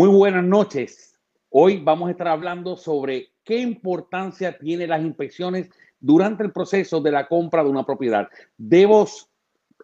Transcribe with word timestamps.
Muy 0.00 0.08
buenas 0.08 0.44
noches. 0.44 1.14
Hoy 1.50 1.76
vamos 1.76 2.08
a 2.08 2.12
estar 2.12 2.26
hablando 2.26 2.74
sobre 2.74 3.32
qué 3.44 3.58
importancia 3.58 4.56
tienen 4.56 4.88
las 4.88 5.02
inspecciones 5.02 5.68
durante 6.00 6.42
el 6.42 6.52
proceso 6.52 7.02
de 7.02 7.12
la 7.12 7.28
compra 7.28 7.62
de 7.62 7.68
una 7.68 7.84
propiedad. 7.84 8.26
Debo 8.56 9.06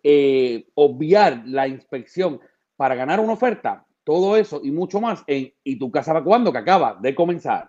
eh, 0.03 0.69
obviar 0.73 1.43
la 1.45 1.69
inspección 1.69 2.41
para 2.77 2.95
ganar 2.95 3.21
una 3.21 3.35
oferta. 3.35 3.85
Todo 4.05 4.39
eso 4.39 4.63
y 4.65 4.71
mucho 4.71 5.03
más 5.03 5.23
en 5.27 5.53
¿Y 5.63 5.79
tu 5.79 5.91
casa 5.91 6.15
va 6.15 6.25
cuando? 6.25 6.51
que 6.51 6.59
acaba 6.61 6.97
de 6.99 7.15
comenzar. 7.15 7.69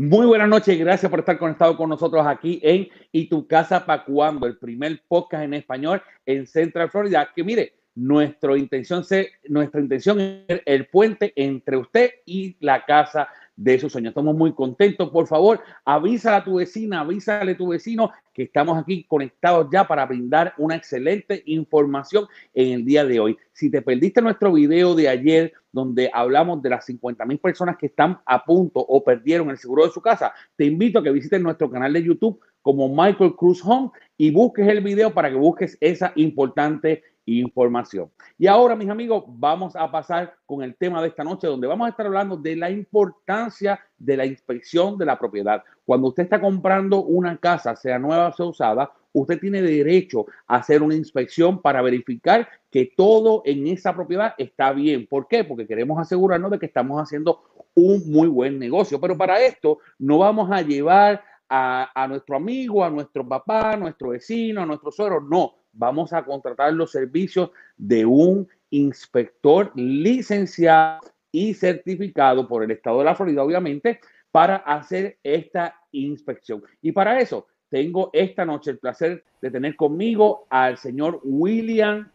Muy 0.00 0.24
buenas 0.24 0.48
noches, 0.48 0.78
gracias 0.78 1.10
por 1.10 1.18
estar 1.18 1.36
conectado 1.36 1.76
con 1.76 1.90
nosotros 1.90 2.26
aquí 2.26 2.58
en 2.62 2.88
Y 3.12 3.28
tu 3.28 3.46
casa 3.46 3.84
para 3.84 4.02
cuando, 4.02 4.46
el 4.46 4.56
primer 4.56 4.98
podcast 5.06 5.44
en 5.44 5.52
español 5.52 6.02
en 6.24 6.46
Central 6.46 6.90
Florida. 6.90 7.28
Que 7.36 7.44
mire, 7.44 7.74
nuestra 7.94 8.56
intención, 8.56 9.04
nuestra 9.50 9.78
intención 9.78 10.18
es 10.18 10.62
el 10.64 10.86
puente 10.86 11.34
entre 11.36 11.76
usted 11.76 12.12
y 12.24 12.56
la 12.60 12.82
casa 12.86 13.28
de 13.60 13.78
sus 13.78 13.92
sueños. 13.92 14.12
Estamos 14.12 14.34
muy 14.34 14.54
contentos. 14.54 15.10
Por 15.10 15.26
favor, 15.26 15.60
avísale 15.84 16.36
a 16.36 16.44
tu 16.44 16.54
vecina, 16.54 17.00
avísale 17.00 17.52
a 17.52 17.56
tu 17.56 17.68
vecino 17.68 18.10
que 18.32 18.44
estamos 18.44 18.78
aquí 18.78 19.04
conectados 19.04 19.68
ya 19.70 19.86
para 19.86 20.06
brindar 20.06 20.54
una 20.56 20.76
excelente 20.76 21.42
información 21.44 22.26
en 22.54 22.72
el 22.72 22.84
día 22.86 23.04
de 23.04 23.20
hoy. 23.20 23.36
Si 23.52 23.70
te 23.70 23.82
perdiste 23.82 24.22
nuestro 24.22 24.54
video 24.54 24.94
de 24.94 25.10
ayer, 25.10 25.52
donde 25.72 26.10
hablamos 26.12 26.62
de 26.62 26.70
las 26.70 26.86
50 26.86 27.26
mil 27.26 27.38
personas 27.38 27.76
que 27.76 27.86
están 27.86 28.18
a 28.24 28.42
punto 28.44 28.80
o 28.80 29.04
perdieron 29.04 29.50
el 29.50 29.58
seguro 29.58 29.84
de 29.84 29.92
su 29.92 30.00
casa, 30.00 30.32
te 30.56 30.64
invito 30.64 30.98
a 30.98 31.02
que 31.02 31.10
visites 31.10 31.40
nuestro 31.40 31.70
canal 31.70 31.92
de 31.92 32.02
YouTube 32.02 32.40
como 32.62 32.88
Michael 32.88 33.34
Cruz 33.36 33.62
Home 33.64 33.90
y 34.16 34.30
busques 34.30 34.66
el 34.68 34.80
video 34.80 35.12
para 35.12 35.28
que 35.28 35.36
busques 35.36 35.76
esa 35.80 36.12
importante 36.16 37.02
información. 37.26 38.10
Y 38.38 38.46
ahora, 38.46 38.76
mis 38.76 38.88
amigos, 38.88 39.24
vamos 39.26 39.76
a 39.76 39.90
pasar 39.90 40.34
con 40.46 40.62
el 40.62 40.76
tema 40.76 41.00
de 41.02 41.08
esta 41.08 41.24
noche, 41.24 41.46
donde 41.46 41.66
vamos 41.66 41.86
a 41.86 41.90
estar 41.90 42.06
hablando 42.06 42.36
de 42.36 42.56
la 42.56 42.70
importancia 42.70 43.80
de 43.98 44.16
la 44.16 44.26
inspección 44.26 44.96
de 44.98 45.06
la 45.06 45.18
propiedad. 45.18 45.62
Cuando 45.84 46.08
usted 46.08 46.24
está 46.24 46.40
comprando 46.40 47.02
una 47.02 47.36
casa, 47.36 47.76
sea 47.76 47.98
nueva 47.98 48.28
o 48.28 48.32
sea 48.32 48.46
usada, 48.46 48.92
usted 49.12 49.40
tiene 49.40 49.62
derecho 49.62 50.26
a 50.46 50.56
hacer 50.56 50.82
una 50.82 50.94
inspección 50.94 51.60
para 51.60 51.82
verificar 51.82 52.48
que 52.70 52.92
todo 52.96 53.42
en 53.44 53.66
esa 53.66 53.94
propiedad 53.94 54.34
está 54.38 54.72
bien. 54.72 55.06
¿Por 55.06 55.26
qué? 55.28 55.44
Porque 55.44 55.66
queremos 55.66 55.98
asegurarnos 55.98 56.50
de 56.50 56.58
que 56.58 56.66
estamos 56.66 57.00
haciendo 57.00 57.42
un 57.74 58.10
muy 58.10 58.28
buen 58.28 58.58
negocio. 58.58 59.00
Pero 59.00 59.16
para 59.16 59.40
esto 59.40 59.78
no 59.98 60.18
vamos 60.18 60.50
a 60.50 60.62
llevar 60.62 61.22
a, 61.48 61.90
a 61.94 62.06
nuestro 62.06 62.36
amigo, 62.36 62.84
a 62.84 62.90
nuestro 62.90 63.26
papá, 63.26 63.72
a 63.72 63.76
nuestro 63.76 64.10
vecino, 64.10 64.62
a 64.62 64.66
nuestro 64.66 64.92
suegro. 64.92 65.20
No, 65.20 65.54
vamos 65.72 66.12
a 66.12 66.24
contratar 66.24 66.72
los 66.72 66.92
servicios 66.92 67.50
de 67.76 68.04
un 68.06 68.48
inspector 68.70 69.72
licenciado 69.74 71.00
y 71.32 71.54
certificado 71.54 72.46
por 72.48 72.64
el 72.64 72.70
Estado 72.70 72.98
de 72.98 73.04
la 73.04 73.14
Florida, 73.14 73.42
obviamente, 73.42 74.00
para 74.30 74.56
hacer 74.56 75.18
esta 75.22 75.76
inspección. 75.92 76.62
Y 76.82 76.92
para 76.92 77.18
eso 77.20 77.46
tengo 77.68 78.10
esta 78.12 78.44
noche 78.44 78.72
el 78.72 78.78
placer 78.78 79.24
de 79.40 79.50
tener 79.50 79.76
conmigo 79.76 80.46
al 80.50 80.76
señor 80.76 81.20
William 81.22 82.10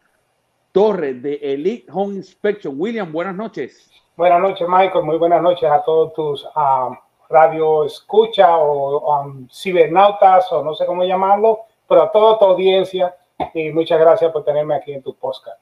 Torres 0.72 1.22
de 1.22 1.34
Elite 1.42 1.86
Home 1.92 2.16
Inspection. 2.16 2.74
William, 2.78 3.10
buenas 3.10 3.34
noches. 3.34 3.90
Buenas 4.16 4.40
noches, 4.40 4.68
Michael. 4.68 5.04
Muy 5.04 5.16
buenas 5.18 5.42
noches 5.42 5.68
a 5.70 5.82
todos 5.82 6.12
tus 6.14 6.44
um, 6.44 6.96
radio 7.28 7.84
escucha 7.84 8.56
o 8.56 9.22
um, 9.22 9.48
cibernautas 9.50 10.50
o 10.52 10.62
no 10.62 10.74
sé 10.74 10.86
cómo 10.86 11.04
llamarlo, 11.04 11.60
pero 11.88 12.02
a 12.02 12.12
toda 12.12 12.38
tu 12.38 12.44
audiencia 12.44 13.14
y 13.54 13.70
muchas 13.72 14.00
gracias 14.00 14.30
por 14.32 14.44
tenerme 14.44 14.74
aquí 14.74 14.92
en 14.92 15.02
tu 15.02 15.14
podcast. 15.14 15.60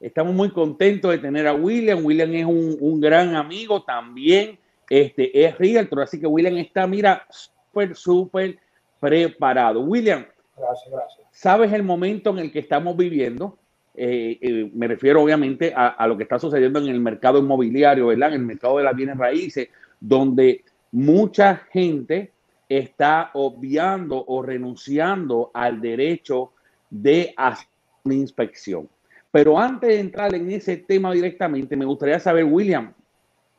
Estamos 0.00 0.34
muy 0.34 0.50
contentos 0.50 1.10
de 1.12 1.18
tener 1.18 1.46
a 1.46 1.54
William. 1.54 2.04
William 2.04 2.32
es 2.34 2.44
un, 2.44 2.76
un 2.80 3.00
gran 3.00 3.36
amigo 3.36 3.82
también. 3.82 4.58
Este 4.90 5.44
es 5.44 5.56
realtor, 5.58 6.02
así 6.02 6.20
que 6.20 6.26
William 6.26 6.56
está, 6.56 6.86
mira, 6.86 7.24
súper, 7.30 7.94
súper 7.94 8.58
preparado. 8.98 9.80
William, 9.80 10.26
gracias, 10.56 10.90
gracias. 10.92 11.26
¿Sabes 11.30 11.72
el 11.72 11.82
momento 11.82 12.30
en 12.30 12.40
el 12.40 12.52
que 12.52 12.58
estamos 12.58 12.96
viviendo? 12.96 13.56
Eh, 13.94 14.38
eh, 14.40 14.70
me 14.74 14.88
refiero 14.88 15.22
obviamente 15.22 15.72
a, 15.74 15.88
a, 15.88 16.06
lo 16.06 16.16
que 16.16 16.24
está 16.24 16.38
sucediendo 16.38 16.80
en 16.80 16.88
el 16.88 16.98
mercado 16.98 17.38
inmobiliario, 17.38 18.08
¿verdad? 18.08 18.30
En 18.30 18.40
el 18.40 18.46
mercado 18.46 18.78
de 18.78 18.84
las 18.84 18.96
bienes 18.96 19.16
raíces, 19.16 19.68
donde 20.00 20.64
mucha 20.90 21.56
gente 21.70 22.32
está 22.68 23.30
obviando 23.34 24.24
o 24.26 24.42
renunciando 24.42 25.50
al 25.54 25.80
derecho 25.80 26.52
de 26.92 27.32
hacer 27.36 27.66
una 28.04 28.14
inspección. 28.14 28.88
Pero 29.30 29.58
antes 29.58 29.88
de 29.88 29.98
entrar 29.98 30.34
en 30.34 30.50
ese 30.50 30.76
tema 30.76 31.10
directamente, 31.10 31.74
me 31.74 31.86
gustaría 31.86 32.20
saber, 32.20 32.44
William, 32.44 32.92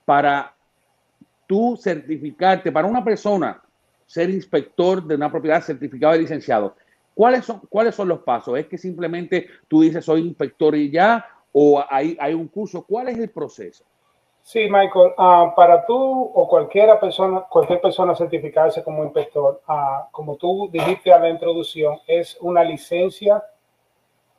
para 0.05 0.55
tú 1.47 1.75
certificarte, 1.75 2.71
para 2.71 2.87
una 2.87 3.03
persona 3.03 3.59
ser 4.05 4.29
inspector 4.29 5.03
de 5.03 5.15
una 5.15 5.31
propiedad 5.31 5.63
certificado 5.63 6.13
de 6.13 6.19
licenciado, 6.19 6.75
¿cuáles 7.15 7.45
son, 7.45 7.61
¿cuáles 7.69 7.95
son 7.95 8.07
los 8.07 8.19
pasos? 8.19 8.59
¿Es 8.59 8.67
que 8.67 8.77
simplemente 8.77 9.47
tú 9.67 9.81
dices 9.81 10.05
soy 10.05 10.21
inspector 10.21 10.75
y 10.75 10.91
ya? 10.91 11.25
¿O 11.51 11.83
hay, 11.89 12.15
hay 12.19 12.35
un 12.35 12.47
curso? 12.47 12.83
¿Cuál 12.83 13.09
es 13.09 13.17
el 13.17 13.29
proceso? 13.29 13.83
Sí, 14.45 14.67
Michael, 14.69 15.13
uh, 15.17 15.55
para 15.55 15.85
tú 15.85 15.95
o 16.35 16.47
cualquier 16.49 16.99
persona, 16.99 17.45
cualquier 17.49 17.79
persona 17.79 18.13
certificarse 18.13 18.83
como 18.83 19.05
inspector, 19.05 19.61
uh, 19.69 20.11
como 20.11 20.35
tú 20.35 20.69
dijiste 20.69 21.13
a 21.13 21.19
la 21.19 21.29
introducción, 21.29 21.97
es 22.05 22.37
una 22.41 22.61
licencia 22.61 23.41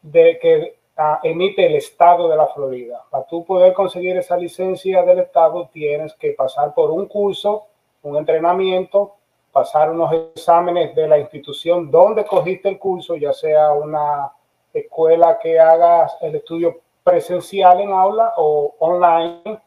de 0.02 0.38
que 0.38 0.76
uh, 0.98 1.26
emite 1.26 1.64
el 1.64 1.76
estado 1.76 2.28
de 2.28 2.36
la 2.36 2.46
Florida. 2.48 3.02
Para 3.10 3.24
tú 3.24 3.46
poder 3.46 3.72
conseguir 3.72 4.14
esa 4.18 4.36
licencia 4.36 5.02
del 5.04 5.20
estado, 5.20 5.70
tienes 5.72 6.12
que 6.14 6.32
pasar 6.32 6.74
por 6.74 6.90
un 6.90 7.06
curso, 7.06 7.64
un 8.02 8.18
entrenamiento, 8.18 9.14
pasar 9.52 9.90
unos 9.90 10.12
exámenes 10.12 10.94
de 10.94 11.08
la 11.08 11.18
institución 11.18 11.90
donde 11.90 12.26
cogiste 12.26 12.68
el 12.68 12.78
curso, 12.78 13.16
ya 13.16 13.32
sea 13.32 13.72
una 13.72 14.30
escuela 14.74 15.38
que 15.38 15.58
hagas 15.58 16.14
el 16.20 16.34
estudio 16.34 16.82
presencial 17.02 17.80
en 17.80 17.90
aula 17.90 18.34
o 18.36 18.74
online 18.80 19.63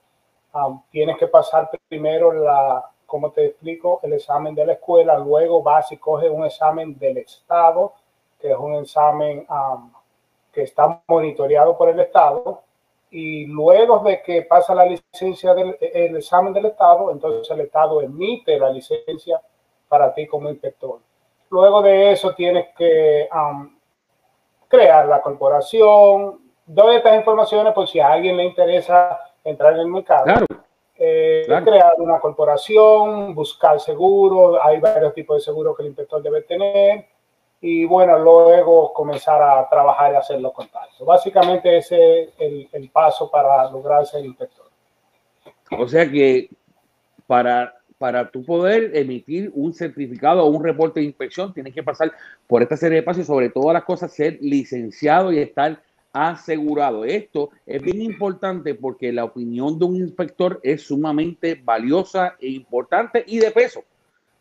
Um, 0.58 0.82
tienes 0.90 1.18
que 1.18 1.28
pasar 1.28 1.70
primero 1.88 2.32
la, 2.32 2.90
como 3.06 3.32
te 3.32 3.46
explico, 3.46 4.00
el 4.02 4.14
examen 4.14 4.56
de 4.56 4.66
la 4.66 4.74
escuela, 4.74 5.16
luego 5.18 5.62
vas 5.62 5.92
y 5.92 5.98
coges 5.98 6.32
un 6.32 6.46
examen 6.46 6.98
del 6.98 7.20
Estado, 7.20 7.94
que 8.40 8.52
es 8.52 8.58
un 8.58 8.74
examen 8.76 9.46
um, 9.50 9.92
que 10.52 10.64
está 10.64 11.00
monitoreado 11.08 11.78
por 11.78 11.90
el 11.90 12.00
Estado, 12.00 12.62
y 13.12 13.46
luego 13.46 14.00
de 14.00 14.22
que 14.24 14.42
pasa 14.42 14.74
la 14.74 14.86
licencia 14.86 15.54
del 15.54 15.78
el 15.80 16.18
examen 16.18 16.54
del 16.54 16.66
Estado, 16.66 17.12
entonces 17.12 17.50
el 17.52 17.62
Estado 17.62 18.02
emite 18.02 18.58
la 18.58 18.72
licencia 18.72 19.40
para 19.88 20.12
ti 20.14 20.26
como 20.26 20.50
inspector. 20.50 21.00
Luego 21.52 21.84
de 21.84 22.12
eso 22.12 22.34
tienes 22.34 22.70
que 22.76 23.30
um, 23.32 23.78
crear 24.68 25.06
la 25.06 25.22
corporación. 25.22 26.40
Doy 26.66 26.96
estas 26.96 27.16
informaciones 27.16 27.74
por 27.74 27.88
si 27.88 28.00
a 28.00 28.12
alguien 28.12 28.36
le 28.36 28.44
interesa 28.44 29.20
entrar 29.50 29.74
en 29.74 29.80
el 29.80 29.88
mercado. 29.88 30.46
Eh, 31.00 31.46
crear 31.64 31.94
una 32.00 32.20
corporación, 32.20 33.36
buscar 33.36 33.80
seguros, 33.80 34.60
hay 34.64 34.80
varios 34.80 35.14
tipos 35.14 35.38
de 35.38 35.42
seguros 35.42 35.78
que 35.78 35.84
el 35.84 35.90
inspector 35.90 36.24
debe 36.24 36.42
tener 36.42 37.06
y 37.62 37.86
bueno, 37.86 38.18
luego 38.18 38.94
comenzar 38.94 39.42
a 39.42 39.70
trabajar 39.70 40.14
y 40.14 40.16
hacer 40.16 40.42
los 40.42 40.54
contactos. 40.54 41.06
Básicamente 41.06 41.78
ese 41.78 42.24
es 42.24 42.30
el, 42.40 42.70
el 42.72 42.90
paso 42.90 43.30
para 43.30 43.70
lograr 43.70 44.06
ser 44.06 44.26
inspector. 44.26 44.66
O 45.78 45.88
sea 45.88 46.10
que 46.10 46.50
para, 47.28 47.76
para 47.98 48.30
tu 48.32 48.44
poder 48.44 48.96
emitir 48.96 49.52
un 49.54 49.74
certificado 49.74 50.44
o 50.44 50.50
un 50.50 50.64
reporte 50.64 51.00
de 51.00 51.06
inspección, 51.06 51.54
tienes 51.54 51.74
que 51.74 51.84
pasar 51.84 52.12
por 52.48 52.62
esta 52.62 52.78
serie 52.78 52.98
de 52.98 53.04
pasos 53.04 53.24
y 53.24 53.26
sobre 53.26 53.50
todas 53.50 53.74
las 53.74 53.84
cosas 53.84 54.12
ser 54.12 54.38
licenciado 54.42 55.32
y 55.32 55.40
estar 55.40 55.80
asegurado. 56.14 57.06
Esto 57.06 57.52
es 57.66 57.82
bien 57.82 58.02
importante 58.02 58.76
porque 58.76 59.12
la 59.12 59.24
opinión 59.24 59.78
de 59.78 59.86
un 59.86 59.96
inspector 59.96 60.60
es 60.64 60.84
sumamente 60.84 61.60
valiosa 61.64 62.36
e 62.40 62.50
importante 62.50 63.24
y 63.28 63.40
de 63.40 63.52
peso. 63.52 63.84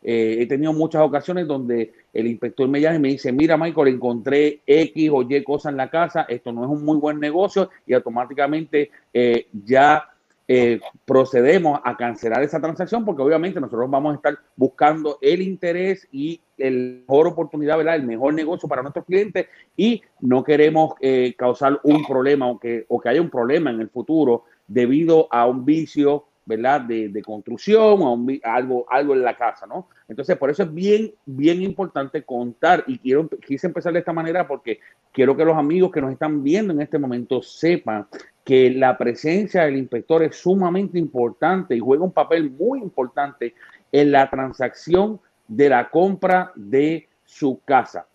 Eh, 0.03 0.37
he 0.39 0.45
tenido 0.45 0.73
muchas 0.73 1.01
ocasiones 1.01 1.47
donde 1.47 1.91
el 2.13 2.27
inspector 2.27 2.67
me 2.67 2.79
llama 2.79 2.95
y 2.95 2.99
me 2.99 3.07
dice, 3.09 3.31
mira 3.31 3.57
Michael, 3.57 3.89
encontré 3.89 4.61
X 4.65 5.09
o 5.11 5.23
Y 5.23 5.43
cosas 5.43 5.71
en 5.71 5.77
la 5.77 5.89
casa, 5.89 6.25
esto 6.29 6.51
no 6.51 6.63
es 6.63 6.69
un 6.69 6.85
muy 6.85 6.97
buen 6.97 7.19
negocio 7.19 7.69
y 7.85 7.93
automáticamente 7.93 8.91
eh, 9.13 9.47
ya 9.65 10.09
eh, 10.47 10.79
procedemos 11.05 11.79
a 11.83 11.97
cancelar 11.97 12.41
esa 12.43 12.61
transacción 12.61 13.03
porque 13.03 13.21
obviamente 13.21 13.59
nosotros 13.59 13.89
vamos 13.89 14.13
a 14.13 14.15
estar 14.15 14.37
buscando 14.55 15.17
el 15.21 15.41
interés 15.41 16.07
y 16.11 16.41
el 16.57 17.03
mejor 17.07 17.27
oportunidad, 17.27 17.77
¿verdad? 17.77 17.95
El 17.95 18.03
mejor 18.03 18.33
negocio 18.33 18.69
para 18.69 18.81
nuestros 18.81 19.05
clientes 19.05 19.47
y 19.75 20.01
no 20.21 20.43
queremos 20.43 20.93
causar 21.37 21.79
un 21.83 22.05
problema 22.05 22.47
o 22.47 22.59
que, 22.59 22.85
o 22.87 22.99
que 22.99 23.09
haya 23.09 23.21
un 23.21 23.29
problema 23.29 23.69
en 23.69 23.81
el 23.81 23.89
futuro 23.89 24.45
debido 24.67 25.27
a 25.31 25.45
un 25.45 25.65
vicio 25.65 26.25
¿verdad? 26.47 26.79
De, 26.79 27.09
de 27.09 27.21
construcción 27.21 28.01
o 28.01 28.25
algo, 28.43 28.85
algo 28.89 29.13
en 29.13 29.21
la 29.21 29.35
casa, 29.35 29.67
¿no? 29.67 29.89
Entonces, 30.07 30.37
por 30.37 30.49
eso 30.49 30.63
es 30.63 30.73
bien, 30.73 31.13
bien 31.25 31.61
importante 31.61 32.23
contar 32.23 32.85
y 32.87 32.97
quiero, 32.99 33.27
quise 33.27 33.67
empezar 33.67 33.91
de 33.91 33.99
esta 33.99 34.13
manera 34.13 34.47
porque 34.47 34.79
quiero 35.11 35.35
que 35.35 35.43
los 35.43 35.57
amigos 35.57 35.91
que 35.91 35.99
nos 35.99 36.13
están 36.13 36.41
viendo 36.43 36.71
en 36.71 36.81
este 36.81 36.97
momento 36.97 37.41
sepan 37.41 38.07
que 38.47 38.69
la 38.69 38.97
presencia 38.97 39.63
del 39.65 39.75
inspector 39.75 40.23
es 40.23 40.37
sumamente 40.37 40.97
importante 40.97 41.75
y 41.75 41.79
juega 41.79 42.05
un 42.05 42.13
papel 42.13 42.49
muy 42.49 42.79
importante 42.79 43.53
en 43.91 44.13
la 44.13 44.29
transacción 44.29 45.19
de 45.49 45.67
la 45.67 45.89
compra 45.89 46.53
de 46.55 47.09
su 47.25 47.59
casa. 47.65 48.07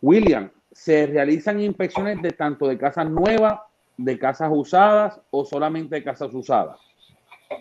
William, 0.00 0.48
¿se 0.70 1.08
realizan 1.08 1.58
inspecciones 1.58 2.22
de 2.22 2.30
tanto 2.30 2.68
de 2.68 2.78
casas 2.78 3.10
nuevas, 3.10 3.62
de 3.96 4.16
casas 4.16 4.50
usadas 4.52 5.20
o 5.32 5.44
solamente 5.44 5.96
de 5.96 6.04
casas 6.04 6.32
usadas? 6.34 6.78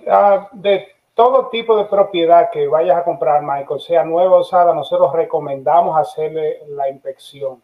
Ah, 0.08 0.50
de 0.52 0.86
todo 1.16 1.50
tipo 1.50 1.76
de 1.78 1.86
propiedad 1.86 2.52
que 2.52 2.68
vayas 2.68 2.98
a 2.98 3.04
comprar, 3.04 3.42
Michael, 3.42 3.80
sea 3.80 4.04
nueva 4.04 4.38
o 4.38 4.42
usada, 4.42 4.76
nosotros 4.76 5.12
recomendamos 5.14 5.98
hacerle 5.98 6.60
la 6.68 6.92
inspección. 6.92 7.60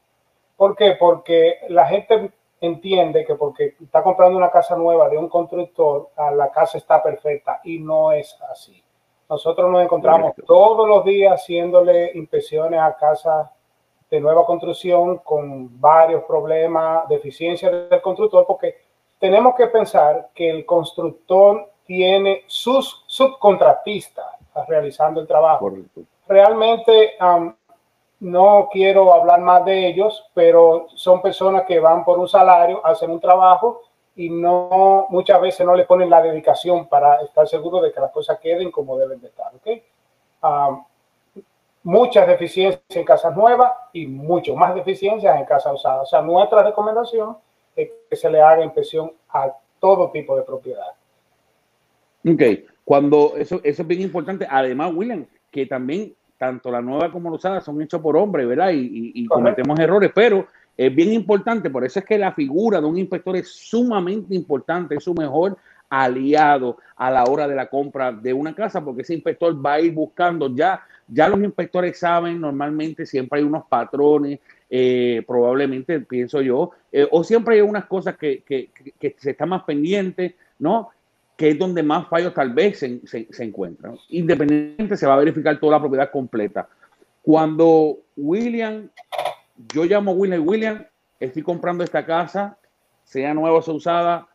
¿Por 0.57 0.75
qué? 0.75 0.95
Porque 0.99 1.57
la 1.69 1.85
gente 1.85 2.31
entiende 2.65 3.25
que 3.25 3.35
porque 3.35 3.75
está 3.81 4.03
comprando 4.03 4.37
una 4.37 4.51
casa 4.51 4.75
nueva 4.75 5.09
de 5.09 5.17
un 5.17 5.29
constructor, 5.29 6.09
ah, 6.15 6.31
la 6.31 6.51
casa 6.51 6.77
está 6.77 7.01
perfecta 7.01 7.61
y 7.63 7.79
no 7.79 8.11
es 8.11 8.37
así. 8.51 8.83
Nosotros 9.29 9.71
nos 9.71 9.83
encontramos 9.83 10.33
todos 10.45 10.87
los 10.87 11.03
días 11.03 11.41
haciéndole 11.41 12.11
inspecciones 12.13 12.79
a 12.79 12.95
casas 12.95 13.49
de 14.09 14.19
nueva 14.19 14.45
construcción 14.45 15.17
con 15.19 15.79
varios 15.79 16.23
problemas, 16.25 17.07
deficiencias 17.09 17.89
del 17.89 18.01
constructor, 18.01 18.45
porque 18.45 18.75
tenemos 19.19 19.55
que 19.55 19.67
pensar 19.67 20.29
que 20.33 20.49
el 20.49 20.65
constructor 20.65 21.71
tiene 21.85 22.43
sus 22.47 23.03
subcontratistas 23.07 24.25
realizando 24.67 25.21
el 25.21 25.27
trabajo. 25.27 25.71
Realmente 26.27 27.15
no 28.19 28.69
quiero 28.71 29.13
hablar 29.13 29.41
más 29.41 29.65
de 29.65 29.87
ellos, 29.87 30.25
pero 30.33 30.87
son 30.95 31.21
personas 31.21 31.63
que 31.65 31.79
van 31.79 32.03
por 32.05 32.17
un 32.19 32.27
salario, 32.27 32.85
hacen 32.85 33.11
un 33.11 33.19
trabajo 33.19 33.81
y 34.15 34.29
no 34.29 35.07
muchas 35.09 35.41
veces 35.41 35.65
no 35.65 35.75
le 35.75 35.85
ponen 35.85 36.09
la 36.09 36.21
dedicación 36.21 36.87
para 36.87 37.21
estar 37.21 37.47
seguro 37.47 37.81
de 37.81 37.91
que 37.91 37.99
las 37.99 38.11
cosas 38.11 38.39
queden 38.39 38.71
como 38.71 38.97
deben 38.97 39.19
de 39.19 39.27
estar. 39.27 39.53
¿okay? 39.55 39.83
muchas 41.83 42.27
deficiencias 42.27 42.81
en 42.89 43.05
casas 43.05 43.35
nuevas 43.35 43.71
y 43.93 44.07
mucho 44.07 44.55
más 44.55 44.73
deficiencias 44.73 45.39
en 45.39 45.45
casas 45.45 45.73
usadas. 45.75 46.01
O 46.01 46.05
sea, 46.05 46.21
nuestra 46.21 46.63
recomendación 46.63 47.37
es 47.75 47.89
que 48.09 48.15
se 48.15 48.29
le 48.29 48.41
haga 48.41 48.63
inspección 48.63 49.13
a 49.29 49.51
todo 49.79 50.09
tipo 50.11 50.35
de 50.35 50.41
propiedad. 50.43 50.87
Ok, 52.27 52.41
cuando 52.83 53.33
eso, 53.37 53.61
eso 53.63 53.81
es 53.83 53.87
bien 53.87 54.01
importante. 54.01 54.47
Además, 54.49 54.91
William, 54.95 55.27
que 55.51 55.67
también 55.67 56.15
tanto 56.37 56.71
la 56.71 56.81
nueva 56.81 57.11
como 57.11 57.29
la 57.29 57.35
usada 57.35 57.61
son 57.61 57.81
hechos 57.81 58.01
por 58.01 58.17
hombres, 58.17 58.47
¿verdad? 58.47 58.71
Y, 58.71 59.11
y, 59.13 59.25
cometemos 59.25 59.79
errores, 59.79 60.11
pero 60.13 60.47
es 60.77 60.93
bien 60.93 61.13
importante, 61.13 61.69
por 61.69 61.85
eso 61.85 61.99
es 61.99 62.05
que 62.05 62.17
la 62.17 62.33
figura 62.33 62.81
de 62.81 62.87
un 62.87 62.97
inspector 62.97 63.35
es 63.37 63.49
sumamente 63.49 64.35
importante, 64.35 64.95
es 64.95 65.03
su 65.03 65.13
mejor 65.13 65.57
aliado 65.89 66.77
a 66.95 67.11
la 67.11 67.23
hora 67.23 67.47
de 67.47 67.55
la 67.55 67.67
compra 67.67 68.11
de 68.11 68.33
una 68.33 68.53
casa, 68.53 68.83
porque 68.83 69.03
ese 69.03 69.13
inspector 69.13 69.65
va 69.65 69.73
a 69.73 69.79
ir 69.79 69.93
buscando 69.93 70.53
ya, 70.53 70.81
ya 71.07 71.29
los 71.29 71.39
inspectores 71.39 71.97
saben 71.97 72.41
normalmente 72.41 73.05
siempre 73.05 73.39
hay 73.39 73.45
unos 73.45 73.65
patrones, 73.67 74.39
eh, 74.69 75.23
probablemente 75.27 75.99
pienso 76.01 76.41
yo, 76.41 76.71
eh, 76.91 77.07
o 77.09 77.23
siempre 77.23 77.55
hay 77.55 77.61
unas 77.61 77.85
cosas 77.85 78.17
que, 78.17 78.41
que, 78.41 78.69
que, 78.99 79.15
se 79.17 79.31
están 79.31 79.49
más 79.49 79.63
pendientes, 79.63 80.33
¿no? 80.59 80.89
Que 81.37 81.49
es 81.49 81.59
donde 81.59 81.83
más 81.83 82.07
fallos 82.07 82.33
tal 82.33 82.53
vez 82.53 82.79
se, 82.79 83.01
se, 83.05 83.43
encuentran. 83.43 83.97
Independientemente, 84.09 84.97
se 84.97 85.05
va 85.05 85.15
a 85.15 85.19
verificar 85.19 85.59
toda 85.59 85.73
la 85.73 85.79
propiedad 85.79 86.11
completa. 86.11 86.67
Cuando 87.21 87.99
William, 88.15 88.89
yo 89.73 89.83
llamo 89.85 90.13
William, 90.13 90.47
William, 90.47 90.85
estoy 91.19 91.41
comprando 91.41 91.83
esta 91.83 92.05
casa, 92.05 92.57
sea 93.03 93.33
nueva 93.33 93.57
o 93.57 93.61
sea 93.61 93.73
usada, 93.73 94.27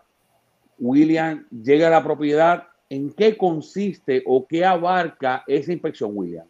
William 0.79 1.47
llega 1.50 1.87
a 1.87 1.91
la 1.91 2.02
propiedad, 2.02 2.69
¿en 2.88 3.12
qué 3.12 3.37
consiste 3.37 4.23
o 4.26 4.46
qué 4.46 4.64
abarca 4.64 5.44
esa 5.46 5.73
inspección, 5.73 6.11
William? 6.14 6.46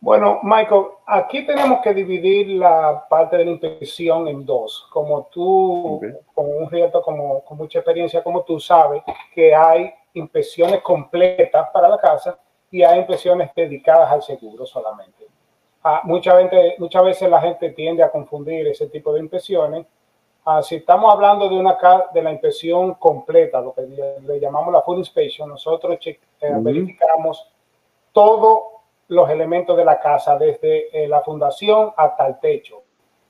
Bueno, 0.00 0.38
Michael, 0.44 0.84
aquí 1.06 1.44
tenemos 1.44 1.80
que 1.80 1.92
dividir 1.92 2.48
la 2.50 3.06
parte 3.08 3.36
de 3.36 3.44
la 3.44 3.50
inspección 3.50 4.28
en 4.28 4.46
dos. 4.46 4.86
Como 4.92 5.24
tú, 5.26 6.00
como 6.34 6.48
un 6.50 6.70
reto, 6.70 7.02
como, 7.02 7.42
con 7.44 7.58
mucha 7.58 7.80
experiencia, 7.80 8.22
como 8.22 8.42
tú 8.44 8.60
sabes, 8.60 9.02
que 9.34 9.54
hay 9.54 9.92
inspecciones 10.14 10.82
completas 10.82 11.68
para 11.72 11.88
la 11.88 11.98
casa 11.98 12.38
y 12.70 12.82
hay 12.82 12.98
inspecciones 13.00 13.50
dedicadas 13.56 14.12
al 14.12 14.22
seguro 14.22 14.64
solamente. 14.64 15.26
Ah, 15.82 16.02
mucha 16.04 16.38
gente, 16.38 16.76
muchas 16.78 17.02
veces 17.02 17.28
la 17.28 17.40
gente 17.40 17.70
tiende 17.70 18.02
a 18.02 18.10
confundir 18.10 18.68
ese 18.68 18.88
tipo 18.88 19.12
de 19.12 19.20
inspecciones. 19.20 19.84
Ah, 20.44 20.62
si 20.62 20.76
estamos 20.76 21.12
hablando 21.12 21.48
de 21.48 21.56
una 21.56 21.76
de 22.14 22.22
la 22.22 22.30
inspección 22.30 22.94
completa, 22.94 23.60
lo 23.60 23.74
que 23.74 23.82
le, 23.82 24.40
llamamos 24.40 24.72
la 24.72 24.82
full 24.82 24.98
inspection, 24.98 25.48
nosotros 25.48 25.98
eh, 26.06 26.18
verificamos 26.40 27.50
todo 28.12 28.77
los 29.08 29.28
elementos 29.30 29.76
de 29.76 29.84
la 29.84 29.98
casa, 29.98 30.36
desde 30.36 31.04
eh, 31.04 31.08
la 31.08 31.20
fundación 31.22 31.92
hasta 31.96 32.26
el 32.26 32.38
techo, 32.40 32.82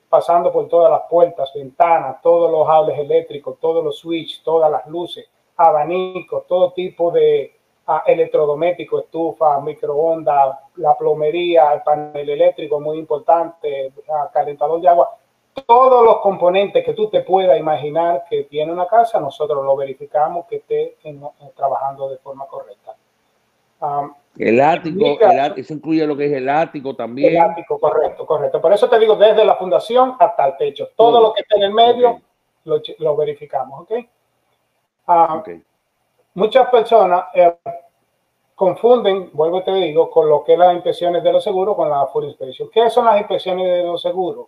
pasando 0.08 0.52
por 0.52 0.68
todas 0.68 0.90
las 0.90 1.02
puertas, 1.08 1.52
ventanas, 1.54 2.20
todos 2.20 2.50
los 2.50 2.66
cables 2.66 2.98
eléctricos, 2.98 3.58
todos 3.60 3.84
los 3.84 3.98
switches, 3.98 4.42
todas 4.42 4.70
las 4.70 4.86
luces, 4.86 5.28
abanicos, 5.56 6.46
todo 6.46 6.72
tipo 6.72 7.10
de 7.10 7.52
uh, 7.86 7.92
electrodoméstico, 8.06 9.00
estufa, 9.00 9.60
microondas, 9.60 10.58
la 10.76 10.96
plomería, 10.96 11.72
el 11.74 11.82
panel 11.82 12.28
eléctrico, 12.28 12.80
muy 12.80 12.98
importante, 12.98 13.92
uh, 13.96 14.32
calentador 14.32 14.80
de 14.80 14.88
agua, 14.88 15.16
todos 15.66 16.04
los 16.04 16.18
componentes 16.18 16.84
que 16.84 16.94
tú 16.94 17.08
te 17.08 17.22
puedas 17.22 17.58
imaginar 17.58 18.24
que 18.28 18.44
tiene 18.44 18.72
una 18.72 18.86
casa, 18.86 19.20
nosotros 19.20 19.64
lo 19.64 19.76
verificamos 19.76 20.46
que 20.46 20.56
esté 20.56 20.96
trabajando 21.56 22.08
de 22.08 22.18
forma 22.18 22.46
correcta. 22.46 22.87
Um, 23.80 24.12
el 24.38 24.60
ático, 24.60 25.18
eso 25.56 25.74
incluye 25.74 26.06
lo 26.06 26.16
que 26.16 26.26
es 26.26 26.32
el 26.32 26.48
ático 26.48 26.94
también. 26.94 27.34
El 27.34 27.40
ático, 27.40 27.78
correcto, 27.80 28.24
correcto. 28.24 28.60
Por 28.60 28.72
eso 28.72 28.88
te 28.88 28.98
digo, 28.98 29.16
desde 29.16 29.44
la 29.44 29.56
fundación 29.56 30.14
hasta 30.18 30.46
el 30.46 30.56
techo. 30.56 30.90
Todo 30.96 31.20
lo 31.20 31.32
que 31.32 31.40
está 31.40 31.56
en 31.56 31.62
el 31.62 31.72
medio 31.72 32.20
lo, 32.64 33.16
verificamos, 33.16 33.88
ah, 35.06 35.40
¿ok? 35.40 35.50
Muchas 36.34 36.68
personas 36.68 37.24
eh, 37.34 37.52
confunden, 38.54 39.30
vuelvo 39.32 39.58
y 39.58 39.64
te 39.64 39.74
digo, 39.74 40.08
con 40.08 40.28
lo 40.28 40.44
que 40.44 40.52
es 40.52 40.58
las 40.58 40.74
inspecciones 40.74 41.22
de 41.24 41.32
los 41.32 41.42
seguros 41.42 41.74
con 41.74 41.90
la 41.90 42.06
full 42.06 42.24
inspection. 42.24 42.70
¿Qué 42.70 42.90
son 42.90 43.06
las 43.06 43.18
inspecciones 43.18 43.66
de 43.66 43.82
los 43.82 44.00
seguros? 44.00 44.46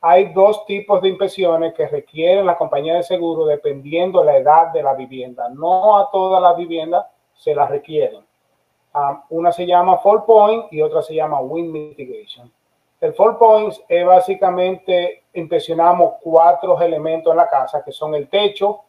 Hay 0.00 0.32
dos 0.32 0.66
tipos 0.66 1.00
de 1.00 1.10
inspecciones 1.10 1.72
que 1.74 1.86
requieren 1.86 2.46
la 2.46 2.56
compañía 2.56 2.94
de 2.94 3.02
seguro 3.04 3.46
dependiendo 3.46 4.20
de 4.20 4.26
la 4.26 4.36
edad 4.38 4.72
de 4.72 4.82
la 4.82 4.94
vivienda. 4.94 5.48
No 5.50 5.98
a 5.98 6.10
todas 6.10 6.42
las 6.42 6.56
viviendas 6.56 7.06
se 7.34 7.54
las 7.54 7.70
requieren 7.70 8.24
Um, 8.94 9.22
una 9.30 9.50
se 9.50 9.66
llama 9.66 9.98
Fall 9.98 10.24
Point 10.24 10.72
y 10.72 10.80
otra 10.80 11.02
se 11.02 11.14
llama 11.14 11.40
Wind 11.40 11.72
Mitigation. 11.72 12.52
El 13.00 13.12
Fall 13.12 13.36
Point 13.36 13.74
es 13.88 14.06
básicamente 14.06 15.24
inspeccionamos 15.32 16.14
cuatro 16.22 16.80
elementos 16.80 17.32
en 17.32 17.38
la 17.38 17.48
casa, 17.48 17.82
que 17.84 17.90
son 17.90 18.14
el 18.14 18.28
techo, 18.28 18.82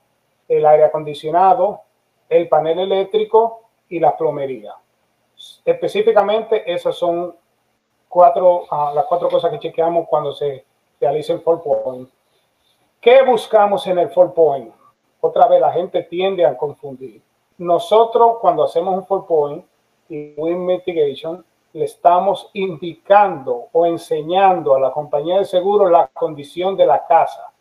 el 0.47 0.63
aire 0.63 0.85
acondicionado, 0.85 1.81
el 2.29 2.47
panel 2.47 2.79
eléctrico 2.79 3.61
y 3.89 3.99
la 3.99 4.15
plomería. 4.15 4.75
Específicamente, 5.65 6.71
esas 6.71 6.95
son 6.95 7.35
cuatro, 8.07 8.63
uh, 8.71 8.93
las 8.93 9.05
cuatro 9.05 9.27
cosas 9.27 9.49
que 9.51 9.59
chequeamos 9.59 10.07
cuando 10.07 10.33
se 10.33 10.63
realiza 10.99 11.33
el 11.33 11.41
Fall 11.41 11.61
Point. 11.61 12.09
¿Qué 13.01 13.23
buscamos 13.23 13.85
en 13.87 13.97
el 13.97 14.09
Fall 14.11 14.33
Point? 14.33 14.71
Otra 15.19 15.47
vez, 15.47 15.59
la 15.59 15.71
gente 15.71 16.03
tiende 16.03 16.45
a 16.45 16.55
confundir. 16.55 17.23
Nosotros, 17.57 18.37
cuando 18.39 18.63
hacemos 18.63 18.93
un 18.93 19.05
Fall 19.05 19.25
Point, 19.25 19.65
y 20.09 20.33
Win 20.37 20.65
Mitigation, 20.65 21.43
le 21.73 21.85
estamos 21.85 22.49
indicando 22.53 23.67
o 23.71 23.85
enseñando 23.85 24.75
a 24.75 24.79
la 24.79 24.91
compañía 24.91 25.39
de 25.39 25.45
seguro 25.45 25.89
la 25.89 26.07
condición 26.07 26.77
de 26.77 26.85
la 26.85 27.05
casa. 27.05 27.51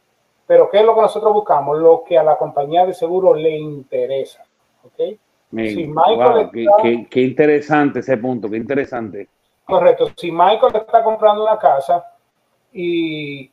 Pero 0.47 0.71
¿qué 0.71 0.81
es 0.81 0.85
lo 0.85 0.95
que 0.95 1.01
nosotros 1.01 1.33
buscamos? 1.33 1.79
Lo 1.79 2.05
que 2.05 2.17
a 2.19 2.23
la 2.23 2.37
compañía 2.37 2.87
de 2.87 2.95
seguro 2.95 3.35
le 3.35 3.59
interesa. 3.59 4.45
¿okay? 4.85 5.19
qué, 7.11 7.21
interesante 7.21 8.01
ese 8.01 8.17
punto, 8.17 8.49
qué 8.49 8.57
interesante. 8.57 9.29
Correcto. 9.65 10.11
Si 10.17 10.31
Michael 10.31 10.77
está 10.77 11.03
comprando 11.03 11.43
una 11.43 11.59
casa 11.59 12.05
y 12.73 13.51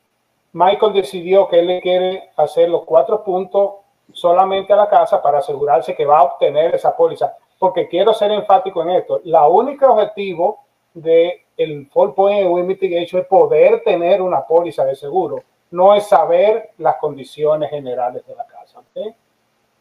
Michael 0.53 0.93
decidió 0.93 1.47
que 1.47 1.59
él 1.59 1.67
le 1.67 1.81
quiere 1.81 2.29
hacer 2.35 2.69
los 2.69 2.83
cuatro 2.83 3.23
puntos 3.23 3.75
solamente 4.11 4.73
a 4.73 4.75
la 4.75 4.89
casa 4.89 5.21
para 5.21 5.39
asegurarse 5.39 5.95
que 5.95 6.05
va 6.05 6.19
a 6.19 6.23
obtener 6.23 6.75
esa 6.75 6.95
póliza. 6.95 7.33
Porque 7.61 7.87
quiero 7.87 8.11
ser 8.15 8.31
enfático 8.31 8.81
en 8.81 8.89
esto. 8.89 9.21
La 9.25 9.47
única 9.47 9.87
objetivo 9.87 10.61
de 10.95 11.45
el 11.55 11.87
Fall 11.91 12.15
Point 12.15 12.49
Win 12.49 12.65
Mitigation 12.65 13.21
es 13.21 13.27
poder 13.27 13.83
tener 13.83 14.19
una 14.19 14.41
póliza 14.47 14.83
de 14.83 14.95
seguro. 14.95 15.43
No 15.69 15.93
es 15.93 16.07
saber 16.07 16.71
las 16.79 16.95
condiciones 16.95 17.69
generales 17.69 18.25
de 18.25 18.33
la 18.33 18.47
casa. 18.47 18.81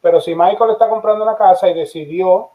Pero 0.03 0.21
si 0.21 0.35
Michael 0.35 0.73
está 0.73 0.91
comprando 0.91 1.25
una 1.25 1.39
casa 1.39 1.71
y 1.71 1.73
decidió 1.73 2.51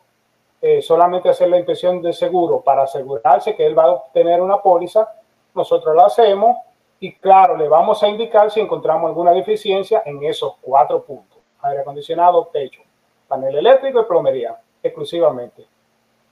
eh, 0.61 0.83
solamente 0.83 1.27
hacer 1.27 1.49
la 1.49 1.57
inspección 1.57 2.03
de 2.03 2.13
seguro 2.13 2.61
para 2.61 2.83
asegurarse 2.83 3.55
que 3.55 3.65
él 3.65 3.75
va 3.75 3.85
a 3.85 3.91
obtener 3.93 4.39
una 4.39 4.61
póliza, 4.61 5.11
nosotros 5.55 5.95
la 5.95 6.05
hacemos 6.05 6.55
y 6.99 7.15
claro, 7.15 7.57
le 7.57 7.67
vamos 7.67 8.03
a 8.03 8.07
indicar 8.07 8.51
si 8.51 8.59
encontramos 8.59 9.07
alguna 9.07 9.31
deficiencia 9.31 10.03
en 10.05 10.23
esos 10.23 10.57
cuatro 10.61 11.03
puntos. 11.03 11.39
Aire 11.63 11.81
acondicionado, 11.81 12.45
techo, 12.53 12.81
panel 13.27 13.55
eléctrico 13.55 14.01
y 14.01 14.05
plomería, 14.05 14.55
exclusivamente. 14.85 15.65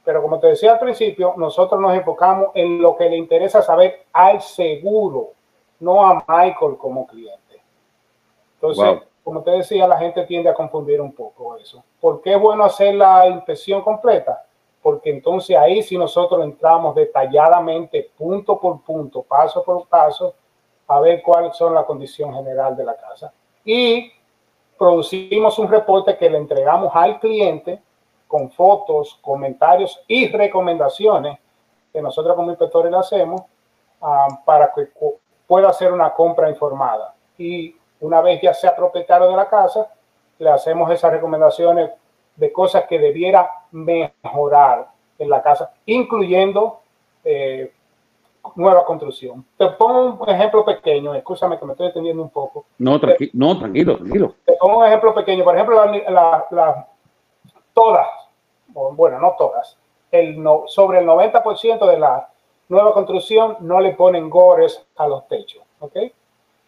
Pero 0.04 0.22
como 0.22 0.40
te 0.40 0.48
decía 0.48 0.74
al 0.74 0.80
principio, 0.80 1.34
nosotros 1.38 1.80
nos 1.80 1.94
enfocamos 1.94 2.50
en 2.54 2.82
lo 2.82 2.96
que 2.96 3.10
le 3.10 3.18
interesa 3.18 3.62
saber 3.62 4.06
al 4.12 4.42
seguro, 4.42 5.32
no 5.80 6.06
a 6.06 6.24
Michael 6.28 6.78
como 6.78 7.08
cliente. 7.08 7.62
Entonces, 8.56 9.02
como 9.24 9.42
te 9.42 9.52
decía, 9.52 9.88
la 9.88 9.98
gente 9.98 10.26
tiende 10.26 10.50
a 10.50 10.54
confundir 10.54 11.00
un 11.00 11.14
poco 11.14 11.56
eso. 11.56 11.84
¿Por 12.00 12.22
qué 12.22 12.34
es 12.34 12.42
bueno 12.42 12.66
hacer 12.66 12.96
la 12.96 13.28
inspección 13.28 13.82
completa? 13.82 14.46
Porque 14.82 15.10
entonces 15.10 15.56
ahí 15.56 15.82
si 15.82 15.98
nosotros 15.98 16.44
entramos 16.44 16.94
detalladamente, 16.96 18.12
punto 18.18 18.60
por 18.60 18.82
punto, 18.84 19.22
paso 19.24 19.64
por 19.64 19.88
paso, 19.88 20.36
a 20.88 21.00
ver 21.00 21.22
cuáles 21.22 21.56
son 21.56 21.74
las 21.74 21.86
condiciones 21.86 22.36
general 22.36 22.76
de 22.76 22.84
la 22.84 22.96
casa. 22.98 23.34
Y 23.64 24.12
producimos 24.78 25.58
un 25.58 25.70
reporte 25.70 26.18
que 26.18 26.30
le 26.30 26.38
entregamos 26.38 26.92
al 26.94 27.20
cliente 27.20 27.82
con 28.34 28.50
fotos, 28.50 29.20
comentarios 29.22 30.04
y 30.08 30.28
recomendaciones 30.28 31.38
que 31.94 32.02
nosotros 32.02 32.36
como 32.36 32.50
inspectores 32.50 32.92
le 32.92 32.98
hacemos 32.98 33.44
ah, 34.02 34.28
para 34.44 34.74
que 34.74 34.88
pueda 35.46 35.70
hacer 35.70 35.94
una 35.94 36.12
compra 36.16 36.50
informada. 36.50 37.14
Y 37.38 37.76
una 38.00 38.22
vez 38.22 38.42
ya 38.42 38.52
sea 38.52 38.76
propietario 38.76 39.28
de 39.28 39.36
la 39.36 39.48
casa, 39.48 39.88
le 40.40 40.50
hacemos 40.50 40.90
esas 40.90 41.12
recomendaciones 41.12 41.92
de 42.36 42.52
cosas 42.52 42.86
que 42.90 42.98
debiera 42.98 43.52
mejorar 43.70 44.88
en 45.20 45.30
la 45.30 45.44
casa, 45.44 45.72
incluyendo 45.86 46.80
eh, 47.24 47.72
nueva 48.56 48.84
construcción. 48.84 49.46
Te 49.60 49.68
pongo 49.68 50.24
un 50.24 50.28
ejemplo 50.28 50.66
pequeño, 50.66 51.14
escúchame 51.14 51.60
que 51.60 51.66
me 51.68 51.74
estoy 51.74 51.86
entendiendo 51.86 52.24
un 52.24 52.32
poco. 52.32 52.66
No, 52.80 52.94
no 52.94 53.00
tranquilo, 53.60 53.98
tranquilo. 54.00 54.36
Te 54.44 54.54
pongo 54.54 54.80
un 54.80 54.86
ejemplo 54.88 55.14
pequeño, 55.14 55.44
por 55.44 55.54
ejemplo, 55.54 55.86
la, 56.10 56.88
todas, 57.74 58.08
bueno, 58.74 59.20
no 59.20 59.36
todas, 59.38 59.78
el 60.12 60.42
no, 60.42 60.64
sobre 60.68 61.00
el 61.00 61.08
90% 61.08 61.88
de 61.88 62.00
la 62.00 62.30
nueva 62.70 62.94
construcción 62.94 63.58
no 63.62 63.80
le 63.80 63.94
ponen 63.94 64.30
gores 64.30 64.86
a 64.96 65.08
los 65.08 65.28
techos, 65.28 65.64
¿ok? 65.80 65.98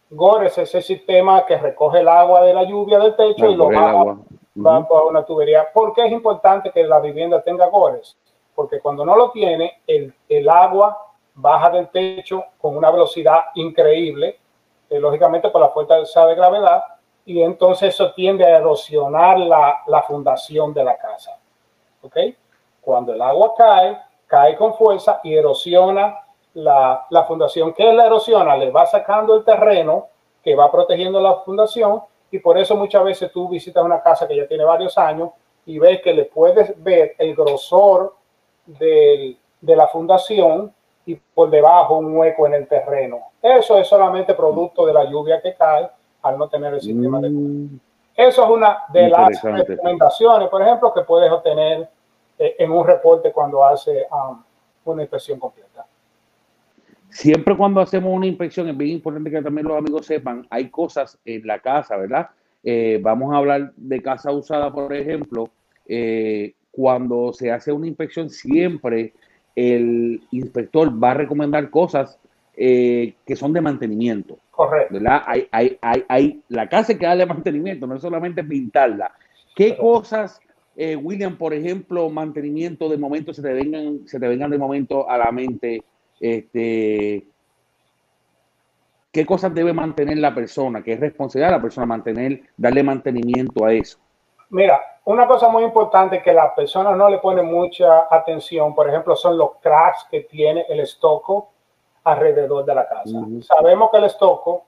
Gores 0.09 0.57
es 0.57 0.69
ese 0.69 0.81
sistema 0.81 1.45
que 1.45 1.57
recoge 1.57 1.99
el 1.99 2.07
agua 2.07 2.43
de 2.43 2.53
la 2.53 2.63
lluvia 2.63 2.99
del 2.99 3.15
techo 3.15 3.49
y 3.49 3.55
lo 3.55 3.69
baja, 3.69 4.17
va 4.57 4.77
a 4.77 5.03
una 5.03 5.25
tubería. 5.25 5.71
¿Por 5.73 5.93
qué 5.93 6.05
es 6.05 6.11
importante 6.11 6.71
que 6.71 6.83
la 6.83 6.99
vivienda 6.99 7.41
tenga 7.41 7.67
gores? 7.67 8.17
Porque 8.53 8.79
cuando 8.79 9.03
no 9.05 9.15
lo 9.15 9.31
tiene, 9.31 9.81
el, 9.87 10.13
el 10.29 10.47
agua 10.47 11.05
baja 11.33 11.69
del 11.71 11.89
techo 11.89 12.43
con 12.59 12.77
una 12.77 12.91
velocidad 12.91 13.45
increíble, 13.55 14.39
eh, 14.89 14.99
lógicamente 14.99 15.49
por 15.49 15.61
la 15.61 15.69
fuerza 15.69 16.25
de 16.25 16.35
gravedad, 16.35 16.83
y 17.25 17.41
entonces 17.41 17.93
eso 17.93 18.13
tiende 18.13 18.45
a 18.45 18.57
erosionar 18.57 19.39
la, 19.39 19.81
la 19.87 20.03
fundación 20.03 20.73
de 20.73 20.83
la 20.83 20.97
casa. 20.97 21.37
¿Ok? 22.05 22.17
Cuando 22.81 23.13
el 23.13 23.21
agua 23.21 23.53
cae, 23.57 23.97
cae 24.27 24.55
con 24.55 24.75
fuerza 24.75 25.19
y 25.23 25.33
erosiona 25.35 26.19
la, 26.53 27.05
la 27.09 27.23
fundación. 27.23 27.73
¿Qué 27.73 27.89
es 27.89 27.95
la 27.95 28.05
erosiona? 28.05 28.55
Le 28.55 28.71
va 28.71 28.85
sacando 28.85 29.35
el 29.35 29.43
terreno 29.43 30.07
que 30.43 30.55
va 30.55 30.71
protegiendo 30.71 31.19
la 31.19 31.35
fundación 31.37 32.01
y 32.31 32.39
por 32.39 32.57
eso 32.57 32.75
muchas 32.75 33.03
veces 33.03 33.31
tú 33.31 33.49
visitas 33.49 33.83
una 33.83 34.01
casa 34.01 34.27
que 34.27 34.35
ya 34.35 34.47
tiene 34.47 34.63
varios 34.63 34.97
años 34.97 35.31
y 35.65 35.79
ves 35.79 36.01
que 36.01 36.13
le 36.13 36.25
puedes 36.25 36.81
ver 36.83 37.15
el 37.17 37.35
grosor 37.35 38.15
del, 38.65 39.37
de 39.61 39.75
la 39.75 39.87
fundación 39.87 40.73
y 41.05 41.15
por 41.15 41.49
debajo 41.49 41.97
un 41.97 42.15
hueco 42.15 42.47
en 42.47 42.55
el 42.55 42.67
terreno. 42.67 43.31
Eso 43.41 43.77
es 43.77 43.87
solamente 43.87 44.33
producto 44.33 44.85
de 44.85 44.93
la 44.93 45.05
lluvia 45.05 45.41
que 45.41 45.53
cae 45.55 45.89
al 46.21 46.37
no 46.37 46.47
tener 46.47 46.73
el 46.73 46.81
sistema 46.81 47.19
de 47.19 47.29
mm. 47.29 47.79
Eso 48.15 48.43
es 48.45 48.49
una 48.49 48.83
de 48.89 49.09
las 49.09 49.41
recomendaciones, 49.43 50.47
por 50.47 50.61
ejemplo, 50.61 50.93
que 50.93 51.01
puedes 51.01 51.29
obtener 51.29 51.89
en 52.37 52.71
un 52.71 52.85
reporte 52.85 53.31
cuando 53.31 53.63
hace 53.65 54.05
um, 54.11 54.41
una 54.85 55.03
inspección 55.03 55.39
completa. 55.39 55.85
Siempre 57.09 57.55
cuando 57.55 57.79
hacemos 57.79 58.13
una 58.13 58.27
inspección, 58.27 58.67
es 58.67 58.77
bien 58.77 58.91
importante 58.91 59.31
que 59.31 59.41
también 59.41 59.67
los 59.67 59.77
amigos 59.77 60.05
sepan, 60.05 60.45
hay 60.49 60.69
cosas 60.69 61.17
en 61.23 61.47
la 61.47 61.59
casa, 61.59 61.95
¿verdad? 61.95 62.29
Eh, 62.61 62.99
vamos 63.01 63.33
a 63.33 63.37
hablar 63.37 63.71
de 63.77 64.01
casa 64.01 64.31
usada, 64.31 64.73
por 64.73 64.93
ejemplo. 64.93 65.49
Eh, 65.87 66.53
cuando 66.71 67.31
se 67.31 67.51
hace 67.51 67.71
una 67.71 67.87
inspección, 67.87 68.29
siempre 68.29 69.13
el 69.55 70.21
inspector 70.31 70.91
va 71.01 71.11
a 71.11 71.13
recomendar 71.13 71.69
cosas 71.69 72.19
eh, 72.57 73.13
que 73.25 73.35
son 73.35 73.53
de 73.53 73.61
mantenimiento. 73.61 74.37
Correcto. 74.51 74.95
¿verdad? 74.95 75.21
Hay, 75.25 75.47
hay, 75.51 75.77
hay, 75.81 76.05
hay, 76.09 76.41
la 76.49 76.67
casa 76.67 76.97
que 76.97 77.05
da 77.05 77.15
de 77.15 77.25
mantenimiento, 77.25 77.87
no 77.87 77.95
es 77.95 78.01
solamente 78.01 78.43
pintarla. 78.43 79.13
¿Qué 79.55 79.77
cosas, 79.77 80.41
eh, 80.75 80.95
William, 80.95 81.37
por 81.37 81.53
ejemplo, 81.53 82.09
mantenimiento 82.09 82.89
de 82.89 82.97
momento 82.97 83.33
se 83.33 83.41
te 83.41 83.53
vengan, 83.53 84.07
se 84.07 84.19
te 84.19 84.27
vengan 84.27 84.51
de 84.51 84.57
momento 84.57 85.09
a 85.09 85.17
la 85.17 85.31
mente? 85.31 85.83
Este, 86.19 87.27
¿Qué 89.11 89.25
cosas 89.25 89.53
debe 89.53 89.71
mantener 89.71 90.17
la 90.17 90.35
persona? 90.35 90.83
¿Qué 90.83 90.93
es 90.93 90.99
responsabilidad 90.99 91.51
de 91.51 91.55
la 91.55 91.61
persona 91.61 91.85
mantener, 91.85 92.41
darle 92.57 92.83
mantenimiento 92.83 93.63
a 93.63 93.71
eso? 93.71 93.97
Mira, 94.49 94.81
una 95.05 95.25
cosa 95.25 95.47
muy 95.47 95.63
importante 95.63 96.21
que 96.21 96.33
las 96.33 96.51
personas 96.53 96.97
no 96.97 97.09
le 97.09 97.19
ponen 97.19 97.45
mucha 97.45 98.07
atención, 98.09 98.75
por 98.75 98.89
ejemplo, 98.89 99.15
son 99.15 99.37
los 99.37 99.51
cracks 99.61 100.05
que 100.11 100.21
tiene 100.21 100.65
el 100.67 100.81
estoco 100.81 101.51
alrededor 102.03 102.65
de 102.65 102.75
la 102.75 102.87
casa. 102.87 103.17
Sabemos 103.41 103.89
que 103.89 103.97
el 103.97 104.03
estoco 104.03 104.65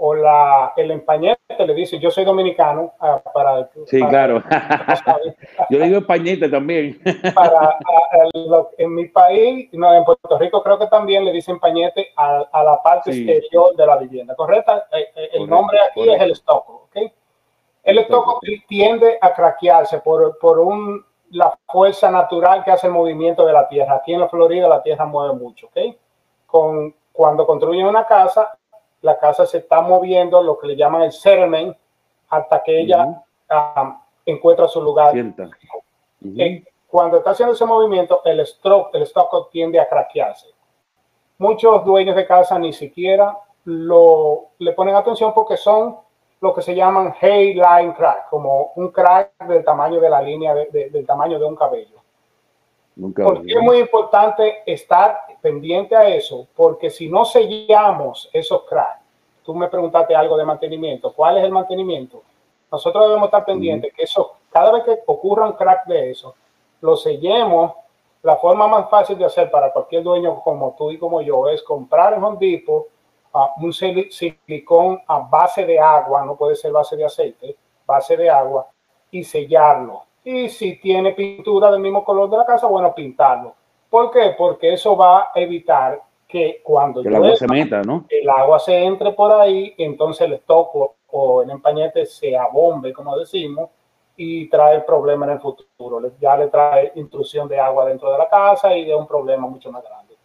o 0.00 0.14
la, 0.14 0.72
el 0.76 0.92
empañete 0.92 1.66
le 1.66 1.74
dice, 1.74 1.98
yo 1.98 2.08
soy 2.10 2.24
dominicano, 2.24 2.94
ah, 3.00 3.20
para... 3.34 3.68
Sí, 3.86 4.00
claro. 4.04 4.42
yo 5.70 5.80
digo 5.80 5.98
empañete 5.98 6.48
también. 6.48 7.00
para, 7.34 7.76
en 8.78 8.94
mi 8.94 9.06
país, 9.06 9.68
no, 9.72 9.92
en 9.92 10.04
Puerto 10.04 10.38
Rico 10.38 10.62
creo 10.62 10.78
que 10.78 10.86
también 10.86 11.24
le 11.24 11.32
dicen 11.32 11.56
empañete 11.56 12.12
a, 12.16 12.62
la 12.62 12.80
parte 12.80 13.10
exterior 13.10 13.74
de 13.74 13.86
la 13.86 13.96
vivienda, 13.96 14.36
¿correcta? 14.36 14.86
Eh, 14.92 15.08
eh, 15.16 15.30
el 15.32 15.48
nombre 15.48 15.78
aquí 15.80 16.08
es 16.08 16.20
el 16.20 16.30
estoco, 16.30 16.84
¿ok? 16.84 17.12
El 17.82 17.98
estoco 17.98 18.40
tiende 18.68 19.18
a 19.20 19.34
craquearse 19.34 19.98
por, 19.98 20.38
por 20.38 20.60
un, 20.60 21.04
la 21.30 21.58
fuerza 21.66 22.08
natural 22.08 22.62
que 22.62 22.70
hace 22.70 22.86
el 22.86 22.92
movimiento 22.92 23.44
de 23.44 23.52
la 23.52 23.66
tierra. 23.66 23.96
Aquí 23.96 24.14
en 24.14 24.20
la 24.20 24.28
Florida 24.28 24.68
la 24.68 24.82
tierra 24.82 25.06
mueve 25.06 25.34
mucho, 25.34 25.66
¿ok? 25.66 25.96
Con, 26.46 26.94
cuando 27.12 27.44
construyen 27.44 27.86
una 27.86 28.06
casa, 28.06 28.56
la 29.02 29.18
casa 29.18 29.46
se 29.46 29.58
está 29.58 29.80
moviendo, 29.80 30.42
lo 30.42 30.58
que 30.58 30.68
le 30.68 30.76
llaman 30.76 31.02
el 31.02 31.12
settlement, 31.12 31.76
hasta 32.28 32.62
que 32.62 32.80
ella 32.80 33.22
ah, 33.48 34.02
encuentra 34.26 34.68
su 34.68 34.82
lugar. 34.82 35.14
Eh, 35.16 36.64
cuando 36.86 37.18
está 37.18 37.30
haciendo 37.30 37.54
ese 37.54 37.64
movimiento, 37.64 38.22
el 38.24 38.44
stroke, 38.46 38.94
el 38.94 39.02
estoco 39.02 39.46
tiende 39.46 39.78
a 39.78 39.88
craquearse. 39.88 40.48
Muchos 41.38 41.84
dueños 41.84 42.16
de 42.16 42.26
casa 42.26 42.58
ni 42.58 42.72
siquiera 42.72 43.38
lo, 43.64 44.48
le 44.58 44.72
ponen 44.72 44.96
atención 44.96 45.32
porque 45.34 45.56
son 45.56 45.98
lo 46.40 46.54
que 46.54 46.62
se 46.62 46.74
llaman 46.74 47.14
line 47.20 47.94
crack, 47.96 48.28
como 48.28 48.72
un 48.76 48.88
crack 48.90 49.32
del 49.46 49.64
tamaño 49.64 50.00
de 50.00 50.10
la 50.10 50.22
línea, 50.22 50.54
del 50.54 51.06
tamaño 51.06 51.38
de 51.38 51.44
un 51.44 51.56
cabello. 51.56 51.96
Porque 53.00 53.52
es 53.52 53.60
muy 53.60 53.78
importante 53.78 54.62
estar 54.66 55.20
pendiente 55.40 55.94
a 55.94 56.08
eso, 56.08 56.48
porque 56.56 56.90
si 56.90 57.08
no 57.08 57.24
sellamos 57.24 58.28
esos 58.32 58.64
cracks, 58.64 59.02
tú 59.44 59.54
me 59.54 59.68
preguntaste 59.68 60.16
algo 60.16 60.36
de 60.36 60.44
mantenimiento, 60.44 61.12
¿cuál 61.12 61.38
es 61.38 61.44
el 61.44 61.52
mantenimiento? 61.52 62.22
Nosotros 62.70 63.04
debemos 63.04 63.26
estar 63.26 63.44
pendientes 63.44 63.94
que 63.94 64.02
eso, 64.02 64.32
cada 64.50 64.72
vez 64.72 64.84
que 64.84 64.98
ocurra 65.06 65.46
un 65.46 65.52
crack 65.52 65.86
de 65.86 66.10
eso, 66.10 66.34
lo 66.80 66.96
sellemos. 66.96 67.72
La 68.22 68.36
forma 68.36 68.66
más 68.66 68.90
fácil 68.90 69.16
de 69.16 69.24
hacer 69.24 69.48
para 69.50 69.72
cualquier 69.72 70.02
dueño 70.02 70.40
como 70.42 70.74
tú 70.76 70.90
y 70.90 70.98
como 70.98 71.22
yo 71.22 71.48
es 71.48 71.62
comprar 71.62 72.14
en 72.14 72.24
Home 72.24 72.36
Depot 72.40 72.88
un 73.60 73.72
silicón 73.72 75.00
a 75.06 75.20
base 75.20 75.64
de 75.64 75.78
agua, 75.78 76.24
no 76.24 76.34
puede 76.34 76.56
ser 76.56 76.72
base 76.72 76.96
de 76.96 77.04
aceite, 77.04 77.56
base 77.86 78.16
de 78.16 78.28
agua, 78.28 78.66
y 79.10 79.22
sellarlo. 79.24 80.02
Y 80.24 80.48
si 80.48 80.76
tiene 80.76 81.12
pintura 81.12 81.70
del 81.70 81.80
mismo 81.80 82.04
color 82.04 82.28
de 82.30 82.36
la 82.36 82.44
casa, 82.44 82.66
bueno, 82.66 82.94
pintarlo. 82.94 83.54
¿Por 83.88 84.10
qué? 84.10 84.34
Porque 84.36 84.74
eso 84.74 84.96
va 84.96 85.20
a 85.20 85.32
evitar 85.34 86.02
que 86.26 86.60
cuando 86.62 87.00
el 87.00 87.14
agua 87.14 87.36
se 87.36 87.46
meta, 87.46 87.82
¿no? 87.82 88.04
El 88.08 88.28
agua 88.28 88.58
se 88.58 88.76
entre 88.76 89.12
por 89.12 89.32
ahí, 89.32 89.74
y 89.76 89.84
entonces 89.84 90.26
el 90.26 90.34
estoco 90.34 90.96
o 91.10 91.42
el 91.42 91.50
empañete 91.50 92.04
se 92.04 92.36
abombe, 92.36 92.92
como 92.92 93.16
decimos, 93.16 93.70
y 94.14 94.48
trae 94.50 94.80
problema 94.80 95.24
en 95.26 95.32
el 95.32 95.40
futuro. 95.40 96.02
Ya 96.20 96.36
le 96.36 96.48
trae 96.48 96.92
intrusión 96.96 97.48
de 97.48 97.58
agua 97.58 97.86
dentro 97.86 98.12
de 98.12 98.18
la 98.18 98.28
casa 98.28 98.76
y 98.76 98.84
de 98.84 98.94
un 98.94 99.06
problema 99.06 99.46
mucho 99.46 99.72
más 99.72 99.82
grande. 99.82 100.16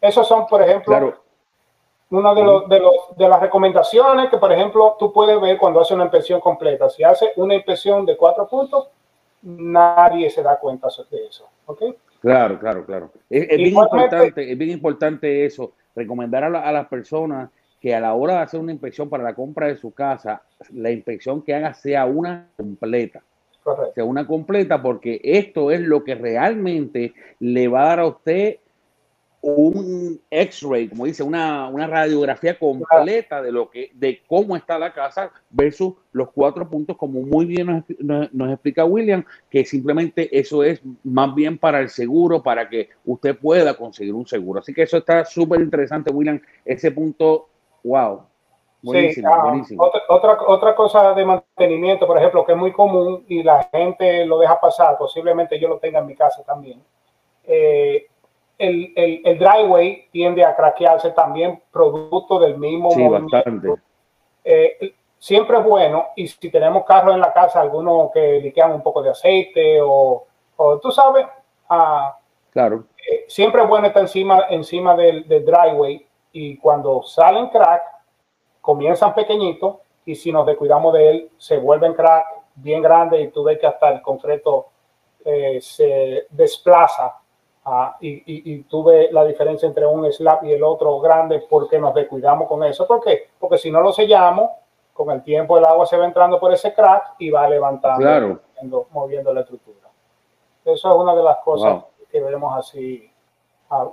Esos 0.00 0.28
son, 0.28 0.46
por 0.46 0.60
ejemplo, 0.60 1.14
una 2.10 2.34
de, 2.34 2.42
los, 2.42 2.68
de, 2.68 2.80
los, 2.80 2.94
de 3.16 3.28
las 3.28 3.40
recomendaciones 3.40 4.28
que, 4.28 4.38
por 4.38 4.52
ejemplo, 4.52 4.96
tú 4.98 5.12
puedes 5.12 5.40
ver 5.40 5.56
cuando 5.56 5.80
hace 5.80 5.94
una 5.94 6.04
inspección 6.04 6.40
completa. 6.40 6.90
Si 6.90 7.02
hace 7.02 7.32
una 7.36 7.54
inspección 7.54 8.04
de 8.04 8.16
cuatro 8.16 8.46
puntos, 8.46 8.88
nadie 9.42 10.30
se 10.30 10.42
da 10.42 10.58
cuenta 10.58 10.88
de 11.10 11.26
eso. 11.26 11.48
¿Ok? 11.66 11.82
Claro, 12.20 12.58
claro, 12.58 12.84
claro. 12.84 13.12
Es, 13.30 13.48
bien 13.56 13.68
importante, 13.68 14.52
es 14.52 14.58
bien 14.58 14.70
importante 14.70 15.44
eso, 15.44 15.72
recomendar 15.94 16.44
a, 16.44 16.72
las 16.72 16.88
personas 16.88 17.50
que 17.80 17.94
a 17.94 18.00
la 18.00 18.14
hora 18.14 18.34
de 18.34 18.40
hacer 18.40 18.58
una 18.58 18.72
inspección 18.72 19.08
para 19.08 19.22
la 19.22 19.34
compra 19.34 19.68
de 19.68 19.76
su 19.76 19.92
casa, 19.92 20.42
la 20.72 20.90
inspección 20.90 21.42
que 21.42 21.54
haga 21.54 21.74
sea 21.74 22.06
una 22.06 22.48
completa. 22.56 23.22
Sea 23.94 24.04
una 24.04 24.26
completa 24.26 24.80
porque 24.80 25.20
esto 25.22 25.70
es 25.70 25.80
lo 25.80 26.02
que 26.02 26.14
realmente 26.14 27.12
le 27.38 27.68
va 27.68 27.82
a 27.82 27.88
dar 27.88 28.00
a 28.00 28.06
usted 28.06 28.56
un 29.40 30.20
X-ray, 30.30 30.88
como 30.88 31.04
dice, 31.04 31.22
una, 31.22 31.70
radiografía 31.70 32.58
completa 32.58 33.40
de 33.40 33.52
lo 33.52 33.70
que, 33.70 33.90
de 33.94 34.20
cómo 34.26 34.56
está 34.56 34.78
la 34.78 34.92
casa 34.92 35.30
versus 35.50 35.94
los 36.12 36.30
cuatro 36.30 36.68
puntos, 36.68 36.96
como 36.96 37.20
muy 37.20 37.46
bien 37.46 37.84
nos, 38.00 38.50
explica 38.50 38.84
William, 38.84 39.24
que 39.48 39.64
simplemente 39.64 40.36
eso 40.36 40.64
es 40.64 40.80
más 41.04 41.34
bien 41.34 41.56
para 41.56 41.80
el 41.80 41.88
seguro, 41.88 42.42
para 42.42 42.68
que 42.68 42.88
usted 43.04 43.38
pueda 43.38 43.74
conseguir 43.74 44.14
un 44.14 44.26
seguro. 44.26 44.60
Así 44.60 44.74
que 44.74 44.82
eso 44.82 44.98
está 44.98 45.24
súper 45.24 45.60
interesante, 45.60 46.12
William, 46.12 46.40
ese 46.64 46.90
punto, 46.90 47.48
wow. 47.84 48.22
Buenísimo, 48.80 49.32
ah, 49.32 49.42
buenísimo. 49.44 49.82
Otra, 49.82 50.02
otra, 50.08 50.38
otra 50.46 50.74
cosa 50.74 51.12
de 51.12 51.24
mantenimiento, 51.24 52.06
por 52.06 52.18
ejemplo, 52.18 52.44
que 52.44 52.52
es 52.52 52.58
muy 52.58 52.72
común 52.72 53.24
y 53.28 53.42
la 53.42 53.68
gente 53.72 54.24
lo 54.24 54.38
deja 54.38 54.60
pasar, 54.60 54.96
posiblemente 54.98 55.58
yo 55.58 55.68
lo 55.68 55.78
tenga 55.78 56.00
en 56.00 56.06
mi 56.06 56.14
casa 56.14 56.42
también. 56.44 56.80
Eh, 57.44 58.06
el, 58.58 58.92
el, 58.96 59.22
el, 59.24 59.38
driveway 59.38 60.08
tiende 60.10 60.44
a 60.44 60.54
craquearse 60.56 61.10
también 61.10 61.62
producto 61.70 62.38
del 62.38 62.58
mismo 62.58 62.90
sí, 62.90 63.02
movimiento. 63.02 63.78
Eh, 64.44 64.94
siempre 65.18 65.58
es 65.58 65.64
bueno, 65.64 66.08
y 66.16 66.26
si 66.26 66.50
tenemos 66.50 66.84
carros 66.84 67.14
en 67.14 67.20
la 67.20 67.32
casa, 67.32 67.60
algunos 67.60 68.10
que 68.12 68.40
liquean 68.40 68.72
un 68.72 68.82
poco 68.82 69.02
de 69.02 69.10
aceite 69.10 69.80
o, 69.80 70.24
o 70.56 70.78
tú 70.78 70.90
sabes, 70.90 71.26
ah, 71.68 72.16
claro. 72.50 72.84
Eh, 73.10 73.24
siempre 73.28 73.62
es 73.62 73.68
bueno 73.68 73.86
estar 73.86 74.02
encima, 74.02 74.46
encima 74.50 74.94
del, 74.96 75.26
del, 75.28 75.44
driveway 75.44 76.06
y 76.32 76.56
cuando 76.58 77.02
salen 77.02 77.48
crack, 77.48 77.82
comienzan 78.60 79.14
pequeñitos 79.14 79.76
y 80.04 80.14
si 80.14 80.32
nos 80.32 80.46
descuidamos 80.46 80.92
de 80.94 81.10
él, 81.10 81.30
se 81.38 81.58
vuelven 81.58 81.94
crack 81.94 82.26
bien 82.56 82.82
grandes 82.82 83.22
y 83.22 83.28
tú 83.28 83.44
ves 83.44 83.58
que 83.58 83.66
hasta 83.66 83.90
el 83.90 84.02
concreto 84.02 84.68
eh, 85.24 85.60
se 85.60 86.26
desplaza 86.30 87.18
Ah, 87.70 87.98
y, 88.00 88.22
y, 88.24 88.62
tuve 88.62 89.12
la 89.12 89.26
diferencia 89.26 89.68
entre 89.68 89.84
un 89.84 90.10
slab 90.10 90.42
y 90.42 90.52
el 90.52 90.62
otro 90.62 91.00
grande 91.00 91.44
porque 91.50 91.78
nos 91.78 91.92
descuidamos 91.92 92.48
con 92.48 92.64
eso. 92.64 92.86
¿Por 92.86 93.04
qué? 93.04 93.28
Porque 93.38 93.58
si 93.58 93.70
no 93.70 93.82
lo 93.82 93.92
sellamos, 93.92 94.48
con 94.94 95.10
el 95.10 95.22
tiempo 95.22 95.58
el 95.58 95.66
agua 95.66 95.84
se 95.84 95.98
va 95.98 96.06
entrando 96.06 96.40
por 96.40 96.50
ese 96.50 96.72
crack 96.72 97.16
y 97.18 97.28
va 97.28 97.46
levantando, 97.46 98.40
moviendo, 98.90 99.34
la 99.34 99.42
estructura. 99.42 99.86
Eso 100.64 100.88
es 100.88 100.96
una 100.96 101.14
de 101.14 101.22
las 101.22 101.38
cosas 101.44 101.84
que 102.10 102.22
vemos 102.22 102.56
así 102.56 103.10
ah, 103.68 103.90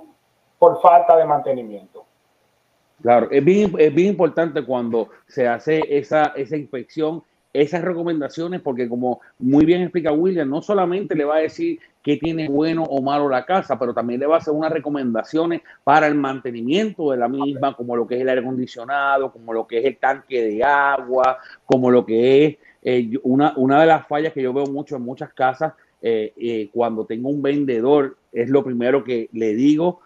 por 0.58 0.80
falta 0.80 1.14
de 1.18 1.26
mantenimiento. 1.26 2.06
Claro, 3.02 3.28
es 3.30 3.44
bien, 3.44 3.74
es 3.78 3.94
bien 3.94 4.08
importante 4.08 4.64
cuando 4.64 5.10
se 5.26 5.46
hace 5.46 5.82
esa, 5.86 6.32
esa 6.34 6.56
inspección 6.56 7.22
esas 7.60 7.82
recomendaciones, 7.82 8.60
porque 8.60 8.88
como 8.88 9.20
muy 9.38 9.64
bien 9.64 9.82
explica 9.82 10.12
William, 10.12 10.48
no 10.48 10.62
solamente 10.62 11.14
le 11.14 11.24
va 11.24 11.36
a 11.36 11.40
decir 11.40 11.78
qué 12.02 12.16
tiene 12.16 12.48
bueno 12.48 12.82
o 12.84 13.02
malo 13.02 13.28
la 13.28 13.44
casa, 13.44 13.78
pero 13.78 13.92
también 13.92 14.20
le 14.20 14.26
va 14.26 14.36
a 14.36 14.38
hacer 14.38 14.54
unas 14.54 14.72
recomendaciones 14.72 15.62
para 15.82 16.06
el 16.06 16.14
mantenimiento 16.14 17.10
de 17.10 17.16
la 17.18 17.28
misma, 17.28 17.74
como 17.74 17.96
lo 17.96 18.06
que 18.06 18.16
es 18.16 18.20
el 18.20 18.28
aire 18.28 18.40
acondicionado, 18.40 19.32
como 19.32 19.52
lo 19.52 19.66
que 19.66 19.78
es 19.78 19.84
el 19.86 19.96
tanque 19.96 20.42
de 20.42 20.62
agua, 20.62 21.38
como 21.64 21.90
lo 21.90 22.06
que 22.06 22.44
es 22.44 22.56
eh, 22.82 23.18
una, 23.24 23.54
una 23.56 23.80
de 23.80 23.86
las 23.86 24.06
fallas 24.06 24.32
que 24.32 24.42
yo 24.42 24.52
veo 24.52 24.66
mucho 24.66 24.96
en 24.96 25.02
muchas 25.02 25.32
casas, 25.32 25.72
eh, 26.00 26.32
eh, 26.36 26.70
cuando 26.72 27.04
tengo 27.04 27.28
un 27.28 27.42
vendedor, 27.42 28.16
es 28.32 28.48
lo 28.48 28.62
primero 28.62 29.02
que 29.02 29.28
le 29.32 29.54
digo, 29.54 30.00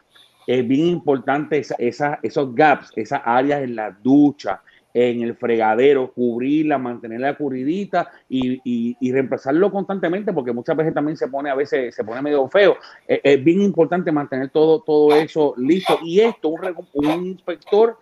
es 0.46 0.66
bien 0.66 0.86
importante 0.86 1.62
esa, 1.78 2.18
esos 2.22 2.54
gaps, 2.54 2.92
esas 2.96 3.20
áreas 3.24 3.62
en 3.62 3.76
la 3.76 3.90
ducha, 3.90 4.62
en 4.92 5.22
el 5.22 5.36
fregadero, 5.36 6.12
cubrirla, 6.12 6.78
mantenerla 6.78 7.36
cubridita 7.36 8.10
y, 8.28 8.96
y, 8.98 9.12
reemplazarlo 9.12 9.70
constantemente, 9.70 10.32
porque 10.32 10.52
muchas 10.52 10.76
veces 10.76 10.94
también 10.94 11.16
se 11.16 11.28
pone, 11.28 11.50
a 11.50 11.54
veces 11.54 11.94
se 11.94 12.04
pone 12.04 12.22
medio 12.22 12.48
feo. 12.48 12.76
Es, 13.06 13.42
bien 13.42 13.62
importante 13.62 14.10
mantener 14.12 14.50
todo, 14.50 14.80
todo 14.82 15.14
eso 15.14 15.54
listo. 15.56 15.98
Y 16.02 16.20
esto, 16.20 16.48
un, 16.48 17.26
inspector 17.26 17.98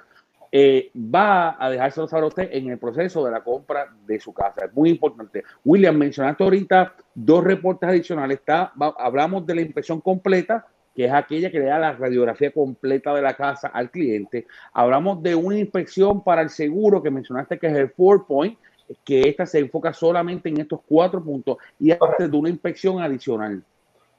eh, 0.50 0.90
va 0.96 1.56
a 1.62 1.70
dejárselo 1.70 2.08
saber 2.08 2.24
a 2.24 2.28
usted 2.28 2.48
en 2.52 2.70
el 2.70 2.78
proceso 2.78 3.24
de 3.24 3.30
la 3.30 3.42
compra 3.42 3.94
de 4.06 4.18
su 4.18 4.32
casa. 4.32 4.64
Es 4.64 4.72
muy 4.72 4.90
importante. 4.90 5.44
William, 5.64 5.96
mencionaste 5.96 6.42
ahorita 6.42 6.94
dos 7.14 7.44
reportes 7.44 7.88
adicionales. 7.88 8.38
Está, 8.38 8.72
hablamos 8.98 9.46
de 9.46 9.54
la 9.54 9.60
inspección 9.60 10.00
completa 10.00 10.66
que 10.98 11.04
es 11.04 11.12
aquella 11.12 11.48
que 11.48 11.60
le 11.60 11.66
da 11.66 11.78
la 11.78 11.92
radiografía 11.92 12.50
completa 12.50 13.14
de 13.14 13.22
la 13.22 13.34
casa 13.34 13.68
al 13.68 13.88
cliente. 13.88 14.48
Hablamos 14.72 15.22
de 15.22 15.32
una 15.32 15.56
inspección 15.56 16.24
para 16.24 16.42
el 16.42 16.50
seguro 16.50 17.00
que 17.00 17.08
mencionaste 17.08 17.56
que 17.56 17.68
es 17.68 17.76
el 17.76 17.90
four 17.90 18.26
point, 18.26 18.58
que 19.04 19.20
esta 19.20 19.46
se 19.46 19.60
enfoca 19.60 19.92
solamente 19.92 20.48
en 20.48 20.60
estos 20.60 20.80
cuatro 20.88 21.22
puntos 21.22 21.58
y 21.78 21.92
antes 21.92 22.28
de 22.28 22.36
una 22.36 22.48
inspección 22.48 23.00
adicional. 23.00 23.62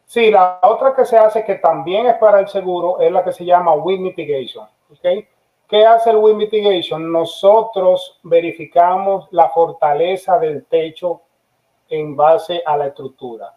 Sí, 0.06 0.32
la 0.32 0.58
otra 0.64 0.96
que 0.96 1.04
se 1.04 1.18
hace 1.18 1.44
que 1.44 1.56
también 1.56 2.06
es 2.06 2.16
para 2.16 2.40
el 2.40 2.48
seguro 2.48 3.02
es 3.02 3.12
la 3.12 3.26
que 3.26 3.34
se 3.34 3.44
llama 3.44 3.74
wind 3.74 4.02
mitigation. 4.02 4.66
¿okay? 4.90 5.28
¿Qué 5.68 5.86
hace 5.86 6.12
el 6.12 6.16
wind 6.16 6.38
mitigation? 6.38 7.12
Nosotros 7.12 8.22
verificamos 8.24 9.28
la 9.32 9.50
fortaleza 9.50 10.40
del 10.40 10.64
techo 10.64 11.24
en 11.90 12.16
base 12.16 12.62
a 12.66 12.78
la 12.78 12.88
estructura. 12.88 13.54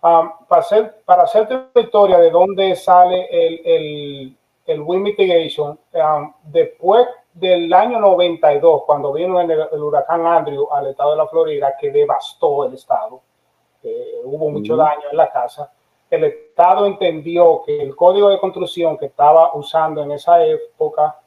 Um, 0.00 0.30
para, 0.46 0.60
hacer, 0.60 1.02
para 1.04 1.22
hacerte 1.24 1.80
historia 1.80 2.18
de 2.18 2.30
dónde 2.30 2.76
sale 2.76 3.26
el, 3.32 3.60
el, 3.64 4.36
el 4.66 4.80
wind 4.80 5.02
mitigation, 5.02 5.76
um, 5.92 6.32
después 6.44 7.04
del 7.32 7.72
año 7.72 7.98
92, 7.98 8.84
cuando 8.86 9.12
vino 9.12 9.40
el, 9.40 9.82
huracán 9.82 10.24
Andrew 10.24 10.68
al 10.72 10.88
estado 10.88 11.12
de 11.12 11.16
la 11.16 11.26
Florida, 11.26 11.74
que 11.80 11.90
devastó 11.90 12.64
el 12.64 12.74
estado, 12.74 13.20
hubo 14.24 14.50
mucho 14.50 14.76
daño 14.76 15.02
en 15.10 15.16
la 15.16 15.30
casa, 15.30 15.72
el 16.10 16.24
estado 16.24 16.86
entendió 16.86 17.62
que 17.64 17.80
el 17.80 17.94
código 17.94 18.30
de 18.30 18.38
construcción 18.38 18.96
que 18.96 19.06
estaba 19.06 19.54
usando 19.54 20.02
en 20.02 20.12
esa 20.12 20.44
época 20.44 21.20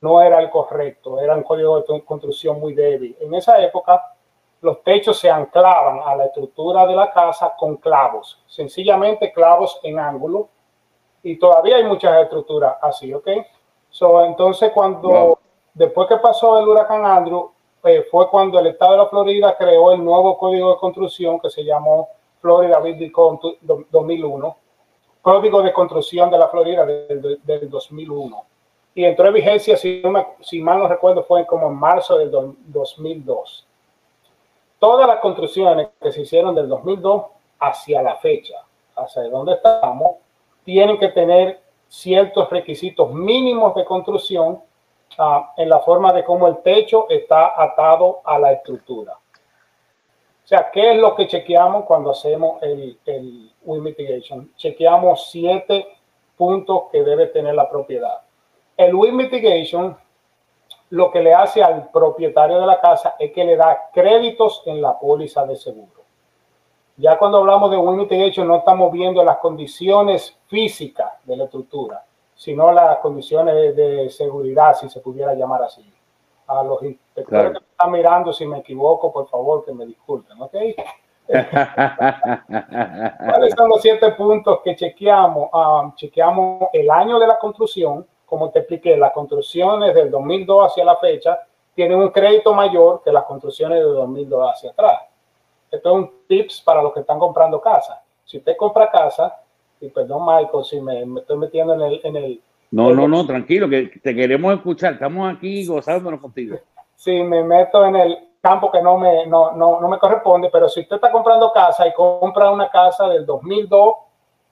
no 0.00 0.20
era 0.22 0.40
el 0.40 0.50
correcto, 0.50 1.20
era 1.20 1.34
un 1.34 1.42
código 1.42 1.80
de 1.80 2.04
construcción 2.04 2.60
muy 2.60 2.74
débil. 2.74 3.16
En 3.20 3.34
esa 3.34 3.62
época, 3.62 4.15
los 4.60 4.82
techos 4.82 5.18
se 5.18 5.30
anclaban 5.30 6.00
a 6.04 6.16
la 6.16 6.26
estructura 6.26 6.86
de 6.86 6.94
la 6.94 7.10
casa 7.12 7.54
con 7.58 7.76
clavos, 7.76 8.42
sencillamente 8.46 9.32
clavos 9.32 9.78
en 9.82 9.98
ángulo. 9.98 10.48
Y 11.22 11.38
todavía 11.38 11.76
hay 11.76 11.84
muchas 11.84 12.22
estructuras 12.22 12.76
así, 12.80 13.12
¿ok? 13.12 13.28
So, 13.90 14.24
entonces, 14.24 14.70
cuando, 14.72 15.38
después 15.74 16.08
que 16.08 16.16
pasó 16.18 16.58
el 16.58 16.68
huracán 16.68 17.04
Andrew, 17.04 17.50
eh, 17.84 18.06
fue 18.10 18.28
cuando 18.28 18.58
el 18.58 18.68
estado 18.68 18.92
de 18.92 18.98
la 18.98 19.06
Florida 19.06 19.56
creó 19.56 19.92
el 19.92 20.04
nuevo 20.04 20.38
código 20.38 20.72
de 20.72 20.78
construcción 20.78 21.38
que 21.40 21.50
se 21.50 21.64
llamó 21.64 22.08
Florida 22.40 22.78
Building 22.80 23.10
Code 23.10 23.58
2001, 23.60 24.56
código 25.22 25.62
de 25.62 25.72
construcción 25.72 26.30
de 26.30 26.38
la 26.38 26.48
Florida 26.48 26.84
del, 26.84 27.68
2001. 27.68 28.44
Y 28.94 29.04
entró 29.04 29.26
en 29.26 29.34
vigencia, 29.34 29.76
si, 29.76 30.02
si 30.40 30.60
mal 30.62 30.78
no 30.78 30.88
recuerdo, 30.88 31.24
fue 31.24 31.44
como 31.46 31.68
en 31.68 31.74
marzo 31.74 32.18
del 32.18 32.30
2002 32.30 33.65
todas 34.86 35.08
las 35.08 35.18
construcciones 35.18 35.88
que 36.00 36.12
se 36.12 36.20
hicieron 36.20 36.54
del 36.54 36.68
2002 36.68 37.24
hacia 37.58 38.02
la 38.02 38.14
fecha, 38.18 38.54
hacia 38.94 39.24
donde 39.24 39.54
estamos, 39.54 40.18
tienen 40.62 40.96
que 40.96 41.08
tener 41.08 41.60
ciertos 41.88 42.48
requisitos 42.50 43.12
mínimos 43.12 43.74
de 43.74 43.84
construcción 43.84 44.62
ah, 45.18 45.52
en 45.56 45.70
la 45.70 45.80
forma 45.80 46.12
de 46.12 46.22
cómo 46.22 46.46
el 46.46 46.58
techo 46.58 47.08
está 47.10 47.60
atado 47.60 48.20
a 48.24 48.38
la 48.38 48.52
estructura. 48.52 49.14
O 49.14 50.46
sea, 50.46 50.70
¿qué 50.72 50.92
es 50.92 50.98
lo 50.98 51.16
que 51.16 51.26
chequeamos 51.26 51.84
cuando 51.84 52.12
hacemos 52.12 52.62
el, 52.62 52.96
el 53.06 53.50
wind 53.64 53.82
mitigation? 53.82 54.52
Chequeamos 54.54 55.30
siete 55.32 55.98
puntos 56.36 56.84
que 56.92 57.02
debe 57.02 57.26
tener 57.26 57.56
la 57.56 57.68
propiedad. 57.68 58.20
El 58.76 58.94
wind 58.94 59.14
mitigation 59.14 59.96
lo 60.90 61.10
que 61.10 61.20
le 61.20 61.34
hace 61.34 61.62
al 61.62 61.90
propietario 61.90 62.60
de 62.60 62.66
la 62.66 62.80
casa 62.80 63.16
es 63.18 63.32
que 63.32 63.44
le 63.44 63.56
da 63.56 63.90
créditos 63.92 64.62
en 64.66 64.80
la 64.80 64.98
póliza 64.98 65.44
de 65.44 65.56
seguro. 65.56 66.02
Ya 66.96 67.18
cuando 67.18 67.38
hablamos 67.38 67.70
de 67.70 67.76
wind 67.76 67.98
mitigation 67.98 68.48
no 68.48 68.56
estamos 68.56 68.90
viendo 68.90 69.22
las 69.22 69.36
condiciones 69.38 70.38
físicas 70.46 71.12
de 71.24 71.36
la 71.36 71.44
estructura, 71.44 72.04
sino 72.34 72.72
las 72.72 72.98
condiciones 72.98 73.76
de, 73.76 74.08
seguridad, 74.10 74.74
si 74.74 74.88
se 74.88 75.00
pudiera 75.00 75.34
llamar 75.34 75.64
así. 75.64 75.84
A 76.46 76.62
los 76.62 76.82
inspectores 76.82 77.52
que 77.52 77.58
están 77.58 77.90
mirando, 77.90 78.32
si 78.32 78.46
me 78.46 78.58
equivoco, 78.58 79.12
por 79.12 79.28
favor, 79.28 79.64
que 79.64 79.72
me 79.72 79.84
disculpen, 79.84 80.40
¿ok? 80.40 80.54
¿Cuáles 81.26 83.54
son 83.54 83.68
los 83.68 83.82
siete 83.82 84.12
puntos 84.12 84.60
que 84.62 84.76
chequeamos? 84.76 85.50
Um, 85.52 85.92
chequeamos 85.96 86.68
el 86.72 86.88
año 86.88 87.18
de 87.18 87.26
la 87.26 87.36
construcción, 87.36 88.06
como 88.26 88.50
te 88.50 88.58
expliqué, 88.58 88.96
las 88.96 89.12
construcciones 89.12 89.94
del 89.94 90.10
2002 90.10 90.70
hacia 90.70 90.84
la 90.84 90.96
fecha 90.96 91.38
tienen 91.74 91.98
un 91.98 92.10
crédito 92.10 92.52
mayor 92.52 93.02
que 93.02 93.12
las 93.12 93.24
construcciones 93.24 93.78
del 93.78 93.94
2002 93.94 94.50
hacia 94.52 94.70
atrás. 94.70 95.02
Esto 95.70 95.90
es 95.90 95.94
un 95.94 96.10
tips 96.26 96.60
para 96.62 96.82
los 96.82 96.92
que 96.92 97.00
están 97.00 97.18
comprando 97.18 97.60
casa. 97.60 98.02
Si 98.24 98.38
usted 98.38 98.56
compra 98.56 98.90
casa, 98.90 99.40
y 99.80 99.88
perdón 99.88 100.26
Michael, 100.26 100.64
si 100.64 100.80
me, 100.80 101.02
estoy 101.20 101.36
metiendo 101.36 101.74
en 101.74 101.82
el... 101.82 102.00
En 102.02 102.16
el 102.16 102.42
no, 102.70 102.92
no, 102.92 103.06
no, 103.06 103.24
tranquilo, 103.24 103.68
que 103.68 104.00
te 104.02 104.14
queremos 104.14 104.52
escuchar. 104.54 104.94
Estamos 104.94 105.32
aquí 105.32 105.64
gozándonos 105.66 106.20
contigo. 106.20 106.58
Si 106.96 107.22
me 107.22 107.44
meto 107.44 107.84
en 107.84 107.96
el 107.96 108.18
campo 108.40 108.70
que 108.72 108.82
no 108.82 108.98
me, 108.98 109.26
no, 109.26 109.52
no, 109.52 109.80
no 109.80 109.88
me 109.88 109.98
corresponde, 109.98 110.48
pero 110.50 110.68
si 110.68 110.80
usted 110.80 110.96
está 110.96 111.12
comprando 111.12 111.52
casa 111.52 111.86
y 111.86 111.92
compra 111.92 112.50
una 112.50 112.68
casa 112.70 113.08
del 113.08 113.24
2002 113.24 113.94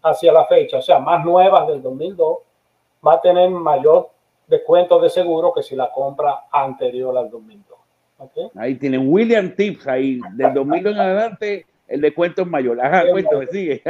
hacia 0.03 0.33
la 0.33 0.45
fecha, 0.47 0.79
o 0.79 0.83
sea, 0.83 0.99
más 0.99 1.25
nuevas 1.25 1.67
del 1.67 1.83
2002, 1.83 2.39
va 3.07 3.15
a 3.15 3.21
tener 3.21 3.51
mayor 3.51 4.11
descuento 4.47 5.01
de 5.01 5.11
seguro 5.11 5.53
que 5.53 5.63
si 5.63 5.75
la 5.75 5.91
compra 5.91 6.45
anterior 6.51 7.17
al 7.17 7.31
2002. 7.31 7.79
Ahí 8.57 8.77
tienen 8.77 9.13
William 9.13 9.55
Tips, 9.55 9.87
ahí 9.87 10.21
del 10.35 10.55
2000 10.55 10.87
en 10.87 10.99
adelante 10.99 11.67
el 11.87 12.01
descuento 12.01 12.43
es 12.43 12.49
mayor. 12.49 12.81
Ajá, 12.81 13.11
cuéntame, 13.11 13.47
sigue. 13.47 13.83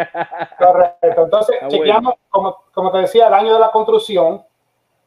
Correcto. 0.58 1.24
Entonces, 1.24 1.56
chequeamos, 1.68 2.14
como, 2.28 2.56
como, 2.72 2.90
te 2.90 2.98
decía, 2.98 3.28
el 3.28 3.34
año 3.34 3.54
de 3.54 3.60
la 3.60 3.70
construcción. 3.70 4.42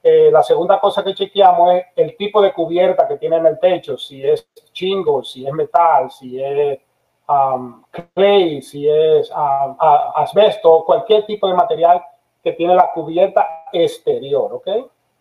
Eh, 0.03 0.29
la 0.31 0.41
segunda 0.43 0.79
cosa 0.79 1.03
que 1.03 1.13
chequeamos 1.13 1.73
es 1.73 1.85
el 1.95 2.15
tipo 2.15 2.41
de 2.41 2.53
cubierta 2.53 3.07
que 3.07 3.17
tiene 3.17 3.37
en 3.37 3.47
el 3.47 3.59
techo, 3.59 3.97
si 3.97 4.25
es 4.25 4.47
chingo, 4.71 5.23
si 5.23 5.45
es 5.45 5.51
metal, 5.51 6.09
si 6.11 6.41
es 6.41 6.79
um, 7.27 7.83
clay, 8.13 8.61
si 8.61 8.87
es 8.87 9.29
um, 9.31 9.75
asbesto, 10.15 10.85
cualquier 10.85 11.25
tipo 11.25 11.47
de 11.47 11.55
material 11.55 12.01
que 12.47 12.53
tiene 12.53 12.75
la 12.75 12.91
cubierta 12.91 13.65
exterior, 13.73 14.53
¿ok? 14.53 14.67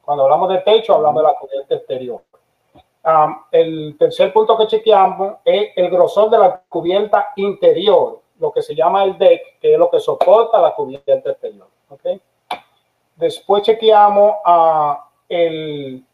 Cuando 0.03 0.25
hablamos 0.25 0.49
de 0.49 0.59
techo, 0.59 0.95
hablamos 0.95 1.23
de 1.23 1.29
la 1.29 1.35
cubierta 1.35 1.75
exterior 1.75 2.21
el 3.53 3.97
tercer 3.99 4.33
punto 4.33 4.59
que 4.59 4.67
chequeamos 4.67 5.37
es 5.45 5.71
el 5.77 5.91
grosor 5.91 6.29
de 6.31 6.39
la 6.39 6.61
cubierta 6.69 7.29
interior, 7.37 8.21
lo 8.41 8.51
que 8.53 8.63
se 8.63 8.75
llama 8.75 9.05
el 9.05 9.17
deck, 9.17 9.61
que 9.61 9.75
es 9.75 9.79
lo 9.79 9.89
que 9.89 10.01
soporta 10.01 10.61
la 10.61 10.75
cubierta 10.75 11.13
exterior. 11.31 11.69
¿okay? 11.89 12.21
Después 13.15 13.63
chequeamos 13.63 14.37
el 15.29 16.05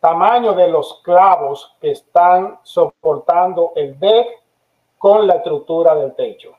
tamaño 0.00 0.54
de 0.54 0.68
los 0.68 1.00
clavos 1.02 1.76
que 1.80 1.90
están 1.90 2.58
soportando 2.62 3.72
el 3.76 3.98
deck 3.98 4.42
con 4.98 5.26
la 5.26 5.34
estructura 5.34 5.94
del 5.94 6.14
techo. 6.14 6.54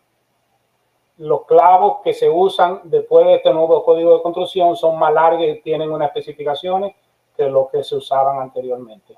Los 1.23 1.45
clavos 1.45 1.99
que 2.03 2.13
se 2.13 2.29
usan 2.29 2.81
después 2.83 3.25
de 3.25 3.35
este 3.35 3.53
nuevo 3.53 3.83
código 3.85 4.17
de 4.17 4.21
construcción 4.21 4.75
son 4.75 4.99
más 4.99 5.13
largos 5.13 5.45
y 5.45 5.61
tienen 5.61 5.89
unas 5.89 6.09
especificaciones 6.09 6.95
que 7.35 7.47
lo 7.47 7.69
que 7.69 7.81
se 7.81 7.95
usaban 7.95 8.39
anteriormente. 8.39 9.15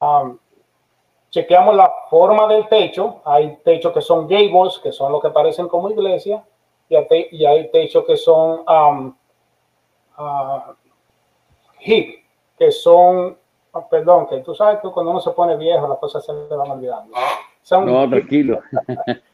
Um, 0.00 0.38
chequeamos 1.28 1.76
la 1.76 1.92
forma 2.08 2.48
del 2.48 2.66
techo. 2.68 3.20
Hay 3.26 3.58
techos 3.58 3.92
que 3.92 4.00
son 4.00 4.26
gables, 4.26 4.78
que 4.82 4.90
son 4.90 5.12
los 5.12 5.20
que 5.20 5.28
parecen 5.28 5.68
como 5.68 5.90
iglesia, 5.90 6.42
y 6.88 7.44
hay, 7.44 7.70
techos 7.70 8.04
que 8.06 8.16
son 8.16 8.64
um, 8.66 9.14
uh, 10.18 10.72
hip, 11.80 12.24
que 12.58 12.72
son, 12.72 13.36
ah, 13.74 13.86
perdón, 13.86 14.28
que 14.28 14.38
tú 14.38 14.54
sabes 14.54 14.80
que 14.80 14.90
cuando 14.90 15.10
uno 15.10 15.20
se 15.20 15.32
pone 15.32 15.56
viejo 15.56 15.86
las 15.86 15.98
cosas 15.98 16.24
se 16.24 16.32
le 16.32 16.56
van 16.56 16.70
olvidando. 16.70 17.14
no, 17.84 18.08
tranquilo. 18.08 18.60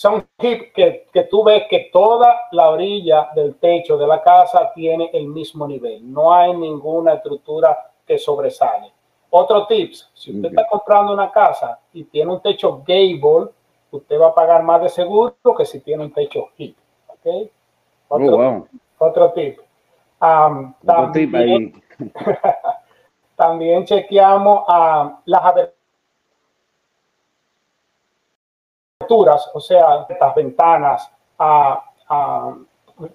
son 0.00 0.26
hip 0.38 0.72
que, 0.72 1.08
que 1.12 1.24
tú 1.24 1.44
ves 1.44 1.64
que 1.68 1.90
toda 1.92 2.48
la 2.52 2.70
orilla 2.70 3.28
del 3.34 3.56
techo 3.56 3.98
de 3.98 4.06
la 4.06 4.22
casa 4.22 4.72
tiene 4.74 5.10
el 5.12 5.26
mismo 5.26 5.68
nivel. 5.68 6.10
No 6.10 6.32
hay 6.32 6.56
ninguna 6.56 7.12
estructura 7.12 7.92
que 8.06 8.16
sobresale. 8.16 8.90
Otro 9.28 9.66
tips, 9.66 10.10
si 10.14 10.34
usted 10.34 10.48
está 10.48 10.66
comprando 10.68 11.12
una 11.12 11.30
casa 11.30 11.78
y 11.92 12.04
tiene 12.04 12.32
un 12.32 12.40
techo 12.40 12.82
gable, 12.86 13.50
usted 13.90 14.18
va 14.18 14.28
a 14.28 14.34
pagar 14.34 14.62
más 14.62 14.80
de 14.80 14.88
seguro 14.88 15.34
que 15.54 15.66
si 15.66 15.80
tiene 15.80 16.04
un 16.04 16.14
techo 16.14 16.48
hip. 16.56 16.78
¿okay? 17.06 17.50
Oh, 18.08 18.64
otro, 18.96 19.32
tip. 19.34 19.58
también, 20.82 21.82
también, 23.36 23.84
chequeamos 23.84 24.64
las 25.26 25.44
o 29.16 29.60
sea, 29.60 30.06
estas 30.08 30.34
ventanas, 30.34 31.10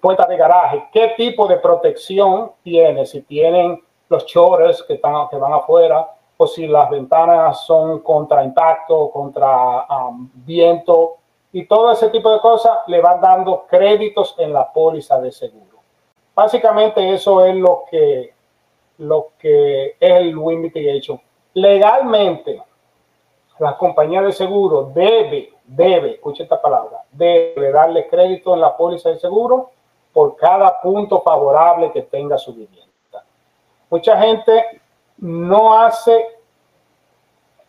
puertas 0.00 0.28
de 0.28 0.36
garaje, 0.36 0.88
qué 0.92 1.14
tipo 1.16 1.46
de 1.46 1.56
protección 1.56 2.52
tiene, 2.62 3.06
si 3.06 3.22
tienen 3.22 3.82
los 4.08 4.26
chores 4.26 4.82
que, 4.82 4.94
están, 4.94 5.28
que 5.28 5.36
van 5.36 5.52
afuera, 5.52 6.08
o 6.38 6.46
si 6.46 6.66
las 6.66 6.90
ventanas 6.90 7.64
son 7.64 8.00
contra 8.00 8.44
impacto, 8.44 9.10
contra 9.10 9.86
viento, 10.34 11.16
y 11.52 11.66
todo 11.66 11.92
ese 11.92 12.10
tipo 12.10 12.30
de 12.30 12.40
cosas 12.40 12.78
le 12.86 13.00
van 13.00 13.20
dando 13.20 13.64
créditos 13.66 14.34
en 14.38 14.52
la 14.52 14.70
póliza 14.70 15.18
de 15.20 15.32
seguro. 15.32 15.78
Básicamente 16.34 17.14
eso 17.14 17.44
es 17.44 17.54
lo 17.56 17.84
que, 17.90 18.34
lo 18.98 19.28
que 19.38 19.96
es 19.98 20.10
el 20.10 20.36
wind 20.36 20.60
mitigation. 20.60 21.18
Legalmente, 21.54 22.62
la 23.58 23.78
compañía 23.78 24.20
de 24.20 24.32
seguro 24.32 24.90
debe, 24.94 25.54
debe, 25.66 26.14
escuche 26.14 26.42
esta 26.42 26.60
palabra, 26.60 27.02
debe 27.10 27.72
darle 27.72 28.08
crédito 28.08 28.54
en 28.54 28.60
la 28.60 28.76
póliza 28.76 29.10
de 29.10 29.18
seguro 29.18 29.70
por 30.12 30.36
cada 30.36 30.80
punto 30.80 31.20
favorable 31.20 31.92
que 31.92 32.02
tenga 32.02 32.38
su 32.38 32.54
vivienda 32.54 32.86
mucha 33.90 34.18
gente 34.20 34.80
no 35.18 35.78
hace. 35.78 36.26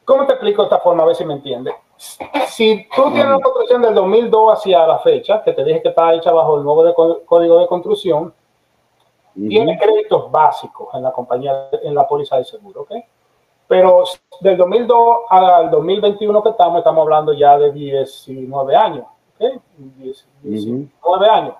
¿Cómo 0.05 0.25
te 0.25 0.33
explico 0.33 0.63
esta 0.63 0.79
forma? 0.79 1.03
A 1.03 1.07
ver 1.07 1.15
si 1.15 1.25
me 1.25 1.33
entiende. 1.33 1.73
Si 2.47 2.88
tú 2.95 3.03
tienes 3.12 3.25
una 3.25 3.39
construcción 3.39 3.81
del 3.81 3.95
2002 3.95 4.53
hacia 4.53 4.86
la 4.86 4.99
fecha, 4.99 5.43
que 5.43 5.53
te 5.53 5.63
dije 5.63 5.81
que 5.81 5.89
está 5.89 6.13
hecha 6.13 6.31
bajo 6.31 6.57
el 6.57 6.63
nuevo 6.63 6.93
código 7.25 7.60
de 7.60 7.67
construcción, 7.67 8.33
tiene 9.33 9.77
créditos 9.77 10.31
básicos 10.31 10.93
en 10.93 11.03
la 11.03 11.12
compañía, 11.12 11.69
en 11.83 11.93
la 11.93 12.07
póliza 12.07 12.38
de 12.38 12.45
seguro, 12.45 12.81
¿ok? 12.81 12.91
Pero 13.67 14.03
del 14.41 14.58
2002 14.58 15.17
al 15.30 15.69
2021 15.69 16.43
que 16.43 16.49
estamos, 16.49 16.77
estamos 16.80 17.01
hablando 17.01 17.34
ya 17.34 17.58
de 17.58 17.71
19 17.71 18.75
años, 18.75 19.06
¿ok? 19.39 19.62
19 20.41 21.30
años. 21.30 21.56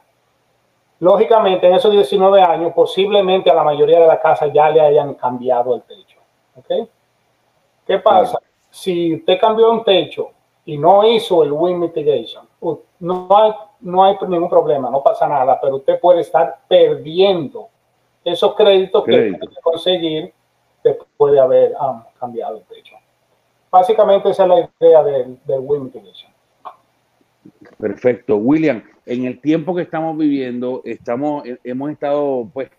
Lógicamente, 1.00 1.68
en 1.68 1.76
esos 1.76 1.92
19 1.92 2.42
años, 2.42 2.74
posiblemente 2.74 3.52
a 3.52 3.54
la 3.54 3.64
mayoría 3.64 4.00
de 4.00 4.08
las 4.08 4.20
casas 4.20 4.52
ya 4.52 4.70
le 4.70 4.82
hayan 4.82 5.14
cambiado 5.14 5.76
el 5.76 5.84
techo. 5.84 6.18
¿Ok? 6.56 6.90
¿Qué 7.86 8.00
pasa? 8.00 8.40
Si 8.70 9.16
usted 9.16 9.40
cambió 9.40 9.72
un 9.72 9.84
techo 9.84 10.30
y 10.66 10.78
no 10.78 11.08
hizo 11.08 11.44
el 11.44 11.52
wind 11.52 11.80
mitigation, 11.80 12.48
no 13.00 13.28
hay, 13.30 13.54
no 13.82 14.04
hay 14.04 14.18
ningún 14.28 14.50
problema, 14.50 14.90
no 14.90 15.04
pasa 15.04 15.28
nada, 15.28 15.60
pero 15.62 15.78
usted 15.78 16.00
puede 16.00 16.22
estar 16.22 16.60
perdiendo 16.68 17.70
esos 18.24 18.56
créditos 18.56 19.04
que 19.04 19.38
puede 19.40 19.62
conseguir 19.62 20.34
después 20.88 21.34
de 21.34 21.40
haber 21.40 21.74
um, 21.80 22.02
cambiado 22.20 22.58
el 22.58 22.64
techo. 22.64 22.96
Básicamente 23.72 24.30
esa 24.30 24.44
es 24.44 24.50
la 24.50 24.70
idea 24.80 25.04
del, 25.04 25.38
del 25.46 25.60
wind. 25.62 25.92
Perfecto. 27.80 28.38
William, 28.38 28.84
en 29.06 29.26
el 29.26 29.40
tiempo 29.40 29.76
que 29.76 29.84
estamos 29.84 30.18
viviendo, 30.18 30.82
estamos, 30.86 31.44
hemos 31.64 31.92
estado, 31.92 32.50
pues, 32.54 32.70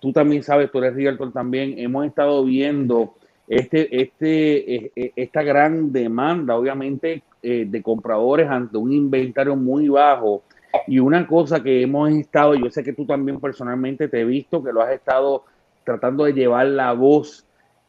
tú 0.00 0.12
también 0.12 0.42
sabes, 0.42 0.70
tú 0.70 0.78
eres 0.78 0.94
realtor 0.94 1.32
también, 1.32 1.78
hemos 1.78 2.06
estado 2.06 2.44
viendo 2.44 3.14
este, 3.48 4.00
este, 4.00 4.74
e, 4.74 4.92
e, 4.94 5.12
esta 5.16 5.42
gran 5.42 5.92
demanda, 5.92 6.56
obviamente, 6.56 7.22
eh, 7.42 7.66
de 7.66 7.82
compradores 7.82 8.48
ante 8.48 8.76
un 8.76 8.92
inventario 8.92 9.56
muy 9.56 9.88
bajo. 9.88 10.42
Y 10.86 10.98
una 10.98 11.26
cosa 11.26 11.62
que 11.62 11.82
hemos 11.82 12.10
estado, 12.10 12.54
yo 12.54 12.70
sé 12.70 12.82
que 12.82 12.92
tú 12.92 13.04
también 13.04 13.38
personalmente 13.40 14.08
te 14.08 14.20
he 14.20 14.24
visto 14.24 14.62
que 14.62 14.72
lo 14.72 14.80
has 14.80 14.92
estado 14.92 15.44
tratando 15.84 16.24
de 16.24 16.32
llevar 16.32 16.66
la 16.66 16.92
voz, 16.92 17.46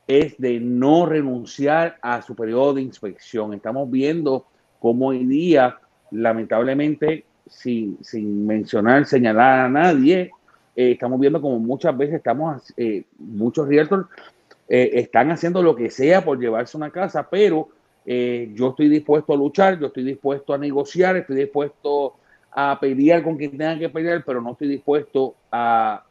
es 0.07 0.37
de 0.37 0.59
no 0.59 1.05
renunciar 1.05 1.97
a 2.01 2.21
su 2.21 2.35
periodo 2.35 2.75
de 2.75 2.81
inspección. 2.81 3.53
Estamos 3.53 3.89
viendo 3.89 4.45
cómo 4.79 5.07
hoy 5.07 5.25
día 5.25 5.77
lamentablemente, 6.11 7.25
sin, 7.47 7.97
sin 8.03 8.45
mencionar, 8.45 9.05
señalar 9.05 9.65
a 9.65 9.69
nadie, 9.69 10.31
eh, 10.75 10.91
estamos 10.91 11.19
viendo 11.19 11.41
como 11.41 11.59
muchas 11.59 11.95
veces 11.97 12.15
estamos, 12.15 12.73
eh, 12.77 13.03
muchos 13.17 13.67
realtors 13.67 14.07
eh, 14.67 14.91
están 14.93 15.31
haciendo 15.31 15.61
lo 15.61 15.75
que 15.75 15.89
sea 15.89 16.23
por 16.23 16.39
llevarse 16.39 16.77
una 16.77 16.89
casa, 16.89 17.27
pero 17.29 17.69
yo 18.05 18.71
estoy 18.71 18.89
dispuesto 18.89 19.31
a 19.31 19.37
luchar, 19.37 19.79
yo 19.79 19.87
estoy 19.87 20.03
dispuesto 20.03 20.53
a 20.53 20.57
negociar, 20.57 21.15
estoy 21.15 21.37
dispuesto 21.37 22.15
a 22.51 22.77
pelear 22.77 23.23
con 23.23 23.37
quien 23.37 23.51
tenga 23.51 23.79
que 23.79 23.87
pelear, 23.87 24.25
pero 24.25 24.41
no 24.41 24.51
estoy 24.51 24.67
dispuesto 24.67 25.35
a 25.49 26.03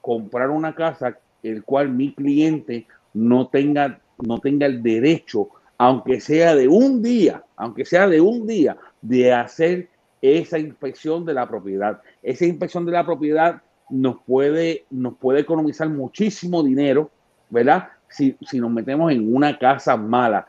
comprar 0.00 0.50
una 0.50 0.74
casa 0.74 1.16
el 1.50 1.64
cual 1.64 1.90
mi 1.90 2.12
cliente 2.14 2.86
no 3.14 3.48
tenga, 3.48 4.00
no 4.18 4.38
tenga 4.38 4.66
el 4.66 4.82
derecho, 4.82 5.48
aunque 5.78 6.20
sea 6.20 6.54
de 6.54 6.68
un 6.68 7.02
día, 7.02 7.42
aunque 7.56 7.84
sea 7.84 8.08
de 8.08 8.20
un 8.20 8.46
día, 8.46 8.76
de 9.00 9.32
hacer 9.32 9.88
esa 10.20 10.58
inspección 10.58 11.24
de 11.24 11.34
la 11.34 11.48
propiedad. 11.48 12.00
Esa 12.22 12.46
inspección 12.46 12.84
de 12.86 12.92
la 12.92 13.04
propiedad 13.04 13.62
nos 13.90 14.16
puede, 14.26 14.84
nos 14.90 15.16
puede 15.16 15.40
economizar 15.40 15.88
muchísimo 15.88 16.62
dinero, 16.62 17.10
¿verdad? 17.50 17.88
Si, 18.08 18.36
si 18.40 18.58
nos 18.58 18.70
metemos 18.70 19.12
en 19.12 19.34
una 19.34 19.58
casa 19.58 19.96
mala. 19.96 20.46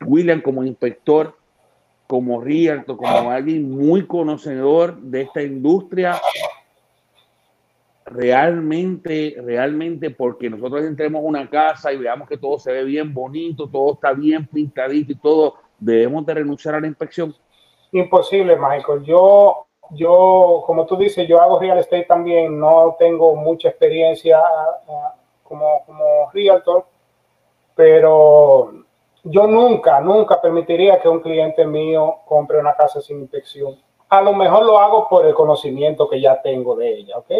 William 0.00 0.40
como 0.40 0.64
inspector, 0.64 1.36
como 2.06 2.40
realtor, 2.40 2.96
como 2.96 3.30
alguien 3.30 3.70
muy 3.70 4.06
conocedor 4.06 5.00
de 5.00 5.22
esta 5.22 5.42
industria, 5.42 6.20
realmente, 8.04 9.36
realmente, 9.42 10.10
porque 10.10 10.50
nosotros 10.50 10.84
entremos 10.84 11.20
a 11.22 11.26
una 11.26 11.48
casa 11.48 11.92
y 11.92 11.96
veamos 11.96 12.28
que 12.28 12.36
todo 12.36 12.58
se 12.58 12.72
ve 12.72 12.84
bien 12.84 13.14
bonito, 13.14 13.68
todo 13.68 13.94
está 13.94 14.12
bien 14.12 14.46
pintadito 14.46 15.12
y 15.12 15.16
todo, 15.16 15.54
debemos 15.78 16.24
de 16.26 16.34
renunciar 16.34 16.74
a 16.74 16.80
la 16.80 16.86
inspección. 16.86 17.34
Imposible, 17.92 18.56
Michael. 18.56 19.04
Yo, 19.04 19.66
yo, 19.90 20.62
como 20.66 20.84
tú 20.86 20.96
dices, 20.96 21.26
yo 21.26 21.40
hago 21.40 21.58
real 21.58 21.78
estate 21.78 22.04
también, 22.04 22.58
no 22.58 22.96
tengo 22.98 23.34
mucha 23.36 23.68
experiencia 23.68 24.40
uh, 24.86 25.18
como, 25.42 25.84
como 25.86 26.30
realtor, 26.32 26.86
pero 27.74 28.72
yo 29.22 29.46
nunca, 29.46 30.00
nunca 30.00 30.40
permitiría 30.40 31.00
que 31.00 31.08
un 31.08 31.20
cliente 31.20 31.64
mío 31.66 32.16
compre 32.26 32.58
una 32.58 32.74
casa 32.74 33.00
sin 33.00 33.20
inspección. 33.20 33.76
A 34.10 34.20
lo 34.20 34.34
mejor 34.34 34.64
lo 34.64 34.78
hago 34.78 35.08
por 35.08 35.26
el 35.26 35.34
conocimiento 35.34 36.08
que 36.08 36.20
ya 36.20 36.40
tengo 36.42 36.76
de 36.76 36.98
ella, 36.98 37.18
¿ok? 37.18 37.30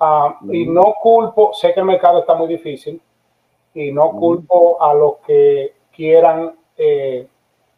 Ah, 0.00 0.38
y 0.50 0.66
no 0.66 0.94
culpo, 1.00 1.52
sé 1.52 1.72
que 1.72 1.80
el 1.80 1.86
mercado 1.86 2.20
está 2.20 2.34
muy 2.34 2.48
difícil 2.48 3.00
y 3.74 3.92
no 3.92 4.10
culpo 4.12 4.82
a 4.82 4.92
los 4.92 5.16
que 5.26 5.74
quieran 5.94 6.54
eh, 6.76 7.26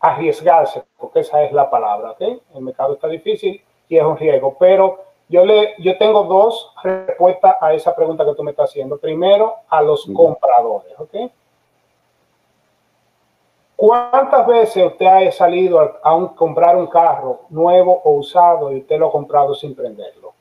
arriesgarse, 0.01 0.85
porque 0.99 1.21
esa 1.21 1.43
es 1.45 1.53
la 1.53 1.71
palabra, 1.71 2.13
¿ok? 2.13 2.21
El 2.55 2.63
mercado 2.63 2.95
está 2.95 3.09
difícil 3.09 3.63
y 3.89 3.97
es 3.97 4.03
un 4.03 4.17
riesgo, 4.17 4.57
pero 4.59 5.05
yo, 5.29 5.45
le, 5.45 5.75
yo 5.79 5.97
tengo 5.99 6.25
dos 6.25 6.73
respuestas 6.83 7.57
a 7.61 7.75
esa 7.75 7.95
pregunta 7.95 8.25
que 8.25 8.35
tú 8.35 8.43
me 8.43 8.53
estás 8.53 8.71
haciendo. 8.71 8.99
Primero, 8.99 9.57
a 9.69 9.83
los 9.83 10.07
compradores, 10.15 10.99
¿ok? 10.99 11.31
¿Cuántas 13.77 14.47
veces 14.47 14.87
usted 14.87 15.07
ha 15.07 15.31
salido 15.31 15.81
a, 15.81 16.35
comprar 16.35 16.77
un 16.77 16.87
carro 16.87 17.41
nuevo 17.51 18.01
o 18.05 18.13
usado 18.13 18.73
y 18.73 18.79
usted 18.79 18.99
lo 18.99 19.09
ha 19.09 19.13
comprado 19.13 19.55
sin 19.55 19.75
prenderlo? 19.75 20.33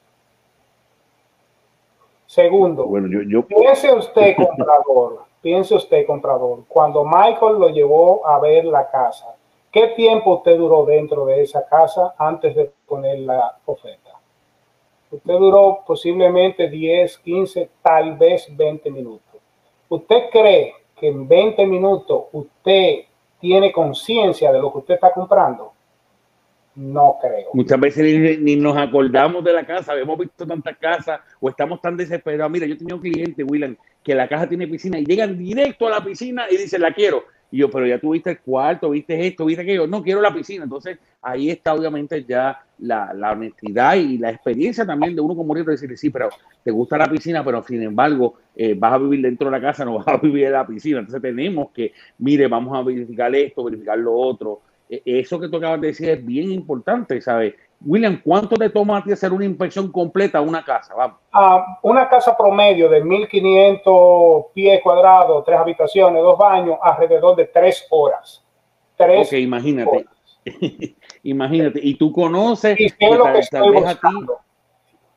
Segundo, 2.36 2.86
bueno, 2.86 3.08
yo, 3.30 3.48
piense 3.48 3.93
usted 3.93 4.36
comprador, 4.58 5.24
piense 5.41 5.74
usted 5.74 6.06
comprador, 6.06 6.65
cuando 6.67 7.06
Michael 7.06 7.58
lo 7.58 7.69
llevó 7.69 8.28
a 8.28 8.41
ver 8.41 8.65
la 8.65 8.91
casa, 8.91 9.38
¿qué 9.71 9.88
tiempo 9.95 10.36
usted 10.36 10.58
duró 10.58 10.84
dentro 10.84 11.26
de 11.28 11.43
esa 11.43 11.65
casa 11.65 12.13
antes 12.17 12.54
de 12.54 12.69
poner 12.86 13.19
la 13.19 13.58
oferta? 13.63 14.19
Usted 15.10 15.34
duró 15.34 15.80
posiblemente 15.88 16.67
10, 16.67 17.19
15, 17.19 17.69
tal 17.82 18.17
vez 18.17 18.54
20 18.54 18.91
minutos. 18.91 19.39
¿Usted 19.88 20.30
cree 20.30 20.74
que 20.93 21.08
en 21.08 21.26
20 21.30 21.65
minutos 21.65 22.26
usted 22.34 23.06
tiene 23.39 23.71
conciencia 23.71 24.52
de 24.52 24.60
lo 24.60 24.74
que 24.74 24.80
usted 24.80 24.95
está 24.95 25.13
comprando? 25.13 25.71
No 26.75 27.17
creo. 27.21 27.49
Muchas 27.53 27.79
veces 27.79 28.39
ni, 28.39 28.55
nos 28.57 28.75
acordamos 28.75 29.43
de 29.43 29.53
la 29.53 29.65
casa, 29.65 29.97
hemos 29.97 30.19
visto 30.19 30.45
tantas 30.45 30.77
casas 30.77 31.21
o 31.39 31.49
estamos 31.49 31.81
tan 31.81 31.95
desesperados. 31.95 32.51
Mira, 32.51 32.65
yo 32.65 32.77
tenía 32.77 32.95
un 32.95 33.01
cliente, 33.01 33.43
William, 33.43 33.77
que 34.03 34.13
la 34.13 34.27
casa 34.27 34.47
tiene 34.47 34.67
piscina 34.67 34.99
y 34.99 35.05
llegan 35.05 35.38
directo 35.38 35.88
a 35.88 35.91
la 35.91 36.03
piscina 36.03 36.45
y 36.49 36.57
dicen, 36.57 36.81
la 36.81 36.93
quiero. 36.93 37.23
Y 37.49 37.59
yo, 37.59 37.69
pero 37.69 37.88
ya 37.88 37.99
tuviste 37.99 38.31
el 38.31 38.39
cuarto, 38.39 38.89
viste 38.89 39.25
esto, 39.25 39.45
viste 39.45 39.61
aquello. 39.61 39.88
No, 39.88 40.03
quiero 40.03 40.19
la 40.19 40.33
piscina. 40.33 40.65
Entonces, 40.65 40.97
ahí 41.21 41.49
está 41.49 41.73
obviamente 41.73 42.25
ya 42.25 42.59
la, 42.79 43.13
la 43.13 43.31
honestidad 43.31 43.95
y 43.95 44.17
la 44.17 44.31
experiencia 44.31 44.85
también 44.85 45.15
de 45.15 45.21
uno 45.21 45.35
como 45.35 45.55
de 45.55 45.63
decir, 45.63 45.97
sí, 45.97 46.09
pero 46.09 46.29
te 46.63 46.71
gusta 46.71 46.97
la 46.97 47.07
piscina, 47.07 47.45
pero 47.45 47.63
sin 47.63 47.81
embargo, 47.83 48.35
eh, 48.55 48.75
vas 48.77 48.93
a 48.93 48.97
vivir 48.97 49.21
dentro 49.21 49.49
de 49.49 49.51
la 49.51 49.61
casa, 49.61 49.85
no 49.85 49.99
vas 49.99 50.07
a 50.07 50.17
vivir 50.17 50.47
en 50.47 50.51
la 50.53 50.67
piscina. 50.67 50.99
Entonces, 50.99 51.21
tenemos 51.21 51.71
que, 51.71 51.93
mire, 52.17 52.47
vamos 52.47 52.77
a 52.77 52.83
verificar 52.83 53.33
esto, 53.33 53.63
verificar 53.63 53.97
lo 53.97 54.13
otro. 54.13 54.61
E, 54.89 55.02
eso 55.06 55.39
que 55.39 55.50
tú 55.50 55.58
acabas 55.58 55.82
de 55.82 55.88
decir 55.88 56.10
es 56.10 56.26
bien 56.26 56.52
importante, 56.52 57.21
¿sabes? 57.21 57.56
William, 57.82 58.21
¿cuánto 58.24 58.56
te 58.56 58.69
toma 58.69 58.98
a 58.98 59.04
ti 59.04 59.12
hacer 59.12 59.32
una 59.34 59.45
inspección 59.45 59.91
completa 59.91 60.39
a 60.39 60.41
una 60.41 60.63
casa? 60.63 60.93
Vamos. 60.95 61.17
una 61.84 62.08
casa 62.08 62.36
promedio 62.36 62.89
de 62.89 63.04
1500 63.04 64.45
pies 64.54 64.82
cuadrados, 64.82 65.43
tres 65.43 65.60
habitaciones, 65.60 66.24
dos 66.24 66.38
baños, 66.38 66.78
alrededor 66.82 67.36
de 67.36 67.45
tres 67.45 67.86
horas. 67.89 68.43
Tres 68.95 69.28
ok, 69.28 69.34
imagínate. 69.34 70.06
imagínate. 71.24 71.80
Y 71.84 71.95
tú 71.95 72.12
conoces. 72.12 72.80
Y 72.80 72.89
lo 73.13 73.26
que 73.26 73.39
estoy 73.39 73.76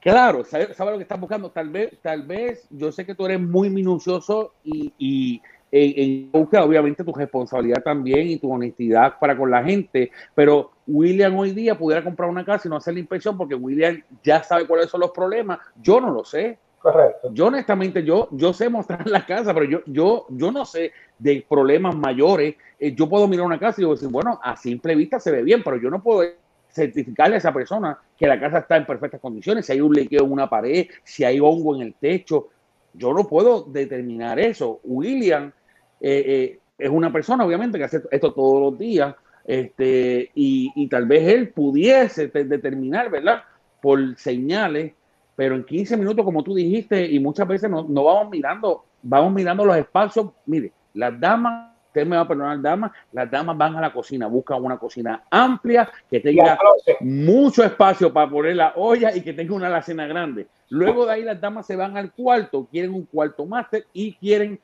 Claro, 0.00 0.44
sabes 0.44 0.76
sabe 0.76 0.92
lo 0.92 0.96
que 0.96 1.02
estás 1.02 1.20
buscando. 1.20 1.50
Tal 1.50 1.70
vez, 1.70 2.00
tal 2.00 2.22
vez, 2.22 2.66
yo 2.70 2.92
sé 2.92 3.04
que 3.04 3.14
tú 3.14 3.26
eres 3.26 3.40
muy 3.40 3.68
minucioso 3.68 4.54
y 4.62 5.40
en, 5.70 6.30
obviamente 6.32 7.04
tu 7.04 7.12
responsabilidad 7.12 7.82
también 7.82 8.28
y 8.28 8.38
tu 8.38 8.52
honestidad 8.52 9.18
para 9.18 9.36
con 9.36 9.50
la 9.50 9.62
gente, 9.62 10.10
pero 10.34 10.70
William 10.86 11.36
hoy 11.36 11.52
día 11.52 11.76
pudiera 11.76 12.02
comprar 12.02 12.30
una 12.30 12.44
casa 12.44 12.66
y 12.66 12.70
no 12.70 12.76
hacer 12.76 12.94
la 12.94 13.00
inspección 13.00 13.36
porque 13.36 13.54
William 13.54 14.02
ya 14.22 14.42
sabe 14.42 14.66
cuáles 14.66 14.88
son 14.90 15.00
los 15.00 15.10
problemas, 15.10 15.58
yo 15.80 16.00
no 16.00 16.10
lo 16.10 16.24
sé. 16.24 16.58
Correcto. 16.80 17.30
Yo 17.32 17.46
honestamente, 17.46 18.04
yo, 18.04 18.28
yo 18.30 18.52
sé 18.52 18.68
mostrar 18.68 19.06
la 19.08 19.26
casa, 19.26 19.52
pero 19.52 19.66
yo, 19.66 19.80
yo, 19.86 20.26
yo 20.30 20.52
no 20.52 20.64
sé 20.64 20.92
de 21.18 21.44
problemas 21.48 21.96
mayores. 21.96 22.54
Eh, 22.78 22.94
yo 22.94 23.08
puedo 23.08 23.26
mirar 23.26 23.46
una 23.46 23.58
casa 23.58 23.82
y 23.82 23.88
decir, 23.88 24.08
bueno, 24.08 24.38
a 24.42 24.56
simple 24.56 24.94
vista 24.94 25.18
se 25.18 25.32
ve 25.32 25.42
bien, 25.42 25.62
pero 25.64 25.76
yo 25.76 25.90
no 25.90 26.00
puedo 26.00 26.22
certificarle 26.70 27.34
a 27.34 27.38
esa 27.38 27.52
persona 27.52 27.98
que 28.16 28.26
la 28.26 28.38
casa 28.38 28.58
está 28.58 28.76
en 28.76 28.86
perfectas 28.86 29.20
condiciones, 29.20 29.66
si 29.66 29.72
hay 29.72 29.80
un 29.80 29.92
lequeo 29.92 30.24
en 30.24 30.32
una 30.32 30.48
pared, 30.48 30.86
si 31.02 31.24
hay 31.24 31.40
hongo 31.40 31.74
en 31.74 31.82
el 31.82 31.94
techo, 31.94 32.48
yo 32.94 33.12
no 33.12 33.26
puedo 33.26 33.62
determinar 33.62 34.38
eso. 34.38 34.80
William 34.84 35.52
eh, 36.00 36.24
eh, 36.26 36.58
es 36.78 36.90
una 36.90 37.12
persona, 37.12 37.44
obviamente, 37.44 37.78
que 37.78 37.84
hace 37.84 38.02
esto 38.10 38.32
todos 38.32 38.60
los 38.60 38.78
días, 38.78 39.14
este, 39.44 40.30
y, 40.34 40.86
tal 40.88 41.06
vez 41.06 41.26
él 41.26 41.48
pudiese 41.48 42.28
determinar, 42.28 43.10
¿verdad? 43.10 43.42
Por 43.80 44.16
señales, 44.16 44.92
pero 45.34 45.54
en 45.54 45.64
15 45.64 45.96
minutos, 45.96 46.24
como 46.24 46.42
tú 46.42 46.54
dijiste, 46.54 47.06
y 47.06 47.18
muchas 47.18 47.48
veces 47.48 47.70
no, 47.70 47.84
vamos 47.84 48.28
mirando, 48.30 48.84
vamos 49.02 49.32
mirando 49.32 49.64
los 49.64 49.76
espacios. 49.76 50.28
Mire, 50.44 50.70
las 50.92 51.18
damas, 51.18 51.72
usted 51.86 52.06
me 52.06 52.16
va 52.16 52.22
a 52.22 52.28
perdonar, 52.28 52.60
damas, 52.60 52.92
las 53.12 53.30
damas 53.30 53.56
van 53.56 53.76
a 53.76 53.80
la 53.80 53.92
cocina, 53.92 54.26
buscan 54.26 54.62
una 54.62 54.76
cocina 54.76 55.24
amplia, 55.30 55.88
que 56.10 56.20
tenga 56.20 56.58
mucho 57.00 57.64
espacio 57.64 58.12
para 58.12 58.28
poner 58.28 58.56
la 58.56 58.74
olla 58.76 59.16
y 59.16 59.22
que 59.22 59.32
tenga 59.32 59.54
una 59.54 59.68
alacena 59.68 60.06
grande. 60.06 60.46
Luego 60.68 61.06
de 61.06 61.12
ahí 61.12 61.22
las 61.22 61.40
damas 61.40 61.66
se 61.66 61.74
van 61.74 61.96
al 61.96 62.12
cuarto, 62.12 62.68
quieren 62.70 62.92
un 62.92 63.06
cuarto 63.06 63.46
máster 63.46 63.86
y 63.94 64.12
quieren 64.14 64.60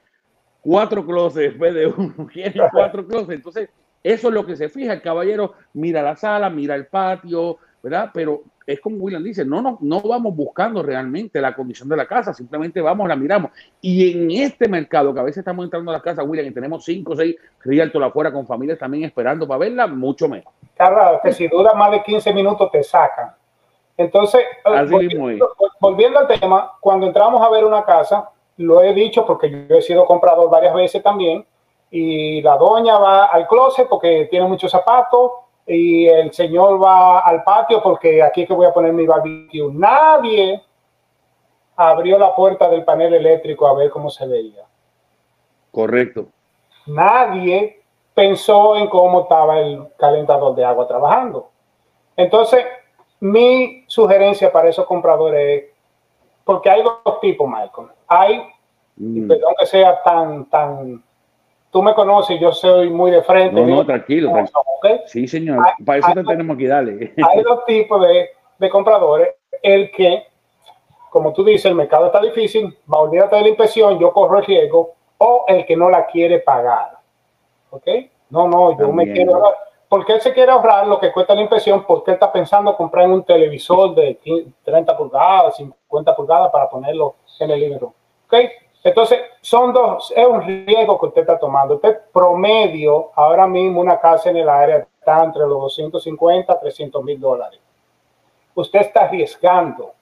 cuatro 0.64 1.04
closets 1.04 1.50
después 1.50 1.74
de 1.74 1.86
uno, 1.86 2.26
quiere 2.32 2.60
cuatro 2.72 3.06
closets. 3.06 3.36
Entonces, 3.36 3.68
eso 4.02 4.28
es 4.28 4.34
lo 4.34 4.44
que 4.44 4.56
se 4.56 4.68
fija. 4.68 4.94
El 4.94 5.02
caballero 5.02 5.52
mira 5.74 6.02
la 6.02 6.16
sala, 6.16 6.50
mira 6.50 6.74
el 6.74 6.86
patio, 6.86 7.58
¿verdad? 7.82 8.10
Pero 8.12 8.42
es 8.66 8.80
como 8.80 8.96
William 8.96 9.22
dice, 9.22 9.44
no, 9.44 9.60
no, 9.60 9.78
no 9.80 10.00
vamos 10.00 10.34
buscando 10.34 10.82
realmente 10.82 11.40
la 11.40 11.54
condición 11.54 11.88
de 11.88 11.96
la 11.96 12.06
casa, 12.06 12.32
simplemente 12.32 12.80
vamos, 12.80 13.06
la 13.06 13.14
miramos. 13.14 13.50
Y 13.82 14.12
en 14.12 14.30
este 14.30 14.68
mercado, 14.68 15.12
que 15.12 15.20
a 15.20 15.24
veces 15.24 15.38
estamos 15.38 15.64
entrando 15.64 15.90
a 15.90 15.94
la 15.94 16.00
casa, 16.00 16.22
William, 16.22 16.46
y 16.46 16.50
tenemos 16.50 16.84
cinco 16.84 17.12
o 17.12 17.16
seis 17.16 17.36
rialtos 17.62 18.02
afuera 18.02 18.32
con 18.32 18.46
familias 18.46 18.78
también 18.78 19.04
esperando 19.04 19.46
para 19.46 19.58
verla, 19.58 19.86
mucho 19.86 20.28
mejor. 20.28 20.52
Claro, 20.74 21.20
que 21.22 21.32
si 21.32 21.46
dura 21.46 21.74
más 21.74 21.90
de 21.90 22.02
15 22.02 22.32
minutos 22.32 22.70
te 22.70 22.82
sacan. 22.82 23.32
Entonces, 23.96 24.40
volviendo, 24.90 25.54
volviendo 25.78 26.18
al 26.18 26.26
tema, 26.26 26.72
cuando 26.80 27.06
entramos 27.06 27.40
a 27.40 27.50
ver 27.50 27.64
una 27.64 27.84
casa, 27.84 28.30
lo 28.56 28.82
he 28.82 28.92
dicho 28.94 29.26
porque 29.26 29.66
yo 29.68 29.76
he 29.76 29.82
sido 29.82 30.04
comprador 30.04 30.50
varias 30.50 30.74
veces 30.74 31.02
también, 31.02 31.46
y 31.90 32.42
la 32.42 32.56
doña 32.56 32.98
va 32.98 33.26
al 33.26 33.46
closet 33.46 33.88
porque 33.88 34.26
tiene 34.30 34.46
muchos 34.46 34.70
zapatos, 34.70 35.32
y 35.66 36.06
el 36.06 36.32
señor 36.32 36.82
va 36.82 37.20
al 37.20 37.42
patio 37.42 37.82
porque 37.82 38.22
aquí 38.22 38.42
es 38.42 38.48
que 38.48 38.54
voy 38.54 38.66
a 38.66 38.72
poner 38.72 38.92
mi 38.92 39.06
barbecue. 39.06 39.72
Nadie 39.72 40.62
abrió 41.76 42.18
la 42.18 42.34
puerta 42.34 42.68
del 42.68 42.84
panel 42.84 43.14
eléctrico 43.14 43.66
a 43.66 43.74
ver 43.74 43.90
cómo 43.90 44.10
se 44.10 44.26
veía. 44.26 44.64
Correcto. 45.70 46.26
Nadie 46.86 47.82
pensó 48.12 48.76
en 48.76 48.88
cómo 48.88 49.22
estaba 49.22 49.58
el 49.58 49.88
calentador 49.98 50.54
de 50.54 50.64
agua 50.64 50.86
trabajando. 50.86 51.50
Entonces, 52.16 52.64
mi 53.20 53.84
sugerencia 53.88 54.52
para 54.52 54.68
esos 54.68 54.86
compradores 54.86 55.62
es 55.62 55.70
porque 56.44 56.68
hay 56.68 56.82
dos 56.82 57.20
tipos, 57.20 57.48
Michael. 57.48 57.88
Hay, 58.20 58.42
y 58.96 59.20
mm. 59.20 59.28
perdón 59.28 59.54
que 59.58 59.66
sea 59.66 60.02
tan, 60.02 60.44
tan, 60.46 61.02
tú 61.70 61.82
me 61.82 61.94
conoces, 61.94 62.38
yo 62.40 62.52
soy 62.52 62.90
muy 62.90 63.10
de 63.10 63.22
frente. 63.22 63.60
No, 63.60 63.66
no, 63.66 63.84
tranquilo. 63.84 64.32
Sí, 65.06 65.26
señor. 65.26 65.64
Para 65.84 65.98
eso 65.98 66.12
te 66.14 66.24
tenemos 66.24 66.56
que 66.56 66.68
darle. 66.68 67.14
Hay 67.16 67.42
dos 67.42 67.64
tipos 67.64 68.00
de, 68.06 68.28
de, 68.58 68.70
compradores. 68.70 69.34
El 69.62 69.90
que, 69.90 70.24
como 71.10 71.32
tú 71.32 71.42
dices, 71.44 71.66
el 71.66 71.74
mercado 71.74 72.06
está 72.06 72.20
difícil, 72.20 72.76
va 72.92 72.98
a 72.98 73.02
olvidarte 73.02 73.36
de 73.36 73.42
la 73.42 73.48
impresión, 73.48 73.98
yo 73.98 74.12
corro 74.12 74.38
el 74.38 74.44
riesgo, 74.44 74.94
o 75.18 75.44
el 75.48 75.64
que 75.66 75.76
no 75.76 75.90
la 75.90 76.06
quiere 76.06 76.40
pagar. 76.40 76.98
¿Ok? 77.70 77.88
No, 78.30 78.48
no, 78.48 78.78
yo 78.78 78.92
me 78.92 79.12
quiero 79.12 79.34
ahorrar. 79.34 79.54
Porque 79.88 80.12
él 80.12 80.20
se 80.20 80.32
quiere 80.32 80.50
ahorrar 80.50 80.86
lo 80.86 80.98
que 80.98 81.12
cuesta 81.12 81.34
la 81.34 81.42
impresión, 81.42 81.84
porque 81.86 82.10
él 82.10 82.14
está 82.14 82.32
pensando 82.32 82.76
comprar 82.76 83.08
un 83.08 83.22
televisor 83.24 83.94
de 83.94 84.18
30 84.64 84.96
pulgadas, 84.96 85.56
50 85.56 86.16
pulgadas 86.16 86.50
para 86.50 86.68
ponerlo 86.68 87.16
en 87.38 87.50
el 87.50 87.60
living 87.60 87.78
room. 88.34 88.46
¿Ok? 88.46 88.50
Entonces, 88.84 89.20
son 89.40 89.72
dos, 89.72 90.12
es 90.14 90.26
un 90.26 90.42
riesgo 90.42 91.00
que 91.00 91.06
usted 91.06 91.22
está 91.22 91.38
tomando. 91.38 91.76
Usted 91.76 92.00
promedio, 92.12 93.12
ahora 93.14 93.46
mismo 93.46 93.80
una 93.80 93.98
casa 93.98 94.28
en 94.28 94.36
el 94.36 94.48
área 94.48 94.76
está 94.76 95.24
entre 95.24 95.40
los 95.40 95.58
250 95.58 96.52
a 96.52 96.60
300 96.60 97.02
mil 97.02 97.18
dólares. 97.18 97.60
Usted 98.54 98.80
está 98.80 99.04
arriesgando 99.04 99.92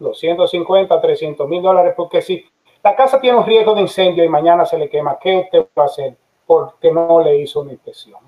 los 0.00 0.18
150 0.18 1.00
300 1.00 1.48
mil 1.48 1.62
dólares 1.62 1.94
porque 1.96 2.20
si 2.20 2.44
la 2.82 2.94
casa 2.94 3.20
tiene 3.20 3.38
un 3.38 3.46
riesgo 3.46 3.74
de 3.74 3.82
incendio 3.82 4.24
y 4.24 4.28
mañana 4.28 4.66
se 4.66 4.76
le 4.76 4.90
quema, 4.90 5.18
¿qué 5.20 5.38
usted 5.38 5.66
va 5.78 5.84
a 5.84 5.86
hacer? 5.86 6.16
Porque 6.46 6.92
no 6.92 7.20
le 7.22 7.38
hizo 7.38 7.60
una 7.60 7.72
inspección. 7.72 8.20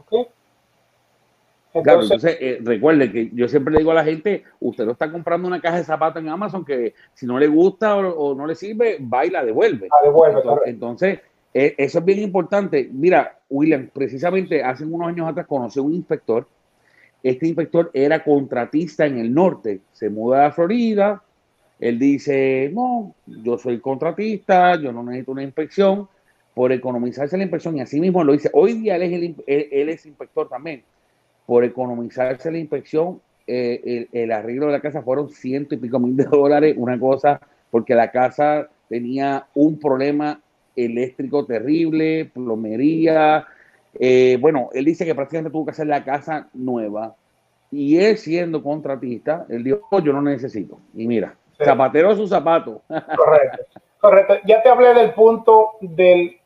Claro, 1.82 2.02
entonces 2.02 2.36
eh, 2.40 2.58
recuerde 2.62 3.10
que 3.10 3.30
yo 3.32 3.48
siempre 3.48 3.72
le 3.72 3.80
digo 3.80 3.90
a 3.90 3.94
la 3.94 4.04
gente, 4.04 4.44
usted 4.60 4.84
no 4.84 4.92
está 4.92 5.10
comprando 5.10 5.48
una 5.48 5.60
caja 5.60 5.78
de 5.78 5.84
zapatos 5.84 6.22
en 6.22 6.28
Amazon 6.28 6.64
que 6.64 6.94
si 7.14 7.26
no 7.26 7.38
le 7.38 7.46
gusta 7.46 7.96
o, 7.96 8.34
no 8.34 8.46
le 8.46 8.54
sirve, 8.54 8.98
va 9.00 9.26
y 9.26 9.30
la 9.30 9.44
devuelve. 9.44 9.88
La 9.88 10.08
devuelve, 10.08 10.42
entonces, 10.66 11.20
e, 11.52 11.74
eso 11.76 11.98
es 11.98 12.04
bien 12.04 12.20
importante. 12.20 12.88
Mira, 12.92 13.38
William, 13.48 13.90
precisamente 13.92 14.62
hace 14.62 14.84
unos 14.84 15.08
años 15.08 15.28
atrás 15.28 15.46
conocí 15.46 15.78
a 15.78 15.82
un 15.82 15.94
inspector. 15.94 16.46
Este 17.22 17.46
inspector 17.46 17.90
era 17.92 18.22
contratista 18.22 19.06
en 19.06 19.18
el 19.18 19.34
norte, 19.34 19.80
se 19.92 20.08
muda 20.08 20.46
a 20.46 20.52
Florida. 20.52 21.22
Él 21.80 21.98
dice, 21.98 22.70
no, 22.72 23.14
yo 23.26 23.58
soy 23.58 23.80
contratista, 23.80 24.80
yo 24.80 24.92
no 24.92 25.02
necesito 25.02 25.32
una 25.32 25.42
inspección 25.42 26.08
por 26.54 26.72
economizarse 26.72 27.36
la 27.36 27.44
inspección 27.44 27.76
y 27.76 27.80
así 27.80 28.00
mismo 28.00 28.24
lo 28.24 28.32
dice. 28.32 28.50
Hoy 28.52 28.74
día 28.74 28.96
él 28.96 29.02
es, 29.02 29.34
él 29.46 29.88
es 29.88 30.06
inspector 30.06 30.48
también 30.48 30.82
por 31.48 31.64
economizarse 31.64 32.52
la 32.52 32.58
inspección, 32.58 33.22
eh, 33.46 34.06
el, 34.12 34.30
arreglo 34.32 34.66
de 34.66 34.72
la 34.72 34.82
casa 34.82 35.00
fueron 35.00 35.30
ciento 35.30 35.74
y 35.74 35.78
pico 35.78 35.98
mil 35.98 36.14
de 36.14 36.24
dólares, 36.24 36.74
una 36.76 37.00
cosa, 37.00 37.40
porque 37.70 37.94
la 37.94 38.10
casa 38.10 38.68
tenía 38.86 39.46
un 39.54 39.80
problema 39.80 40.42
eléctrico 40.76 41.46
terrible, 41.46 42.26
plomería. 42.26 43.46
Eh, 43.98 44.36
bueno, 44.38 44.68
él 44.74 44.84
dice 44.84 45.06
que 45.06 45.14
prácticamente 45.14 45.50
tuvo 45.50 45.64
que 45.64 45.70
hacer 45.70 45.86
la 45.86 46.04
casa 46.04 46.50
nueva. 46.52 47.14
Y 47.70 47.96
él 47.96 48.18
siendo 48.18 48.62
contratista, 48.62 49.46
él 49.48 49.64
dijo, 49.64 49.80
oh, 49.90 50.00
yo 50.00 50.12
no 50.12 50.20
necesito. 50.20 50.78
Y 50.94 51.06
mira, 51.06 51.34
zapatero 51.64 52.10
a 52.10 52.14
su 52.14 52.28
zapato. 52.28 52.82
Correcto, 52.88 53.80
correcto. 53.98 54.34
Ya 54.44 54.62
te 54.62 54.68
hablé 54.68 54.92
del 54.92 55.14
punto 55.14 55.78
del, 55.80 56.36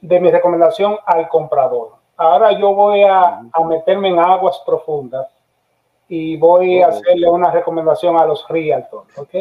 de 0.00 0.18
mi 0.18 0.32
recomendación 0.32 0.96
al 1.06 1.28
comprador. 1.28 1.97
Ahora 2.18 2.50
yo 2.58 2.74
voy 2.74 3.04
a, 3.04 3.40
meterme 3.66 4.08
en 4.08 4.18
aguas 4.18 4.60
profundas 4.66 5.28
y 6.08 6.36
voy 6.36 6.82
a 6.82 6.88
oh. 6.88 6.90
hacerle 6.90 7.30
una 7.30 7.50
recomendación 7.52 8.20
a 8.20 8.26
los 8.26 8.46
realtors, 8.48 9.16
¿ok? 9.16 9.34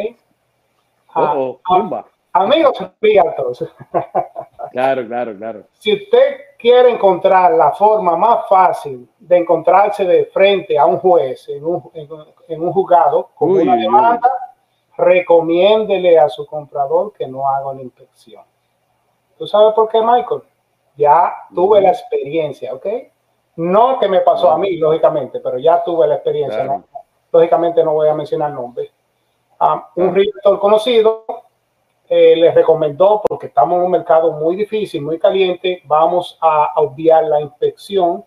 Oh, 1.16 1.60
oh, 1.68 2.04
amigos 2.34 2.78
realtors. 3.02 3.66
Claro, 4.72 5.08
claro, 5.08 5.36
claro. 5.38 5.64
Si 5.80 5.94
usted 5.94 6.42
quiere 6.60 6.92
encontrar 6.92 7.54
la 7.54 7.72
forma 7.72 8.18
más 8.18 8.48
fácil 8.50 9.10
de 9.18 9.38
encontrarse 9.38 10.04
de 10.04 10.26
frente 10.26 10.78
a 10.78 10.86
un 10.86 10.98
juez 10.98 11.48
en 11.48 11.66
un, 11.66 11.90
en, 11.94 12.62
un 12.62 12.72
juzgado 12.74 13.30
con 13.34 13.52
una 13.52 13.78
demanda, 13.78 14.30
recomiéndele 14.98 16.20
a 16.20 16.28
su 16.28 16.46
comprador 16.46 17.14
que 17.14 17.26
no 17.28 17.48
haga 17.48 17.68
una 17.68 17.82
inspección. 17.82 18.44
¿Tú 19.38 19.48
sabes 19.48 19.74
por 19.74 19.88
qué, 19.90 20.02
Michael? 20.02 20.42
Ya 20.98 21.34
tuve 21.54 21.80
la 21.82 21.90
experiencia, 21.90 22.74
¿ok? 22.74 22.88
No 23.58 24.00
que 24.00 24.08
me 24.08 24.22
pasó 24.22 24.52
a 24.52 24.58
mí, 24.58 24.78
lógicamente, 24.78 25.40
pero 25.40 25.58
ya 25.58 25.84
tuve 25.84 26.08
la 26.08 26.16
experiencia. 26.16 26.84
Lógicamente 27.32 27.84
no 27.84 27.94
voy 27.94 28.08
a 28.08 28.14
mencionar 28.14 28.52
nombres. 28.52 28.92
Ah, 29.60 29.90
un 29.96 30.14
realtor 30.14 30.60
conocido 30.60 31.26
eh, 32.10 32.36
les 32.36 32.54
recomendó, 32.54 33.22
porque 33.28 33.48
estamos 33.48 33.78
en 33.78 33.86
un 33.86 33.92
mercado 33.92 34.32
muy 34.32 34.56
difícil, 34.56 35.02
muy 35.02 35.20
caliente, 35.20 35.82
vamos 35.86 36.38
a 36.42 36.74
obviar 36.78 37.26
la 37.26 37.42
inspección. 37.42 38.24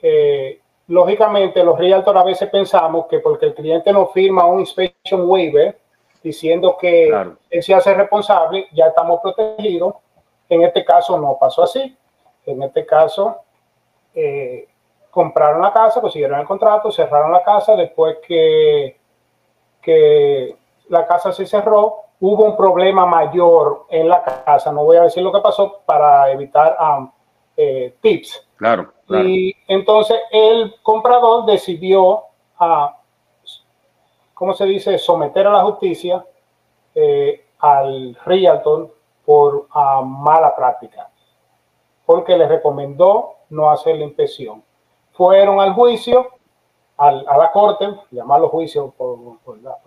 Eh, 0.00 0.60
lógicamente, 0.88 1.62
los 1.62 1.78
realtors 1.78 2.18
a 2.18 2.24
veces 2.24 2.48
pensamos 2.48 3.06
que 3.06 3.18
porque 3.18 3.46
el 3.46 3.54
cliente 3.54 3.92
no 3.92 4.06
firma 4.06 4.46
un 4.46 4.60
inspection 4.60 5.28
waiver 5.28 5.78
diciendo 6.22 6.76
que 6.80 7.08
él 7.50 7.62
se 7.62 7.74
hace 7.74 7.94
responsable, 7.94 8.66
ya 8.72 8.86
estamos 8.86 9.20
protegidos 9.20 9.94
en 10.48 10.64
este 10.64 10.84
caso 10.84 11.18
no 11.18 11.36
pasó 11.38 11.64
así. 11.64 11.96
En 12.44 12.62
este 12.62 12.86
caso, 12.86 13.42
eh, 14.14 14.68
compraron 15.10 15.62
la 15.62 15.72
casa, 15.72 16.00
consiguieron 16.00 16.40
el 16.40 16.46
contrato, 16.46 16.90
cerraron 16.92 17.32
la 17.32 17.42
casa. 17.42 17.74
Después 17.74 18.18
que, 18.26 18.98
que 19.82 20.56
la 20.88 21.06
casa 21.06 21.32
se 21.32 21.46
cerró, 21.46 22.02
hubo 22.20 22.44
un 22.44 22.56
problema 22.56 23.04
mayor 23.04 23.86
en 23.90 24.08
la 24.08 24.22
casa. 24.22 24.70
No 24.72 24.84
voy 24.84 24.96
a 24.96 25.02
decir 25.02 25.22
lo 25.22 25.32
que 25.32 25.40
pasó 25.40 25.80
para 25.84 26.30
evitar 26.30 26.76
um, 26.80 27.10
eh, 27.56 27.96
tips. 28.00 28.46
Claro, 28.56 28.92
Y 29.08 29.54
entonces 29.68 30.18
el 30.30 30.76
comprador 30.82 31.44
decidió, 31.44 32.22
a, 32.58 32.96
¿cómo 34.32 34.54
se 34.54 34.64
dice?, 34.64 34.96
someter 34.96 35.46
a 35.46 35.52
la 35.52 35.62
justicia 35.64 36.24
eh, 36.94 37.44
al 37.58 38.16
realtor 38.24 38.95
por 39.26 39.66
ah, 39.72 40.00
mala 40.02 40.56
práctica, 40.56 41.10
porque 42.06 42.38
le 42.38 42.48
recomendó 42.48 43.34
no 43.50 43.68
hacer 43.70 43.96
la 43.96 44.04
inspección. 44.04 44.62
Fueron 45.12 45.60
al 45.60 45.74
juicio, 45.74 46.30
a 46.98 47.10
la 47.12 47.52
corte, 47.52 47.86
llamarlo 48.10 48.48
juicio 48.48 48.94
por, 48.96 49.38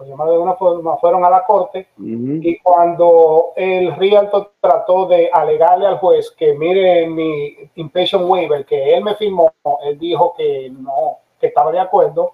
llamarlo 0.05 0.33
de 0.33 0.39
una 0.39 0.53
forma, 0.53 0.97
fueron 0.97 1.25
a 1.25 1.29
la 1.29 1.43
corte 1.43 1.87
y 1.97 2.59
cuando 2.59 3.53
el 3.55 3.95
realtor 3.95 4.51
trató 4.61 5.07
de 5.07 5.27
alegarle 5.33 5.87
al 5.87 5.97
juez 5.97 6.29
que 6.31 6.53
mire 6.53 7.07
mi 7.07 7.55
inspection 7.75 8.29
waiver 8.29 8.63
que 8.63 8.93
él 8.93 9.03
me 9.03 9.15
firmó, 9.15 9.51
él 9.83 9.97
dijo 9.97 10.35
que 10.37 10.69
no, 10.69 11.17
que 11.39 11.47
estaba 11.47 11.71
de 11.71 11.79
acuerdo, 11.79 12.33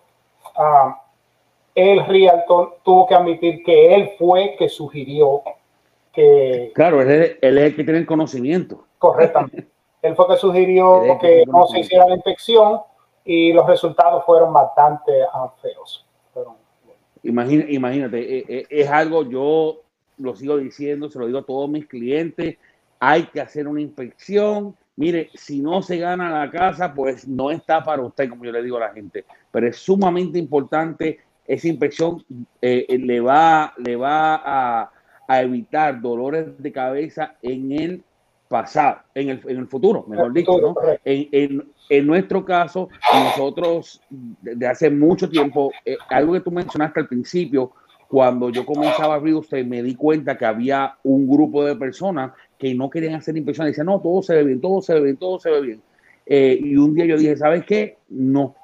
ah, 0.58 1.02
el 1.74 2.06
realtor 2.06 2.80
tuvo 2.84 3.06
que 3.06 3.16
admitir 3.16 3.64
que 3.64 3.96
él 3.96 4.12
fue 4.18 4.56
que 4.58 4.68
sugirió 4.68 5.42
Claro, 6.74 7.02
él 7.02 7.10
es, 7.12 7.38
el 7.42 7.76
que 7.76 7.84
tiene 7.84 8.00
el 8.00 8.06
conocimiento. 8.06 8.86
Correctamente. 8.98 9.68
él 10.02 10.16
fue 10.16 10.28
que 10.28 10.38
sugirió 10.38 11.02
que, 11.20 11.44
no 11.48 11.68
se 11.68 11.80
hiciera 11.80 12.06
la 12.08 12.16
inspección 12.16 12.80
y 13.24 13.52
los 13.54 13.66
resultados 13.66 14.24
fueron 14.26 14.54
bastante 14.54 15.12
ah, 15.34 15.52
feos. 15.62 16.06
imagínate, 17.24 18.38
eh, 18.38 18.46
eh, 18.48 18.66
es 18.70 18.90
algo, 18.90 19.28
yo 19.28 19.82
lo 20.18 20.36
sigo 20.36 20.58
diciendo, 20.58 21.10
se 21.10 21.20
lo 21.20 21.26
digo 21.26 21.40
a 21.40 21.46
todos 21.46 21.70
mis 21.70 21.88
clientes, 21.88 22.58
hay 23.00 23.24
que 23.24 23.42
hacer 23.42 23.68
una 23.68 23.82
inspección. 23.82 24.76
Mire, 24.96 25.30
si 25.34 25.60
no 25.60 25.82
se 25.82 25.98
gana 25.98 26.40
la 26.46 26.50
casa, 26.50 26.94
pues 26.94 27.28
no 27.28 27.52
está 27.52 27.84
para 27.84 28.02
usted, 28.02 28.30
como 28.30 28.46
yo 28.46 28.52
le 28.52 28.64
digo 28.64 28.78
a 28.78 28.82
la 28.82 28.94
gente. 28.94 29.26
Pero 29.52 29.68
es 29.68 29.78
sumamente 29.78 30.40
importante, 30.40 31.20
esa 31.46 31.68
inspección 31.68 32.24
eh, 32.62 32.86
le, 32.98 33.20
va, 33.20 33.74
le 33.78 33.96
va 33.96 34.42
a, 34.44 34.92
a 35.28 35.42
evitar 35.42 36.02
dolores 36.02 36.62
de 36.62 36.72
cabeza 36.72 37.36
en 37.42 37.72
el 37.72 38.04
pasado, 38.48 39.00
en 39.16 39.30
el, 39.30 39.42
en 39.48 39.58
el 39.58 39.68
futuro, 39.68 40.06
mejor 40.08 40.32
dicho, 40.32 40.58
¿no? 40.60 40.76
En, 41.04 41.64
en, 41.90 42.08
nuestro 42.08 42.46
caso, 42.46 42.90
nosotros 43.12 44.02
desde 44.10 44.68
hace 44.68 44.90
mucho 44.90 45.30
tiempo, 45.30 45.72
eh, 45.84 45.98
algo 46.10 46.34
que 46.34 46.42
tú 46.42 46.52
mencionaste 46.52 47.00
al 47.00 47.08
principio, 47.08 47.72
cuando 48.08 48.50
yo 48.52 48.66
comenzaba 48.66 49.16
a 49.16 49.18
abrir 49.18 49.34
usted, 49.34 49.66
me 49.66 49.82
di 49.82 49.96
cuenta 49.96 50.38
que 50.38 50.46
había 50.46 50.96
un 51.04 51.28
grupo 51.28 51.66
de 51.66 51.76
personas 51.76 52.32
que 52.58 52.74
no 52.76 52.90
querían 52.90 53.16
hacer 53.16 53.36
inspección, 53.36 53.68
decían, 53.68 53.88
no, 53.88 54.00
todo 54.00 54.22
se 54.22 54.36
ve 54.36 54.44
bien, 54.44 54.62
todo 54.62 54.82
se 54.82 54.94
ve 54.94 55.02
bien, 55.02 55.18
todo 55.18 55.40
se 55.40 55.50
ve 55.50 55.62
bien. 55.62 55.82
Eh, 56.26 56.60
y 56.62 56.76
un 56.76 56.94
día 56.94 57.06
yo 57.06 57.18
dije, 57.18 57.36
¿sabes 57.36 57.66
qué? 57.66 57.98
No, 58.10 58.56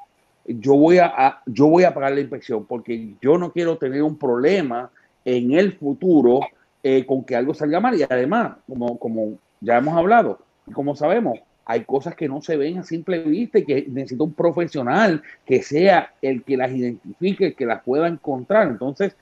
yo 0.46 0.76
voy 0.76 1.00
a, 1.00 1.42
yo 1.46 1.68
voy 1.68 1.84
a 1.84 1.94
pagar 1.94 2.14
la 2.14 2.22
inspección 2.22 2.66
porque 2.66 3.16
yo 3.22 3.38
no 3.38 3.52
quiero 3.52 3.78
tener 3.78 4.04
un 4.04 4.18
problema 4.18 4.92
en 5.26 5.52
el 5.54 5.74
futuro 5.74 6.42
eh, 6.84 7.06
con 7.06 7.24
que 7.24 7.36
algo 7.36 7.54
salga 7.54 7.80
mal. 7.80 8.00
Y 8.00 8.04
además, 8.04 8.58
como, 8.68 8.98
como 8.98 9.38
ya 9.60 9.78
hemos 9.78 9.96
hablado, 9.96 10.40
como 10.74 10.96
sabemos, 10.96 11.40
hay 11.66 11.84
cosas 11.86 12.16
que 12.16 12.28
no 12.28 12.42
se 12.42 12.58
ven 12.58 12.80
a 12.80 12.84
simple 12.84 13.20
vista 13.20 13.60
y 13.60 13.66
que 13.66 13.86
necesita 13.88 14.24
un 14.24 14.34
profesional 14.34 15.22
que 15.46 15.62
sea 15.62 16.14
el 16.22 16.44
que 16.44 16.58
las 16.58 16.72
identifique, 16.72 17.54
que 17.54 17.66
las 17.66 17.84
pueda 17.84 18.08
encontrar. 18.08 18.68
Entonces, 18.68 19.16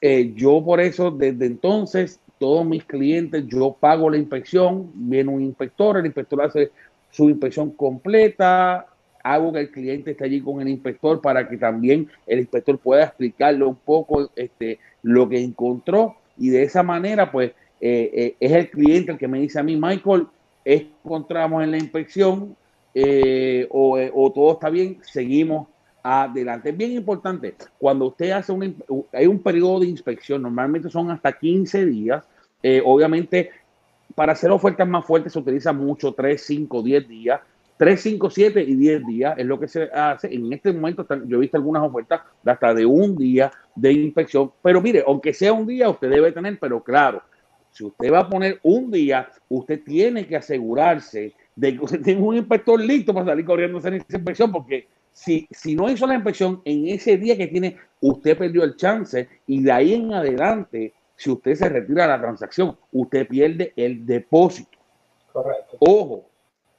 eh, 0.00 0.32
yo 0.34 0.62
por 0.62 0.80
eso 0.80 1.10
desde 1.10 1.46
entonces 1.46 2.20
todos 2.38 2.66
mis 2.66 2.84
clientes, 2.84 3.46
yo 3.46 3.76
pago 3.78 4.10
la 4.10 4.18
inspección, 4.18 4.90
viene 4.94 5.30
un 5.30 5.42
inspector, 5.42 5.96
el 5.96 6.06
inspector 6.06 6.42
hace 6.42 6.72
su 7.10 7.30
inspección 7.30 7.70
completa, 7.70 8.86
hago 9.24 9.52
que 9.52 9.60
el 9.60 9.70
cliente 9.70 10.12
esté 10.12 10.26
allí 10.26 10.40
con 10.40 10.60
el 10.60 10.68
inspector 10.68 11.20
para 11.20 11.48
que 11.48 11.56
también 11.56 12.08
el 12.26 12.40
inspector 12.40 12.78
pueda 12.78 13.04
explicarle 13.04 13.64
un 13.64 13.74
poco 13.74 14.30
este, 14.36 14.78
lo 15.02 15.28
que 15.28 15.42
encontró 15.42 16.16
y 16.36 16.50
de 16.50 16.62
esa 16.62 16.82
manera 16.82 17.32
pues 17.32 17.52
eh, 17.80 18.10
eh, 18.14 18.36
es 18.38 18.52
el 18.52 18.70
cliente 18.70 19.12
el 19.12 19.18
que 19.18 19.28
me 19.28 19.40
dice 19.40 19.58
a 19.58 19.62
mí, 19.62 19.76
Michael, 19.76 20.26
encontramos 20.64 21.62
en 21.62 21.70
la 21.70 21.78
inspección 21.78 22.54
eh, 22.94 23.66
o, 23.70 23.98
o, 23.98 24.32
todo 24.32 24.52
está 24.52 24.70
bien, 24.70 24.98
seguimos 25.02 25.68
adelante. 26.02 26.70
Es 26.70 26.76
bien 26.76 26.92
importante, 26.92 27.54
cuando 27.78 28.06
usted 28.06 28.30
hace 28.30 28.52
un, 28.52 28.76
hay 29.12 29.26
un 29.26 29.38
periodo 29.38 29.80
de 29.80 29.86
inspección, 29.86 30.42
normalmente 30.42 30.88
son 30.90 31.10
hasta 31.10 31.32
15 31.32 31.86
días, 31.86 32.24
obviamente 32.84 33.50
para 34.14 34.32
hacer 34.32 34.50
ofertas 34.50 34.88
más 34.88 35.04
fuertes 35.04 35.32
se 35.32 35.38
utiliza 35.38 35.72
mucho 35.72 36.12
3, 36.12 36.40
5, 36.42 36.82
10 36.82 37.08
días, 37.08 37.40
3, 37.76 38.00
5, 38.00 38.30
7 38.30 38.62
y 38.62 38.76
10 38.76 39.06
días 39.06 39.34
es 39.36 39.46
lo 39.46 39.58
que 39.58 39.68
se 39.68 39.84
hace. 39.84 40.32
En 40.32 40.52
este 40.52 40.72
momento 40.72 41.06
yo 41.26 41.36
he 41.36 41.40
visto 41.40 41.56
algunas 41.56 41.82
ofertas 41.82 42.22
de 42.42 42.50
hasta 42.50 42.72
de 42.72 42.86
un 42.86 43.16
día 43.16 43.50
de 43.74 43.92
inspección. 43.92 44.52
Pero 44.62 44.80
mire, 44.80 45.02
aunque 45.06 45.32
sea 45.32 45.52
un 45.52 45.66
día, 45.66 45.88
usted 45.88 46.10
debe 46.10 46.32
tener, 46.32 46.58
pero 46.58 46.82
claro, 46.82 47.22
si 47.70 47.84
usted 47.84 48.12
va 48.12 48.20
a 48.20 48.28
poner 48.28 48.60
un 48.62 48.90
día, 48.90 49.28
usted 49.48 49.82
tiene 49.82 50.26
que 50.26 50.36
asegurarse 50.36 51.34
de 51.56 51.76
que 51.76 51.84
usted 51.84 52.00
tenga 52.04 52.24
un 52.24 52.36
inspector 52.36 52.80
listo 52.80 53.12
para 53.12 53.26
salir 53.26 53.44
corriendo 53.44 53.78
a 53.78 53.80
hacer 53.80 53.94
esa 53.94 54.16
inspección, 54.16 54.52
porque 54.52 54.86
si, 55.12 55.46
si 55.50 55.74
no 55.74 55.90
hizo 55.90 56.06
la 56.06 56.14
inspección 56.14 56.62
en 56.64 56.88
ese 56.88 57.16
día 57.16 57.36
que 57.36 57.48
tiene, 57.48 57.76
usted 58.00 58.38
perdió 58.38 58.62
el 58.62 58.76
chance 58.76 59.28
y 59.46 59.62
de 59.62 59.72
ahí 59.72 59.94
en 59.94 60.12
adelante, 60.12 60.92
si 61.16 61.30
usted 61.30 61.54
se 61.54 61.68
retira 61.68 62.02
de 62.02 62.08
la 62.08 62.20
transacción, 62.20 62.76
usted 62.92 63.26
pierde 63.26 63.72
el 63.76 64.06
depósito. 64.06 64.78
Correcto. 65.32 65.76
Ojo, 65.80 66.26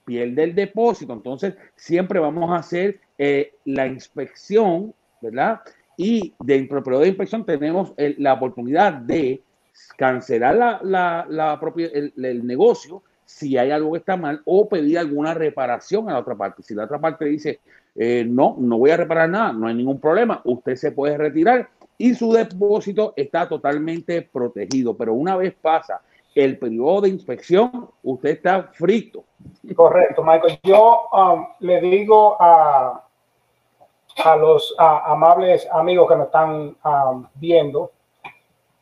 pierde 0.05 0.43
el 0.43 0.55
depósito. 0.55 1.13
Entonces, 1.13 1.55
siempre 1.75 2.19
vamos 2.19 2.51
a 2.51 2.57
hacer 2.57 2.99
eh, 3.17 3.53
la 3.65 3.87
inspección, 3.87 4.93
¿verdad? 5.21 5.61
Y 5.97 6.33
dentro 6.39 6.75
del 6.75 6.83
periodo 6.83 7.01
de 7.01 7.09
inspección 7.09 7.45
tenemos 7.45 7.93
la 7.97 8.33
oportunidad 8.33 8.93
de 8.93 9.41
cancelar 9.97 10.55
la, 10.55 10.79
la, 10.83 11.25
la 11.29 11.59
propia, 11.59 11.89
el, 11.93 12.45
negocio 12.45 13.03
si 13.25 13.57
hay 13.57 13.71
algo 13.71 13.93
que 13.93 13.99
está 13.99 14.15
mal 14.15 14.41
o 14.45 14.69
pedir 14.69 14.99
alguna 14.99 15.33
reparación 15.33 16.07
a 16.09 16.13
la 16.13 16.19
otra 16.19 16.35
parte. 16.35 16.61
Si 16.61 16.75
la 16.75 16.83
otra 16.83 16.99
parte 16.99 17.25
dice, 17.25 17.59
eh, 17.95 18.23
no, 18.27 18.55
no 18.59 18.77
voy 18.77 18.91
a 18.91 18.97
reparar 18.97 19.29
nada, 19.29 19.51
no 19.51 19.67
hay 19.67 19.73
ningún 19.73 19.99
problema, 19.99 20.41
usted 20.43 20.75
se 20.75 20.91
puede 20.91 21.17
retirar 21.17 21.69
y 21.97 22.13
su 22.13 22.31
depósito 22.31 23.13
está 23.15 23.49
totalmente 23.49 24.21
protegido. 24.21 24.95
Pero 24.95 25.13
una 25.13 25.35
vez 25.35 25.55
pasa 25.59 26.01
el 26.35 26.59
periodo 26.59 27.01
de 27.01 27.09
inspección, 27.09 27.89
usted 28.03 28.29
está 28.31 28.63
frito. 28.73 29.23
Correcto, 29.73 30.21
Michael. 30.21 30.59
Yo 30.63 31.07
um, 31.13 31.47
le 31.61 31.79
digo 31.79 32.35
a, 32.39 33.05
a 34.23 34.35
los 34.35 34.75
amables 34.77 35.65
amigos 35.71 36.09
que 36.09 36.15
me 36.17 36.23
están 36.25 36.75
um, 36.83 37.25
viendo 37.35 37.91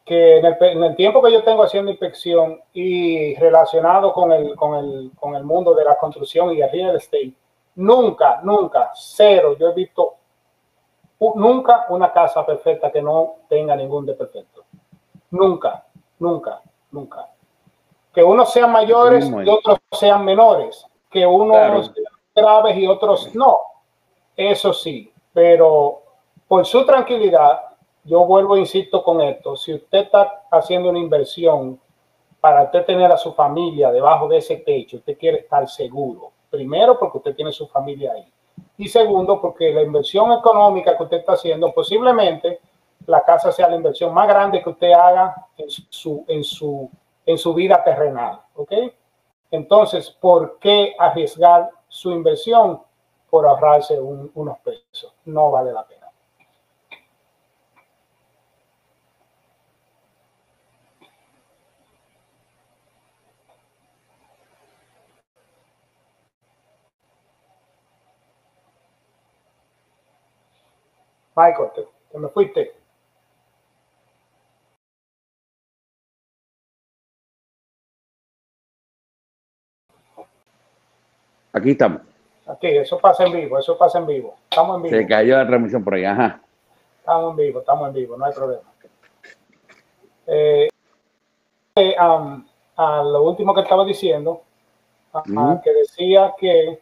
que 0.04 0.39
en 0.39 0.84
el, 0.84 0.95
tiempo 0.97 1.22
que 1.22 1.32
yo 1.32 1.43
tengo 1.43 1.64
haciendo 1.64 1.91
inspección 1.91 2.60
y 2.74 3.36
relacionado 3.36 4.12
con 4.12 4.34
el, 4.34 4.56
con, 4.56 4.76
el, 4.76 5.12
con 5.18 5.36
el 5.36 5.45
mundo 5.45 5.74
de 5.76 5.86
la 5.86 5.97
construcción 5.97 6.51
y 6.51 6.62
el 6.62 6.70
real 6.70 6.95
estate, 6.97 7.34
nunca, 7.76 8.41
nunca, 8.43 8.91
cero, 8.95 9.56
yo 9.58 9.70
he 9.70 9.74
visto 9.74 10.16
nunca 11.36 11.86
una 11.88 12.12
casa 12.12 12.45
perfecta 12.45 12.91
que 12.91 13.01
no 13.01 13.36
tenga 13.47 13.78
ningún 13.78 14.06
defecto. 14.06 14.66
Nunca, 15.32 15.86
nunca, 16.20 16.62
nunca 16.91 17.32
que 18.14 18.24
unos 18.24 18.51
sean 18.53 18.72
mayores 18.72 19.30
y 19.30 19.49
otros 19.49 19.80
sean 19.91 20.24
menores, 20.24 20.86
que 21.09 21.26
unos 21.26 21.91
sean 21.93 22.05
graves 22.36 22.78
y 22.78 22.88
otros 22.88 23.34
no. 23.36 23.57
Eso 24.36 24.74
sí, 24.74 25.11
pero 25.34 26.01
por 26.47 26.66
su 26.66 26.86
tranquilidad, 26.86 27.61
yo 28.03 28.26
vuelvo, 28.26 28.57
insisto 28.57 29.03
con 29.03 29.22
esto, 29.22 29.55
si 29.55 29.74
usted 29.74 29.99
está 29.99 30.43
haciendo 30.51 30.89
una 30.89 30.99
inversión 30.99 31.80
para 32.39 32.64
usted 32.64 32.86
tener 32.86 33.11
a 33.11 33.18
su 33.18 33.34
familia 33.34 33.91
debajo 33.91 34.28
de 34.28 34.38
ese 34.38 34.57
techo, 34.57 34.97
usted 34.97 35.18
quiere 35.18 35.39
estar 35.39 35.68
seguro. 35.68 36.32
Primero, 36.49 36.99
porque 36.99 37.18
usted 37.18 37.36
tiene 37.36 37.51
su 37.51 37.68
familia 37.68 38.11
ahí. 38.11 38.32
Y 38.78 38.88
segundo, 38.88 39.41
porque 39.41 39.74
la 39.74 39.82
inversión 39.82 40.32
económica 40.32 40.95
que 40.95 41.03
usted 41.03 41.18
está 41.18 41.34
haciendo, 41.34 41.74
posiblemente 41.74 42.59
la 43.07 43.22
casa 43.22 43.51
sea 43.51 43.70
la 43.70 43.76
inversión 43.76 44.14
más 44.14 44.28
grande 44.28 44.61
que 44.61 44.70
usted 44.70 44.91
haga 44.91 45.47
en 45.57 45.70
su, 45.70 46.26
en 46.28 46.43
su 46.43 46.89
en 47.26 47.38
su 47.38 47.53
vida 47.53 47.84
terrenal. 47.84 48.41
¿Ok? 48.55 48.71
Entonces, 49.51 50.09
¿por 50.09 50.57
qué 50.59 50.95
arriesgar 50.97 51.69
su 51.88 52.11
inversión 52.11 52.82
por 53.30 53.45
ahorrarse 53.45 53.99
unos 53.99 54.57
pesos? 54.59 55.13
No 55.26 55.51
vale 55.51 55.71
la 55.71 55.86
pena. 55.86 56.03
Michael, 71.36 71.71
te 72.11 72.19
me 72.19 72.30
fuiste. 72.30 72.82
Aquí 81.64 81.72
estamos. 81.72 82.01
Aquí, 82.45 82.68
eso 82.68 82.99
pasa 82.99 83.24
en 83.24 83.32
vivo, 83.32 83.57
eso 83.57 83.78
pasa 83.78 83.99
en 83.99 84.05
vivo. 84.05 84.36
Estamos 84.49 84.76
en 84.76 84.82
vivo. 84.82 84.97
Se 84.97 85.07
cayó 85.07 85.38
la 85.38 85.47
transmisión 85.47 85.82
por 85.82 85.93
ahí, 85.93 86.03
ajá. 86.03 86.41
Estamos 86.99 87.32
en 87.32 87.38
vivo, 87.38 87.59
estamos 87.61 87.88
en 87.88 87.93
vivo, 87.93 88.18
no 88.18 88.26
hay 88.26 88.34
problema. 88.34 88.64
Eh, 90.28 90.68
eh, 91.76 91.95
a 91.97 93.01
lo 93.03 93.24
último 93.24 93.53
que 93.55 93.61
estaba 93.61 93.86
diciendo, 93.86 94.41
que 95.64 95.74
decía 95.74 96.34
que 96.38 96.82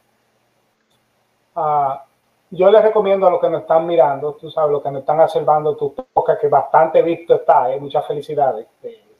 yo 2.50 2.72
les 2.72 2.82
recomiendo 2.82 3.28
a 3.28 3.30
los 3.30 3.40
que 3.40 3.50
nos 3.52 3.62
están 3.62 3.86
mirando, 3.86 4.34
tú 4.34 4.50
sabes, 4.50 4.72
los 4.72 4.82
que 4.82 4.90
nos 4.90 5.02
están 5.02 5.20
observando 5.20 5.78
tu 5.78 5.94
podcast, 5.94 6.42
que 6.42 6.48
bastante 6.48 7.04
visto 7.04 7.36
está, 7.36 7.72
eh, 7.72 7.80
muchas 7.80 8.08
felicidades. 8.08 8.66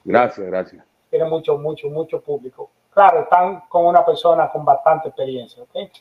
gracias, 0.03 0.47
gracias. 0.47 0.90
Tiene 1.12 1.26
mucho, 1.26 1.59
mucho, 1.59 1.89
mucho 1.89 2.22
público 2.22 2.72
claro, 2.91 3.22
están 3.22 3.62
con 3.68 3.86
una 3.86 4.05
persona 4.05 4.49
con 4.49 4.64
bastante 4.64 5.09
experiencia. 5.09 5.64
¿okay? 5.64 5.91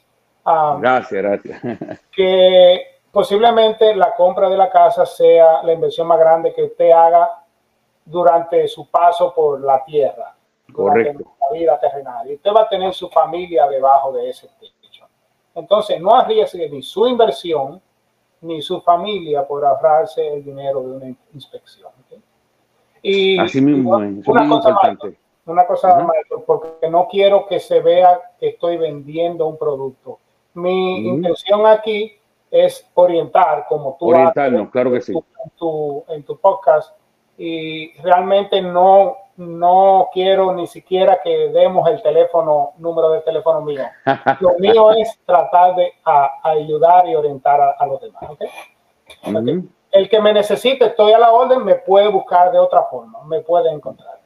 Um, 0.45 0.81
gracias, 0.81 1.23
gracias. 1.23 2.01
que 2.13 3.01
posiblemente 3.11 3.95
la 3.95 4.15
compra 4.15 4.49
de 4.49 4.57
la 4.57 4.71
casa 4.71 5.07
sea 5.07 5.63
la 5.63 5.73
inversión 5.73 6.07
más 6.07 6.19
grande 6.19 6.53
que 6.53 6.65
usted 6.65 6.91
haga 6.91 7.45
durante 8.05 8.67
su 8.69 8.89
paso 8.91 9.33
por 9.35 9.61
la 9.61 9.85
tierra. 9.85 10.35
Correcto. 10.73 11.33
La 11.41 11.59
vida 11.59 11.79
terrenal. 11.79 12.31
Y 12.31 12.35
usted 12.35 12.51
va 12.53 12.63
a 12.63 12.69
tener 12.69 12.93
su 12.95 13.09
familia 13.09 13.67
debajo 13.69 14.13
de 14.13 14.31
ese 14.31 14.49
techo. 14.61 15.07
Entonces, 15.55 16.01
no 16.01 16.15
arriesgue 16.15 16.69
ni 16.69 16.83
su 16.83 17.07
inversión 17.09 17.81
ni 18.43 18.63
su 18.63 18.81
familia 18.81 19.47
por 19.47 19.65
ahorrarse 19.65 20.27
el 20.27 20.45
dinero 20.45 20.81
de 20.81 20.93
una 20.93 21.07
inspección. 21.35 21.91
Y 23.03 23.39
Así 23.39 23.61
mismo, 23.61 23.97
una, 23.97 24.49
cosa 24.49 24.69
importante 24.71 25.19
una 25.47 25.67
cosa, 25.67 26.07
porque 26.47 26.89
no 26.89 27.09
quiero 27.11 27.47
que 27.47 27.61
se 27.61 27.81
vea 27.81 28.21
que 28.39 28.51
estoy 28.51 28.77
vendiendo 28.77 29.47
un 29.47 29.59
producto. 29.59 30.19
Mi 30.55 31.09
intención 31.09 31.67
aquí 31.67 32.13
es 32.51 32.89
orientar, 32.95 33.67
como 33.69 33.97
tú 33.99 34.11
Orientarnos, 34.11 34.71
claro 34.71 34.93
que 34.93 35.01
sí. 35.01 35.13
En 35.13 35.51
tu, 35.57 36.05
en 36.09 36.23
tu 36.25 36.37
podcast, 36.39 36.95
y 37.39 37.93
realmente 38.03 38.61
no, 38.61 39.17
no 39.37 40.09
quiero 40.13 40.53
ni 40.53 40.67
siquiera 40.67 41.21
que 41.23 41.49
demos 41.49 41.89
el 41.89 42.03
teléfono, 42.03 42.73
número 42.79 43.11
de 43.11 43.21
teléfono 43.21 43.63
mío. 43.63 43.83
Lo 44.41 44.55
mío 44.59 44.93
es 44.93 45.19
tratar 45.25 45.75
de 45.77 45.93
ayudar 46.43 47.09
y 47.09 47.15
orientar 47.15 47.77
a, 47.79 47.87
los 47.87 48.01
demás. 48.01 48.25
El 49.93 50.09
que 50.09 50.21
me 50.21 50.33
necesite, 50.33 50.87
estoy 50.87 51.13
a 51.13 51.19
la 51.19 51.31
orden, 51.33 51.65
me 51.65 51.75
puede 51.75 52.09
buscar 52.09 52.53
de 52.53 52.59
otra 52.59 52.85
forma, 52.85 53.25
me 53.27 53.41
puede 53.41 53.71
encontrar. 53.73 54.21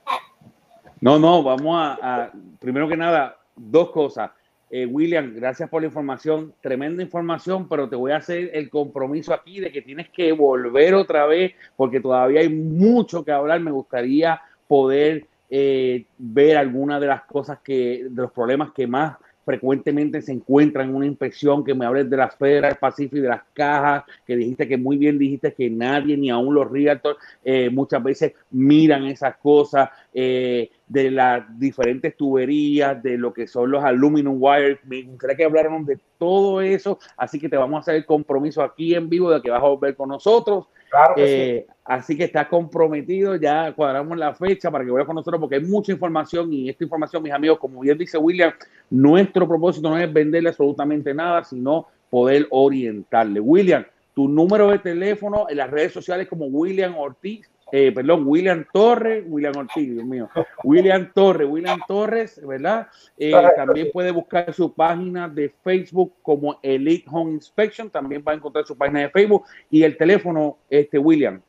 No, 1.01 1.19
no, 1.19 1.43
vamos 1.43 1.77
a, 2.03 2.31
primero 2.59 2.89
que 2.89 2.97
nada, 2.97 3.37
dos 3.57 3.91
cosas. 3.91 4.31
Eh, 4.71 4.87
William, 4.87 5.33
gracias 5.35 5.69
por 5.69 5.83
la 5.83 5.87
información, 5.87 6.53
tremenda 6.61 7.03
información, 7.03 7.69
pero 7.69 7.89
te 7.89 7.97
voy 7.97 8.13
a 8.13 8.17
hacer 8.17 8.51
el 8.55 8.69
compromiso 8.71 9.33
aquí 9.33 9.61
de 9.61 9.71
que 9.71 9.83
tienes 9.83 10.09
que 10.11 10.33
volver 10.33 10.95
otra 10.95 11.27
vez 11.27 11.53
porque 11.77 12.01
todavía 12.01 12.41
hay 12.41 12.49
mucho 12.49 13.25
que 13.25 13.33
hablar. 13.33 13.61
Me 13.61 13.71
gustaría 13.71 14.41
poder 14.67 15.27
eh, 15.49 16.07
ver 16.19 16.57
algunas 16.57 17.01
de 17.01 17.07
las 17.07 17.23
cosas 17.23 17.59
que, 17.63 18.07
de 18.11 18.23
los 18.23 18.33
problemas 18.33 18.73
que 18.73 18.87
más 18.87 19.17
frecuentemente 19.45 20.23
se 20.23 20.33
encuentran 20.33 20.89
en 20.89 20.95
una 20.97 21.07
inspección, 21.07 21.65
que 21.65 21.75
me 21.75 21.87
hables 21.87 22.09
de 22.09 22.17
las 22.17 22.35
Federal 22.37 22.77
Pacific, 22.81 23.21
de 23.21 23.29
las 23.29 23.43
cajas, 23.53 24.05
que 24.27 24.37
dijiste 24.37 24.67
que 24.67 24.77
muy 24.77 24.97
bien 24.97 25.19
dijiste 25.19 25.53
que 25.53 25.71
nadie, 25.71 26.17
ni 26.17 26.31
aún 26.31 26.55
los 26.55 26.71
realtors, 26.71 27.19
eh, 27.45 27.71
muchas 27.71 28.03
veces 28.03 28.33
miran 28.51 29.05
esas 29.05 29.37
cosas. 29.37 29.91
Eh, 30.17 30.71
de 30.87 31.11
las 31.11 31.59
diferentes 31.59 32.17
tuberías, 32.17 33.03
de 33.03 33.19
lo 33.19 33.35
que 33.35 33.49
son 33.49 33.73
los 33.73 33.83
aluminum 33.83 34.37
wires. 34.39 34.79
Me 34.85 35.03
gustaría 35.03 35.37
que 35.37 35.45
hablaran 35.45 35.85
de 35.85 35.99
todo 36.19 36.61
eso, 36.61 37.01
así 37.17 37.41
que 37.41 37.49
te 37.49 37.57
vamos 37.57 37.79
a 37.79 37.81
hacer 37.81 37.97
el 37.97 38.07
compromiso 38.07 38.63
aquí 38.63 38.95
en 38.95 39.09
vivo 39.09 39.31
de 39.31 39.43
que 39.43 39.51
vas 39.51 39.61
a 39.61 39.67
volver 39.67 39.97
con 39.97 40.11
nosotros. 40.11 40.67
Claro 40.89 41.15
que 41.17 41.27
sí. 41.27 41.33
Eh, 41.33 41.67
así 41.85 42.17
que 42.17 42.25
estás 42.25 42.47
comprometido, 42.47 43.35
ya 43.35 43.73
cuadramos 43.73 44.17
la 44.17 44.35
fecha 44.35 44.71
para 44.71 44.85
que 44.85 44.91
vuelvas 44.93 45.07
con 45.07 45.17
nosotros 45.17 45.41
porque 45.41 45.57
hay 45.57 45.65
mucha 45.65 45.91
información 45.91 46.53
y 46.53 46.69
esta 46.69 46.85
información, 46.85 47.21
mis 47.21 47.33
amigos, 47.33 47.59
como 47.59 47.81
bien 47.81 47.99
dice 47.99 48.17
William, 48.17 48.53
nuestro 48.91 49.49
propósito 49.49 49.91
no 49.91 49.99
es 49.99 50.13
venderle 50.13 50.51
absolutamente 50.51 51.13
nada, 51.13 51.43
sino 51.43 51.89
poder 52.09 52.47
orientarle. 52.51 53.41
William, 53.41 53.85
tu 54.15 54.29
número 54.29 54.71
de 54.71 54.79
teléfono 54.79 55.47
en 55.49 55.57
las 55.57 55.71
redes 55.71 55.93
sociales 55.93 56.29
como 56.29 56.47
William 56.47 56.97
Ortiz, 56.97 57.51
eh, 57.77 57.91
perdón, 57.91 58.23
William 58.25 58.65
Torres, 58.73 59.25
William 59.27 59.53
Ortiz, 59.57 59.91
Dios 59.91 60.05
mío, 60.05 60.31
William 60.63 61.11
Torres, 61.13 61.49
William 61.51 61.81
Torres, 61.89 62.41
¿verdad? 62.47 62.87
Eh, 63.19 63.33
también 63.57 63.89
puede 63.93 64.13
buscar 64.13 64.55
su 64.55 64.73
página 64.73 65.29
de 65.29 65.53
Facebook 65.65 66.15
como 66.23 66.61
Elite 66.63 67.05
Home 67.11 67.33
Inspection, 67.33 67.91
también 67.91 68.23
va 68.25 68.31
a 68.31 68.37
encontrar 68.37 68.65
su 68.65 68.79
página 68.79 69.01
de 69.01 69.11
Facebook 69.11 69.47
y 69.71 69.83
el 69.83 69.97
teléfono, 69.97 70.59
este 70.71 71.01
William. 71.01 71.43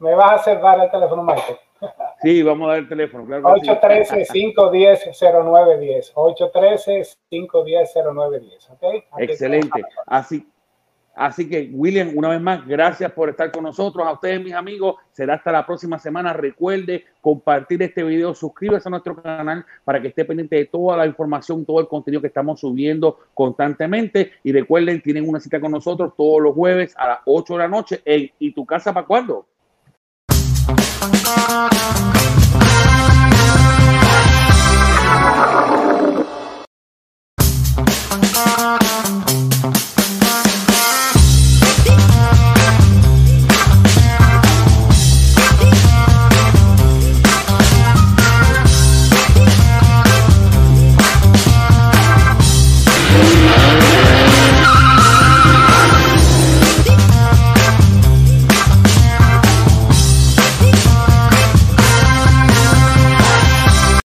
¿Me 0.00 0.16
vas 0.16 0.32
a 0.32 0.34
hacer 0.34 0.60
dar 0.60 0.80
el 0.80 0.90
teléfono, 0.90 1.22
Michael? 1.22 1.56
Sí, 2.20 2.42
vamos 2.42 2.66
a 2.66 2.70
dar 2.70 2.80
el 2.80 2.88
teléfono. 2.88 3.24
Claro 3.26 3.44
813-510-0910. 3.44 6.14
813-510-0910. 7.30 8.72
¿okay? 8.72 9.04
Excelente. 9.18 9.84
Así, 10.04 10.44
Así 11.18 11.48
que, 11.48 11.68
William, 11.72 12.12
una 12.14 12.28
vez 12.28 12.40
más, 12.40 12.64
gracias 12.64 13.10
por 13.10 13.28
estar 13.28 13.50
con 13.50 13.64
nosotros. 13.64 14.06
A 14.06 14.12
ustedes, 14.12 14.40
mis 14.40 14.54
amigos, 14.54 14.94
será 15.10 15.34
hasta 15.34 15.50
la 15.50 15.66
próxima 15.66 15.98
semana. 15.98 16.32
Recuerde 16.32 17.06
compartir 17.20 17.82
este 17.82 18.04
video, 18.04 18.36
suscríbase 18.36 18.88
a 18.88 18.90
nuestro 18.90 19.20
canal 19.20 19.66
para 19.84 20.00
que 20.00 20.08
esté 20.08 20.24
pendiente 20.24 20.54
de 20.54 20.66
toda 20.66 20.96
la 20.96 21.06
información, 21.06 21.64
todo 21.64 21.80
el 21.80 21.88
contenido 21.88 22.20
que 22.20 22.28
estamos 22.28 22.60
subiendo 22.60 23.18
constantemente. 23.34 24.34
Y 24.44 24.52
recuerden, 24.52 25.02
tienen 25.02 25.28
una 25.28 25.40
cita 25.40 25.60
con 25.60 25.72
nosotros 25.72 26.12
todos 26.16 26.40
los 26.40 26.54
jueves 26.54 26.94
a 26.96 27.08
las 27.08 27.18
8 27.24 27.52
de 27.52 27.58
la 27.58 27.68
noche. 27.68 28.02
¿Y 28.38 28.52
tu 28.52 28.64
casa 28.64 28.94
para 28.94 29.04
cuándo? 29.04 29.46